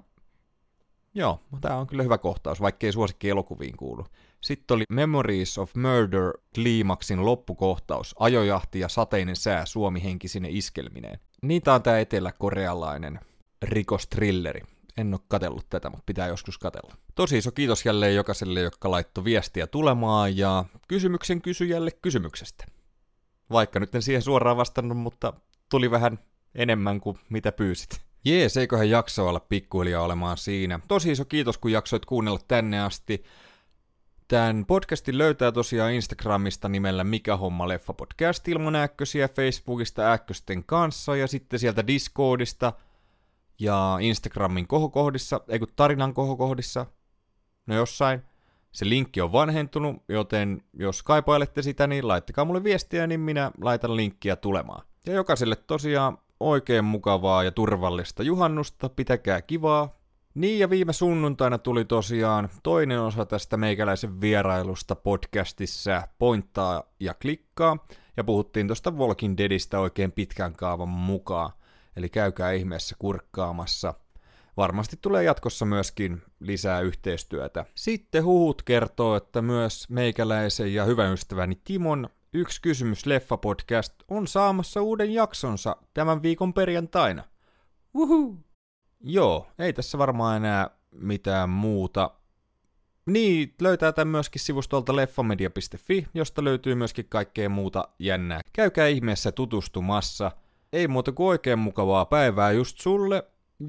joo, 1.13 1.39
tämä 1.61 1.77
on 1.77 1.87
kyllä 1.87 2.03
hyvä 2.03 2.17
kohtaus, 2.17 2.61
vaikkei 2.61 2.91
suosikki 2.91 3.29
elokuviin 3.29 3.77
kuulu. 3.77 4.05
Sitten 4.41 4.75
oli 4.75 4.83
Memories 4.89 5.57
of 5.57 5.75
Murder 5.75 6.33
kliimaksin 6.55 7.25
loppukohtaus, 7.25 8.15
ajojahti 8.19 8.79
ja 8.79 8.89
sateinen 8.89 9.35
sää 9.35 9.65
suomihenkisine 9.65 10.47
iskelmineen. 10.51 11.19
Niitä 11.41 11.73
on 11.73 11.83
tää 11.83 11.99
eteläkorealainen 11.99 13.19
rikostrilleri. 13.61 14.61
En 14.97 15.13
ole 15.13 15.21
katellut 15.27 15.69
tätä, 15.69 15.89
mutta 15.89 16.03
pitää 16.05 16.27
joskus 16.27 16.57
katella. 16.57 16.95
Tosi 17.15 17.37
iso 17.37 17.51
kiitos 17.51 17.85
jälleen 17.85 18.15
jokaiselle, 18.15 18.61
joka 18.61 18.91
laittoi 18.91 19.23
viestiä 19.23 19.67
tulemaan 19.67 20.37
ja 20.37 20.65
kysymyksen 20.87 21.41
kysyjälle 21.41 21.91
kysymyksestä. 21.91 22.65
Vaikka 23.51 23.79
nyt 23.79 23.95
en 23.95 24.01
siihen 24.01 24.21
suoraan 24.21 24.57
vastannut, 24.57 24.97
mutta 24.97 25.33
tuli 25.69 25.91
vähän 25.91 26.19
enemmän 26.55 27.01
kuin 27.01 27.17
mitä 27.29 27.51
pyysit. 27.51 28.01
Jees, 28.25 28.57
eiköhän 28.57 28.89
jakso 28.89 29.27
olla 29.27 29.39
pikkuhiljaa 29.39 30.03
olemaan 30.03 30.37
siinä. 30.37 30.79
Tosi 30.87 31.11
iso 31.11 31.25
kiitos, 31.25 31.57
kun 31.57 31.71
jaksoit 31.71 32.05
kuunnella 32.05 32.39
tänne 32.47 32.81
asti. 32.81 33.23
Tämän 34.31 34.65
podcastin 34.65 35.17
löytää 35.17 35.51
tosiaan 35.51 35.93
Instagramista 35.93 36.69
nimellä 36.69 37.03
Mikä 37.03 37.37
homma 37.37 37.67
leffa 37.67 37.93
podcast 37.93 38.47
ilman 38.47 38.75
äkkösiä, 38.75 39.27
Facebookista 39.27 40.11
äkkösten 40.11 40.63
kanssa 40.63 41.15
ja 41.15 41.27
sitten 41.27 41.59
sieltä 41.59 41.87
Discordista 41.87 42.73
ja 43.59 43.97
Instagramin 44.01 44.67
kohokohdissa, 44.67 45.41
ei 45.47 45.59
kun 45.59 45.67
tarinan 45.75 46.13
kohokohdissa, 46.13 46.85
no 47.67 47.75
jossain. 47.75 48.21
Se 48.71 48.89
linkki 48.89 49.21
on 49.21 49.31
vanhentunut, 49.31 50.03
joten 50.09 50.63
jos 50.73 51.03
kaipailette 51.03 51.61
sitä, 51.61 51.87
niin 51.87 52.07
laittakaa 52.07 52.45
mulle 52.45 52.63
viestiä, 52.63 53.07
niin 53.07 53.19
minä 53.19 53.51
laitan 53.61 53.95
linkkiä 53.95 54.35
tulemaan. 54.35 54.85
Ja 55.05 55.13
jokaiselle 55.13 55.55
tosiaan 55.55 56.17
oikein 56.39 56.85
mukavaa 56.85 57.43
ja 57.43 57.51
turvallista 57.51 58.23
juhannusta, 58.23 58.89
pitäkää 58.89 59.41
kivaa. 59.41 60.00
Niin 60.33 60.59
ja 60.59 60.69
viime 60.69 60.93
sunnuntaina 60.93 61.57
tuli 61.57 61.85
tosiaan 61.85 62.49
toinen 62.63 63.01
osa 63.01 63.25
tästä 63.25 63.57
meikäläisen 63.57 64.21
vierailusta 64.21 64.95
podcastissa 64.95 66.07
Pointtaa 66.19 66.83
ja 66.99 67.13
klikkaa. 67.13 67.87
Ja 68.17 68.23
puhuttiin 68.23 68.67
tuosta 68.67 68.91
Walking 68.91 69.37
Deadistä 69.37 69.79
oikein 69.79 70.11
pitkän 70.11 70.53
kaavan 70.53 70.89
mukaan. 70.89 71.51
Eli 71.95 72.09
käykää 72.09 72.51
ihmeessä 72.51 72.95
kurkkaamassa. 72.99 73.93
Varmasti 74.57 74.97
tulee 75.01 75.23
jatkossa 75.23 75.65
myöskin 75.65 76.21
lisää 76.39 76.79
yhteistyötä. 76.79 77.65
Sitten 77.75 78.23
huhut 78.25 78.61
kertoo, 78.61 79.15
että 79.15 79.41
myös 79.41 79.89
meikäläisen 79.89 80.73
ja 80.73 80.85
hyvän 80.85 81.13
ystäväni 81.13 81.55
Timon 81.63 82.09
Yksi 82.33 82.61
kysymys 82.61 83.05
leffa 83.05 83.37
podcast 83.37 83.93
on 84.07 84.27
saamassa 84.27 84.81
uuden 84.81 85.13
jaksonsa 85.13 85.75
tämän 85.93 86.23
viikon 86.23 86.53
perjantaina. 86.53 87.23
Uhu. 87.93 88.37
Joo, 89.03 89.47
ei 89.59 89.73
tässä 89.73 89.97
varmaan 89.97 90.37
enää 90.37 90.69
mitään 90.91 91.49
muuta. 91.49 92.11
Niin, 93.05 93.53
löytää 93.61 93.91
tämän 93.91 94.07
myöskin 94.07 94.41
sivustolta 94.41 94.95
leffamedia.fi, 94.95 96.07
josta 96.13 96.43
löytyy 96.43 96.75
myöskin 96.75 97.05
kaikkea 97.09 97.49
muuta 97.49 97.87
jännää. 97.99 98.41
Käykää 98.53 98.87
ihmeessä 98.87 99.31
tutustumassa. 99.31 100.31
Ei 100.73 100.87
muuta 100.87 101.11
kuin 101.11 101.27
oikein 101.27 101.59
mukavaa 101.59 102.05
päivää 102.05 102.51
just 102.51 102.79
sulle 102.79 103.23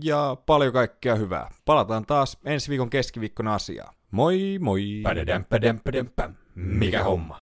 ja 0.05 0.37
paljon 0.47 0.73
kaikkea 0.73 1.15
hyvää. 1.15 1.51
Palataan 1.65 2.07
taas 2.07 2.39
ensi 2.45 2.71
viikon 2.71 2.91
keskiviikkona 2.91 3.55
asiaa. 3.55 3.93
Moi 4.11 4.59
moi! 4.61 5.03
Mikä 6.55 7.05
homma? 7.05 7.42